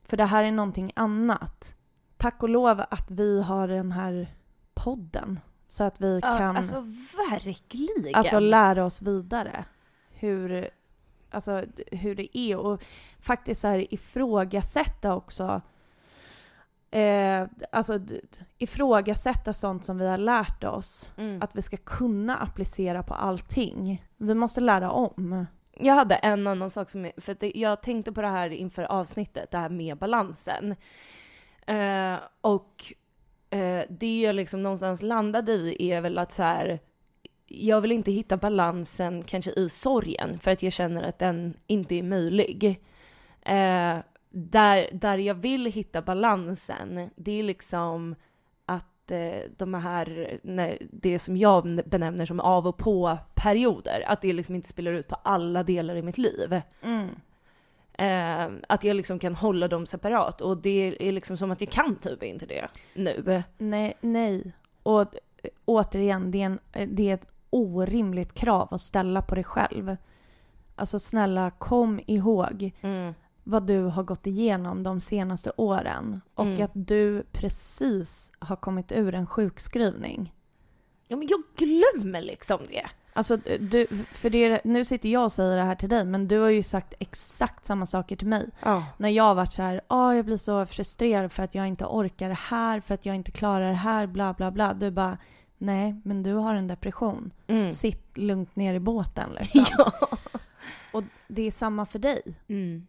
För 0.03 0.17
det 0.17 0.25
här 0.25 0.45
är 0.45 0.53
någonting 0.53 0.93
annat. 0.97 1.75
Tack 2.17 2.43
och 2.43 2.49
lov 2.49 2.85
att 2.91 3.11
vi 3.11 3.43
har 3.43 3.69
den 3.69 3.93
här 3.93 4.29
podden. 4.75 5.41
Så 5.71 5.85
att 5.85 6.01
vi 6.01 6.21
Ja, 6.23 6.39
kan 6.39 6.57
alltså 6.57 6.85
verkligen. 7.31 8.15
alltså, 8.15 8.39
lära 8.39 8.85
oss 8.85 9.03
vidare. 9.03 9.65
Hur, 10.11 10.71
alltså, 11.31 11.65
hur 11.87 12.15
det 12.15 12.39
är. 12.39 12.57
Och 12.57 12.83
faktiskt 13.21 13.61
så 13.61 13.69
här, 13.69 13.95
ifrågasätta 13.95 15.15
också. 15.15 15.61
Eh, 16.91 17.47
alltså 17.73 18.01
ifrågasätta 18.59 19.53
sånt 19.53 19.85
som 19.85 19.99
vi 19.99 20.07
har 20.07 20.19
lärt 20.19 20.65
oss. 20.65 21.13
mm. 21.17 21.43
Att 21.43 21.57
vi 21.57 21.63
ska 21.63 21.77
kunna 21.77 22.37
applicera 22.37 23.03
på 23.03 23.15
allting. 23.15 24.05
Vi 24.17 24.35
måste 24.35 24.61
lära 24.61 24.91
om. 24.91 25.47
Jag 25.81 25.95
hade 25.95 26.15
en 26.15 26.47
annan 26.47 26.71
sak 26.71 26.91
som, 26.91 27.11
för 27.17 27.33
att 27.33 27.57
jag 27.57 27.83
tänkte 27.83 28.13
på 28.13 28.23
det 28.23 28.29
här 28.29 28.51
inför 28.51 28.83
avsnittet, 28.83 29.51
det 29.51 29.59
här 29.59 29.69
med 29.69 29.99
balansen. 29.99 30.77
Eh, 31.67 32.17
och 32.41 32.93
eh, 33.51 33.83
det 33.89 34.21
jag 34.21 34.35
liksom 34.35 34.63
någonstans 34.63 35.03
landade 35.03 35.53
i 35.53 35.91
är 35.91 36.01
väl 36.01 36.19
att 36.19 36.33
så 36.33 36.43
här, 36.43 36.79
jag 37.47 37.81
vill 37.81 37.93
inte 37.93 38.13
hitta 38.13 38.37
balansen 38.37 39.23
kanske 39.23 39.51
i 39.51 39.69
sorgen 39.69 40.39
för 40.39 40.51
att 40.51 40.63
jag 40.63 40.73
känner 40.73 41.03
att 41.03 41.19
den 41.19 41.55
inte 41.67 41.95
är 41.95 42.03
möjlig. 42.03 42.85
Eh, 43.43 43.99
där, 44.31 44.89
där 44.93 45.19
jag 45.19 45.35
vill 45.35 45.67
hitta 45.67 46.03
balansen, 46.03 47.11
det 47.17 47.39
är 47.39 47.43
liksom 47.43 48.15
att 48.67 49.11
eh, 49.11 49.51
de 49.57 49.75
här, 49.75 50.39
när, 50.43 50.79
det 50.91 51.19
som 51.19 51.37
jag 51.37 51.81
benämner 51.87 52.27
som 52.27 52.41
av 52.41 52.67
och 52.67 52.79
på-perioder, 52.79 54.05
att 54.07 54.23
det 54.23 54.33
liksom 54.33 54.55
inte 54.55 54.69
spelar 54.69 54.93
ut 54.93 55.09
på 55.09 55.15
alla 55.15 55.63
delar 55.63 55.97
i 55.97 56.03
mitt 56.03 56.19
liv. 56.19 56.61
Mm. 56.83 57.09
Eh, 57.99 58.49
att 58.69 58.85
jag 58.85 58.97
liksom 58.97 59.19
kan 59.19 59.35
hålla 59.35 59.69
dem 59.69 59.87
separat 59.87 60.41
och 60.41 60.57
det 60.63 60.97
är 61.09 61.13
liksom 61.13 61.37
som 61.37 61.51
att 61.51 61.61
jag 61.61 61.71
kan 61.71 61.97
typ 61.97 62.23
inte 62.23 62.47
det 62.47 62.69
nu. 62.95 63.43
Nej, 63.59 63.95
nej. 64.01 64.53
Och 64.83 65.15
återigen, 65.65 66.31
det 66.31 66.43
är, 66.43 66.47
en, 66.47 66.59
det 66.97 67.11
är 67.11 67.15
ett 67.15 67.27
orimligt 67.51 68.35
krav 68.35 68.69
att 68.71 68.81
ställa 68.81 69.23
på 69.23 69.35
dig 69.35 69.45
själv. 69.45 69.97
Alltså 70.77 70.99
snälla, 70.99 71.51
kom 71.51 72.01
ihåg 72.07 72.73
Mm. 72.81 73.15
vad 73.45 73.67
du 73.67 73.81
har 73.83 74.03
gått 74.03 74.27
igenom 74.27 74.83
de 74.83 75.01
senaste 75.01 75.53
åren 75.57 76.21
och 76.35 76.45
Mm. 76.47 76.63
att 76.63 76.71
du 76.75 77.23
precis 77.33 78.33
har 78.39 78.57
kommit 78.57 78.93
ur 78.93 79.15
en 79.15 79.27
sjukskrivning. 79.27 80.35
Ja 81.09 81.17
men 81.17 81.29
jag 81.29 81.41
glömmer 81.57 82.23
liksom 82.23 82.61
det. 82.71 82.87
Alltså, 83.19 83.37
du, 83.61 83.87
för 84.13 84.31
det, 84.31 84.61
nu 84.65 84.85
sitter 84.85 85.09
jag 85.09 85.25
och 85.25 85.33
säger 85.33 85.57
det 85.57 85.63
här 85.63 85.75
till 85.75 85.89
dig, 85.89 86.05
men 86.05 86.29
du 86.29 86.39
har 86.39 86.49
ju 86.49 86.63
sagt 86.63 86.95
exakt 86.99 87.67
samma 87.67 87.87
saker 87.87 88.17
till 88.17 88.27
mig. 88.27 88.51
Ja. 88.63 88.85
När 88.97 89.09
jag 89.09 89.25
har 89.25 89.35
varit 89.35 89.53
så 89.53 89.63
här, 89.63 89.81
ah, 89.87 90.13
jag 90.13 90.25
blir 90.25 90.37
så 90.37 90.67
frustrerad 90.67 91.33
för 91.33 91.43
att 91.43 91.55
jag 91.55 91.67
inte 91.67 91.85
orkar 91.85 92.29
det 92.29 92.39
här, 92.39 92.81
för 92.81 92.95
att 92.95 93.07
jag 93.07 93.17
inte 93.17 93.31
klarar 93.31 93.69
det 93.69 93.75
här, 93.75 94.07
bla 94.07 94.35
bla 94.35 94.51
bla. 94.51 94.75
Du 94.75 94.91
bara, 94.91 95.19
nej, 95.59 96.01
men 96.05 96.23
du 96.23 96.35
har 96.35 96.55
en 96.55 96.69
depression. 96.69 97.31
Mm. 97.47 97.71
Sitt 97.71 98.19
lugnt 98.19 98.57
ner 98.57 98.75
i 98.75 98.81
båten 98.81 99.31
liksom. 99.41 99.65
ja. 99.79 100.09
Och 100.93 101.05
det 101.29 101.43
är 101.43 101.51
samma 101.51 101.87
för 101.87 101.99
dig. 101.99 102.23
Mm. 102.49 102.87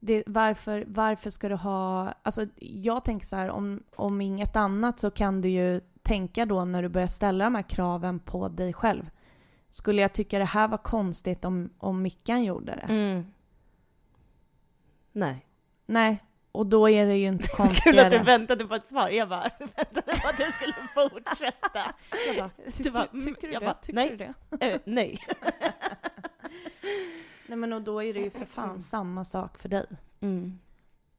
Det, 0.00 0.22
varför, 0.26 0.84
varför 0.86 1.30
ska 1.30 1.48
du 1.48 1.54
ha... 1.54 2.14
Alltså 2.22 2.46
jag 2.58 3.04
tänker 3.04 3.26
så 3.26 3.36
här, 3.36 3.50
om, 3.50 3.82
om 3.96 4.20
inget 4.20 4.56
annat 4.56 5.00
så 5.00 5.10
kan 5.10 5.40
du 5.40 5.48
ju 5.48 5.80
tänka 6.02 6.46
då 6.46 6.64
när 6.64 6.82
du 6.82 6.88
börjar 6.88 7.08
ställa 7.08 7.44
de 7.44 7.54
här 7.54 7.62
kraven 7.62 8.18
på 8.18 8.48
dig 8.48 8.72
själv. 8.72 9.10
Skulle 9.74 10.02
jag 10.02 10.12
tycka 10.12 10.38
det 10.38 10.44
här 10.44 10.68
var 10.68 10.78
konstigt 10.78 11.44
om, 11.44 11.70
om 11.78 12.02
Mickan 12.02 12.44
gjorde 12.44 12.74
det? 12.74 12.92
Mm. 12.92 13.26
Nej. 15.12 15.46
Nej, 15.86 16.24
och 16.52 16.66
då 16.66 16.88
är 16.90 17.06
det 17.06 17.16
ju 17.16 17.26
inte 17.26 17.48
Kul 17.56 17.64
att 17.64 17.70
du 17.70 17.74
konstigare. 17.74 18.22
väntade 18.24 18.66
på 18.66 18.74
ett 18.74 18.86
svar. 18.86 19.08
Jag 19.08 19.28
bara 19.28 19.50
väntade 19.58 20.02
på 20.02 20.28
att 20.28 20.36
du 20.36 20.52
skulle 20.52 20.72
fortsätta. 20.94 21.94
Jag 22.26 22.36
bara, 22.36 22.72
tycker, 22.72 22.90
bara, 22.90 23.06
mm, 23.06 23.24
tycker 23.24 23.48
du 23.48 23.52
jag 23.52 23.62
det? 23.62 23.66
bara, 23.66 23.74
tycker 23.74 23.94
nej. 23.94 24.08
du 24.10 24.16
det? 24.16 24.34
Eh, 24.66 24.80
nej. 24.84 25.18
Nej 27.46 27.58
men 27.58 27.72
och 27.72 27.82
då 27.82 28.02
är 28.02 28.14
det 28.14 28.20
ju 28.20 28.30
för 28.30 28.44
fan 28.46 28.82
samma 28.82 29.24
sak 29.24 29.58
för 29.58 29.68
dig. 29.68 29.86
Mm. 30.20 30.58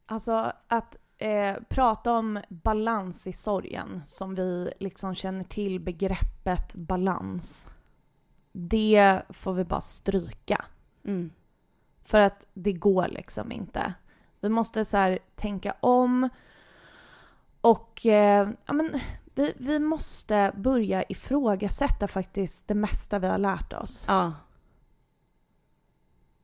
Alltså 0.06 0.54
att 0.68 0.98
eh, 1.18 1.56
prata 1.70 2.12
om 2.12 2.40
balans 2.50 3.28
i 3.28 3.34
sorgen, 3.34 4.02
som 4.06 4.36
vi 4.36 4.72
liksom 4.80 5.16
känner 5.16 5.44
till 5.44 5.80
begreppet 5.80 6.76
balans. 6.76 7.68
Det 8.58 9.22
får 9.30 9.54
vi 9.54 9.64
bara 9.64 9.82
stryka. 9.82 10.66
Mm. 11.06 11.32
För 12.04 12.22
att 12.22 12.48
det 12.54 12.74
går 12.74 13.08
liksom 13.08 13.52
inte. 13.52 13.94
Vi 14.40 14.50
måste 14.50 14.86
så 14.86 14.98
här 14.98 15.20
tänka 15.36 15.76
om 15.80 16.30
och 17.62 18.06
eh, 18.06 18.50
ja, 18.66 18.74
men, 18.74 19.00
vi, 19.36 19.54
vi 19.58 19.80
måste 19.80 20.52
börja 20.56 21.04
ifrågasätta 21.10 22.08
faktiskt 22.08 22.68
det 22.68 22.76
mesta 22.76 23.20
vi 23.20 23.28
har 23.28 23.38
lärt 23.38 23.74
oss. 23.74 24.06
Ja. 24.08 24.34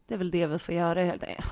Det 0.07 0.13
är 0.13 0.17
väl 0.17 0.31
det 0.31 0.47
vi 0.47 0.59
får 0.59 0.75
göra 0.75 1.03
helt 1.03 1.23
enkelt. 1.23 1.47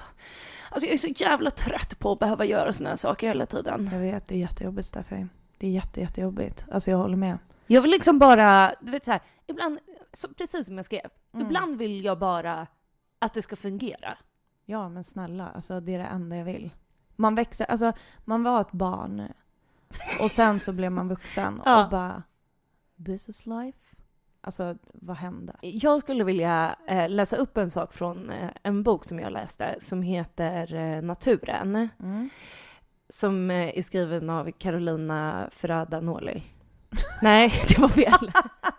Alltså 0.70 0.86
jag 0.88 0.93
är 0.93 0.97
så 0.97 1.07
jävla 1.07 1.51
trött 1.51 1.99
på 1.99 2.12
att 2.12 2.20
behöva 2.20 2.45
göra 2.45 2.74
såna 2.74 2.89
här 2.89 2.95
saker 2.95 3.28
hela 3.28 3.45
tiden. 3.45 3.89
Jag 3.91 3.99
vet, 3.99 4.28
det 4.28 4.36
är 4.36 4.39
jättejobbigt 4.39 4.88
Steffi. 4.88 5.28
Det 5.57 5.68
är 5.68 5.72
jätte, 5.72 6.01
jättejobbigt. 6.01 6.66
Alltså 6.72 6.91
jag 6.91 6.97
håller 6.97 7.18
med. 7.18 7.38
Jag 7.68 7.82
vill 7.82 7.91
liksom 7.91 8.20
bara, 8.20 8.74
du 8.82 8.91
vet 8.91 9.05
så 9.05 9.12
här, 9.12 9.22
ibland, 9.50 9.80
så, 10.14 10.28
precis 10.34 10.66
som 10.66 10.76
jag 10.76 10.86
skrev, 10.86 11.10
Mm. 11.34 11.45
ibland 11.45 11.78
vill 11.78 12.04
jag 12.06 12.20
bara 12.20 12.68
att 13.20 13.34
det 13.34 13.41
ska 13.41 13.56
fungera. 13.56 14.18
Ja, 14.66 14.89
men 14.89 15.04
snälla, 15.04 15.47
alltså 15.50 15.80
det 15.80 15.93
är 15.93 16.00
det 16.00 16.06
enda 16.06 16.36
jag 16.36 16.45
vill. 16.45 16.72
Man 17.16 17.36
växer, 17.36 17.66
alltså 17.66 17.93
man 18.26 18.43
var 18.43 18.62
ett 18.62 18.72
barn 18.72 19.28
och 20.22 20.32
sen 20.32 20.60
så 20.60 20.74
blev 20.74 20.91
man 20.91 21.08
vuxen 21.10 21.62
Ja. 21.66 21.84
och 21.84 21.89
bara 21.91 22.24
this 23.06 23.30
is 23.30 23.45
life. 23.45 23.78
Alltså 24.41 24.76
vad 24.93 25.18
hände? 25.18 25.56
Jag 25.62 26.02
skulle 26.02 26.24
vilja 26.24 26.76
eh, 26.88 27.10
läsa 27.10 27.36
upp 27.36 27.58
en 27.58 27.72
sak 27.72 27.93
från 27.93 28.30
eh, 28.30 28.50
en 28.64 28.84
bok 28.84 29.06
som 29.06 29.20
jag 29.20 29.32
läste 29.32 29.76
som 29.80 30.02
heter 30.02 30.74
eh, 30.74 31.02
Naturen. 31.02 31.89
Mm. 32.00 32.30
Som 33.10 33.52
eh, 33.52 33.78
är 33.78 33.82
skriven 33.82 34.30
av 34.30 34.52
Carolina 34.52 35.50
Ferrada 35.52 36.00
Noli. 36.02 36.43
Nej, 37.22 37.54
det 37.70 37.78
var 37.80 37.89
fel. 37.89 38.32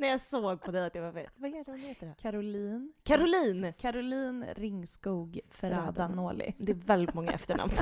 När 0.00 0.08
jag 0.08 0.20
såg 0.20 0.62
på 0.62 0.70
dig 0.70 0.86
att 0.86 0.92
det 0.92 1.00
var 1.00 1.12
fel. 1.12 1.28
Vad 1.36 1.50
är 1.50 1.64
det 1.64 1.70
hon 1.70 1.80
heter? 1.80 2.06
då? 2.06 2.14
Caroline. 2.22 2.92
Caroline! 3.04 3.72
Caroline 3.78 4.46
Ringskog 4.56 5.40
Ferrada. 5.50 6.08
Noli. 6.08 6.54
Det 6.58 6.72
är 6.72 6.76
väldigt 6.76 7.14
många 7.14 7.32
efternamn. 7.32 7.72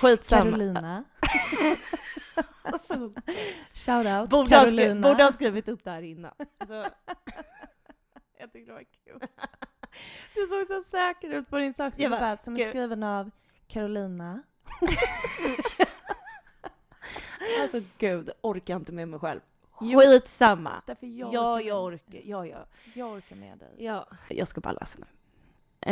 Skitsamma. 0.00 0.42
Carolina. 0.42 1.04
Alltså, 2.62 2.94
Shout 3.74 4.06
out 4.06 4.30
borde, 4.30 4.56
ha 4.56 4.94
borde 4.94 5.24
ha 5.24 5.32
skrivit 5.32 5.68
upp 5.68 5.84
det 5.84 5.90
här 5.90 6.02
innan. 6.02 6.32
Alltså, 6.58 6.74
Jag 8.38 8.52
tyckte 8.52 8.70
det 8.70 8.72
var 8.72 8.84
kul. 9.04 9.20
Du 10.34 10.46
såg 10.46 10.66
så 10.66 10.82
säker 10.90 11.30
ut 11.30 11.50
på 11.50 11.58
din 11.58 11.74
sak. 11.74 11.94
Jag 11.96 12.10
bara, 12.10 12.36
som 12.36 12.56
är 12.56 12.68
skriven 12.68 13.02
av 13.02 13.30
Carolina. 13.66 14.42
alltså 17.62 17.80
gud, 17.98 18.30
orkar 18.40 18.76
inte 18.76 18.92
med 18.92 19.08
mig 19.08 19.20
själv. 19.20 19.40
Skitsamma. 19.78 20.80
Steffi, 20.80 21.18
jag 21.18 21.34
Ja, 21.34 21.54
orkar 21.54 21.66
jag 21.68 21.82
med. 21.84 21.94
orkar. 21.94 22.20
Ja, 22.24 22.46
ja. 22.46 22.66
Jag 22.94 23.12
orkar 23.12 23.36
med 23.36 23.58
dig. 23.58 23.74
Ja. 23.78 24.08
Jag 24.28 24.48
ska 24.48 24.60
bara 24.60 24.72
läsa 24.72 24.98
nu. 24.98 25.06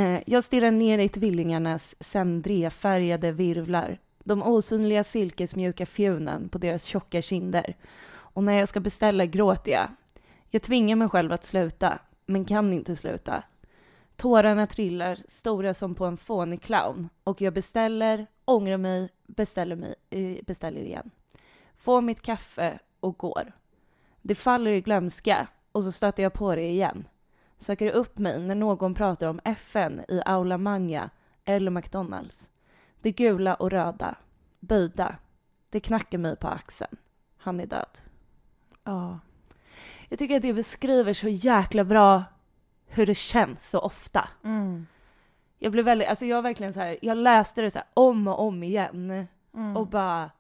Eh, 0.01 0.23
jag 0.27 0.45
stirrar 0.45 0.71
ner 0.71 0.99
i 0.99 1.09
tvillingarnas 1.09 1.97
cendréfärgade 2.01 3.33
virvlar. 3.33 3.99
De 4.25 4.43
osynliga 4.43 5.05
silkesmjuka 5.05 5.87
fjunen 5.87 6.49
på 6.49 6.59
deras 6.59 6.85
tjocka 6.85 7.23
kinder. 7.23 7.77
Och 8.15 8.45
när 8.45 8.53
jag 8.53 8.69
ska 8.69 8.81
beställa 8.81 9.27
gråter 9.27 9.73
jag. 9.73 9.89
Jag 10.51 10.63
tvingar 10.63 10.97
mig 10.97 11.09
själv 11.09 11.33
att 11.33 11.45
sluta, 11.45 11.99
men 12.27 12.45
kan 12.45 12.73
inte 12.73 12.97
sluta. 12.97 13.45
Tårarna 14.17 14.67
trillar, 14.67 15.19
stora 15.29 15.75
som 15.75 15.95
på 15.95 16.07
en 16.07 16.17
fånig 16.17 16.63
clown. 16.63 17.09
Och 17.25 17.41
jag 17.41 17.55
beställer, 17.55 18.27
ångrar 18.45 18.77
mig, 18.77 19.09
beställer, 19.27 19.77
mig, 19.77 19.95
eh, 20.11 20.45
beställer 20.47 20.81
igen. 20.81 21.11
Får 21.77 22.01
mitt 22.01 22.23
kaffe 22.23 22.79
och 23.01 23.19
går. 23.19 23.53
Det 24.23 24.35
faller 24.35 24.71
i 24.71 24.81
glömska 24.81 25.47
och 25.73 25.85
så 25.85 25.93
stöter 25.93 26.23
jag 26.23 26.33
på 26.33 26.55
det 26.55 26.69
igen 26.71 27.05
söker 27.59 27.91
upp 27.91 28.19
mig 28.19 28.41
när 28.41 28.55
någon 28.55 28.95
pratar 28.95 29.27
om 29.27 29.41
FN 29.45 30.01
i 30.09 30.23
Aula 30.27 30.59
Magna 30.59 31.11
eller 31.45 31.71
McDonalds. 31.71 32.51
Det 33.01 33.13
gula 33.13 33.55
och 33.55 33.71
röda, 33.71 34.15
böjda. 34.61 35.17
Det 35.71 35.81
knackar 35.81 36.19
mig 36.19 36.37
på 36.37 36.49
axeln. 36.49 36.97
Han 37.37 37.61
är 37.61 37.67
död. 37.67 37.99
Ja. 38.85 39.19
Jag 40.09 40.19
tycker 40.19 40.37
att 40.37 40.43
det 40.43 40.53
beskriver 40.53 41.15
så 41.15 41.29
jäkla 41.29 41.85
bra 41.85 42.25
hur 42.87 43.07
det 43.07 43.15
känns 43.15 43.71
så 43.71 43.81
ofta. 43.81 44.29
Mm. 44.45 44.87
Jag 45.59 45.73
blev 45.73 45.85
väldigt, 45.85 46.09
alltså 46.09 46.25
jag 46.25 46.43
verkligen 46.43 46.73
så 46.73 46.81
här, 46.81 46.99
jag 47.03 47.17
läste 47.17 47.63
det 47.63 47.71
så 47.71 47.81
om 47.95 48.29
och 48.29 48.41
om 48.41 48.63
igen 48.63 49.27
Mm. 49.55 49.77
och 49.77 49.87
bara, 49.87 50.31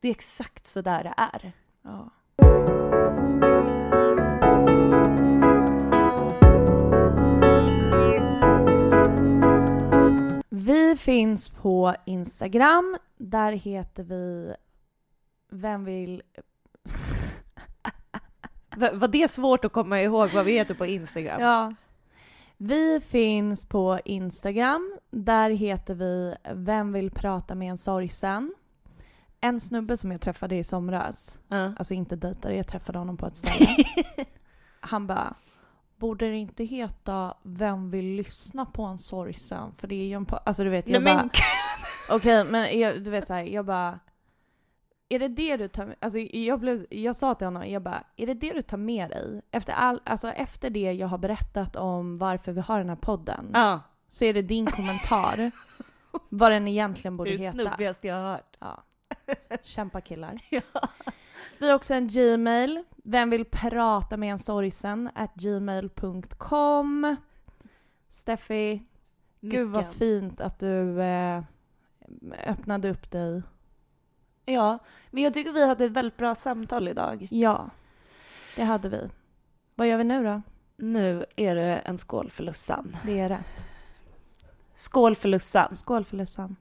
det 0.00 0.08
är 0.08 0.12
exakt 0.12 0.66
så 0.66 0.82
där 0.82 1.04
det 1.04 1.14
är. 1.16 1.52
Ja. 1.82 2.10
Vi 10.68 10.96
finns 10.96 11.48
på 11.48 11.94
Instagram. 12.06 12.96
Där 13.18 13.52
heter 13.52 14.04
vi 14.04 14.54
Vem 15.50 15.84
vill... 15.84 16.22
Va- 18.76 18.92
Var 18.92 19.08
det 19.08 19.28
svårt 19.30 19.64
att 19.64 19.72
komma 19.72 20.00
ihåg 20.02 20.30
vad 20.30 20.44
vi 20.44 20.52
heter 20.52 20.74
på 20.74 20.86
Instagram? 20.86 21.40
Ja. 21.40 21.74
Vi 22.56 23.00
finns 23.00 23.66
på 23.66 24.00
Instagram. 24.04 24.96
Där 25.10 25.50
heter 25.50 25.94
vi 25.94 26.34
Vem 26.54 26.92
vill 26.92 27.10
prata 27.10 27.54
med 27.54 27.70
en 27.70 27.78
sorgsen? 27.78 28.54
En 29.40 29.60
snubbe 29.60 29.96
som 29.96 30.12
jag 30.12 30.20
träffade 30.20 30.56
i 30.56 30.64
somras, 30.64 31.38
Ja. 31.48 31.72
alltså 31.78 31.94
inte 31.94 32.16
dejtade, 32.16 32.54
jag 32.54 32.66
träffade 32.68 32.98
honom 32.98 33.16
på 33.16 33.26
ett 33.26 33.36
ställe. 33.36 33.66
Han 34.80 35.06
bara, 35.06 35.34
borde 35.98 36.30
det 36.30 36.36
inte 36.36 36.64
heta 36.64 37.34
Vem 37.42 37.90
vill 37.90 38.04
lyssna 38.14 38.66
på 38.66 38.82
en 38.82 38.98
sorgsen? 38.98 39.74
För 39.78 39.86
det 39.88 39.94
är 39.94 40.06
ju 40.06 40.12
en 40.14 40.26
po-" 40.26 40.38
Alltså 40.46 40.64
du 40.64 40.70
vet, 40.70 40.88
jag 40.88 41.02
Nej 41.02 41.14
bara, 41.14 41.22
men 41.22 41.30
okej 42.16 42.44
men 42.44 42.80
jag, 42.80 43.04
du 43.04 43.10
vet 43.10 43.26
såhär, 43.26 43.42
jag 43.42 43.64
bara 43.66 43.98
är 45.08 45.18
det 45.18 45.28
det 45.28 45.56
du 45.56 45.68
tar 45.68 45.96
alltså 46.00 46.18
jag, 46.18 46.60
blev, 46.60 46.86
jag 46.90 47.16
sa 47.16 47.34
till 47.34 47.46
honom, 47.46 47.68
jag 47.70 47.82
bara, 47.82 48.04
är 48.16 48.26
det 48.26 48.34
det 48.34 48.52
du 48.52 48.62
tar 48.62 48.76
med 48.76 49.10
dig? 49.10 49.42
Efter, 49.50 49.72
all, 49.72 50.00
alltså 50.04 50.28
efter 50.28 50.70
det 50.70 50.92
jag 50.92 51.08
har 51.08 51.18
berättat 51.18 51.76
om 51.76 52.18
varför 52.18 52.52
vi 52.52 52.60
har 52.60 52.78
den 52.78 52.88
här 52.88 52.96
podden, 52.96 53.50
Ja. 53.54 53.80
så 54.08 54.24
är 54.24 54.34
det 54.34 54.42
din 54.42 54.66
kommentar 54.66 55.50
vad 56.28 56.52
den 56.52 56.68
egentligen 56.68 57.16
borde 57.16 57.30
Det 57.30 57.34
är 57.34 57.38
det 57.38 57.44
heta. 57.44 57.54
snubbigaste 57.70 58.06
jag 58.08 58.14
har 58.16 58.30
hört. 58.30 58.56
Ja. 58.58 58.82
Kämpa 59.62 60.00
killar. 60.00 60.38
Ja. 60.50 60.60
Vi 61.58 61.68
har 61.68 61.74
också 61.76 61.94
en 61.94 62.08
Gmail. 62.08 62.84
Vem 63.04 63.30
vill 63.30 63.44
prata 63.44 64.16
med 64.16 64.32
en 64.32 64.38
sorgsen? 64.38 65.10
At 65.14 65.34
gmail.com. 65.34 67.16
Steffi, 68.10 68.82
gud 69.40 69.68
vad 69.68 69.84
Mycket. 69.84 69.98
fint 69.98 70.40
att 70.40 70.58
du 70.58 71.02
eh, 71.02 71.42
öppnade 72.46 72.90
upp 72.90 73.10
dig. 73.10 73.42
Ja, 74.44 74.78
men 75.10 75.22
jag 75.22 75.34
tycker 75.34 75.52
vi 75.52 75.66
hade 75.66 75.84
ett 75.84 75.92
väldigt 75.92 76.16
bra 76.16 76.34
samtal 76.34 76.88
idag. 76.88 77.28
Ja, 77.30 77.70
det 78.56 78.64
hade 78.64 78.88
vi. 78.88 79.10
Vad 79.74 79.88
gör 79.88 79.96
vi 79.96 80.04
nu 80.04 80.24
då? 80.24 80.42
Nu 80.76 81.24
är 81.36 81.54
det 81.54 81.76
en 81.76 81.98
skål 81.98 82.30
för 82.30 82.44
Lussan. 82.44 82.96
Det 83.04 83.20
är 83.20 83.28
det. 83.28 83.44
Skål 84.74 85.16
för 85.16 85.28
Lussan! 85.28 85.76
Skål 85.76 86.04
för 86.04 86.16
Lussan. 86.16 86.56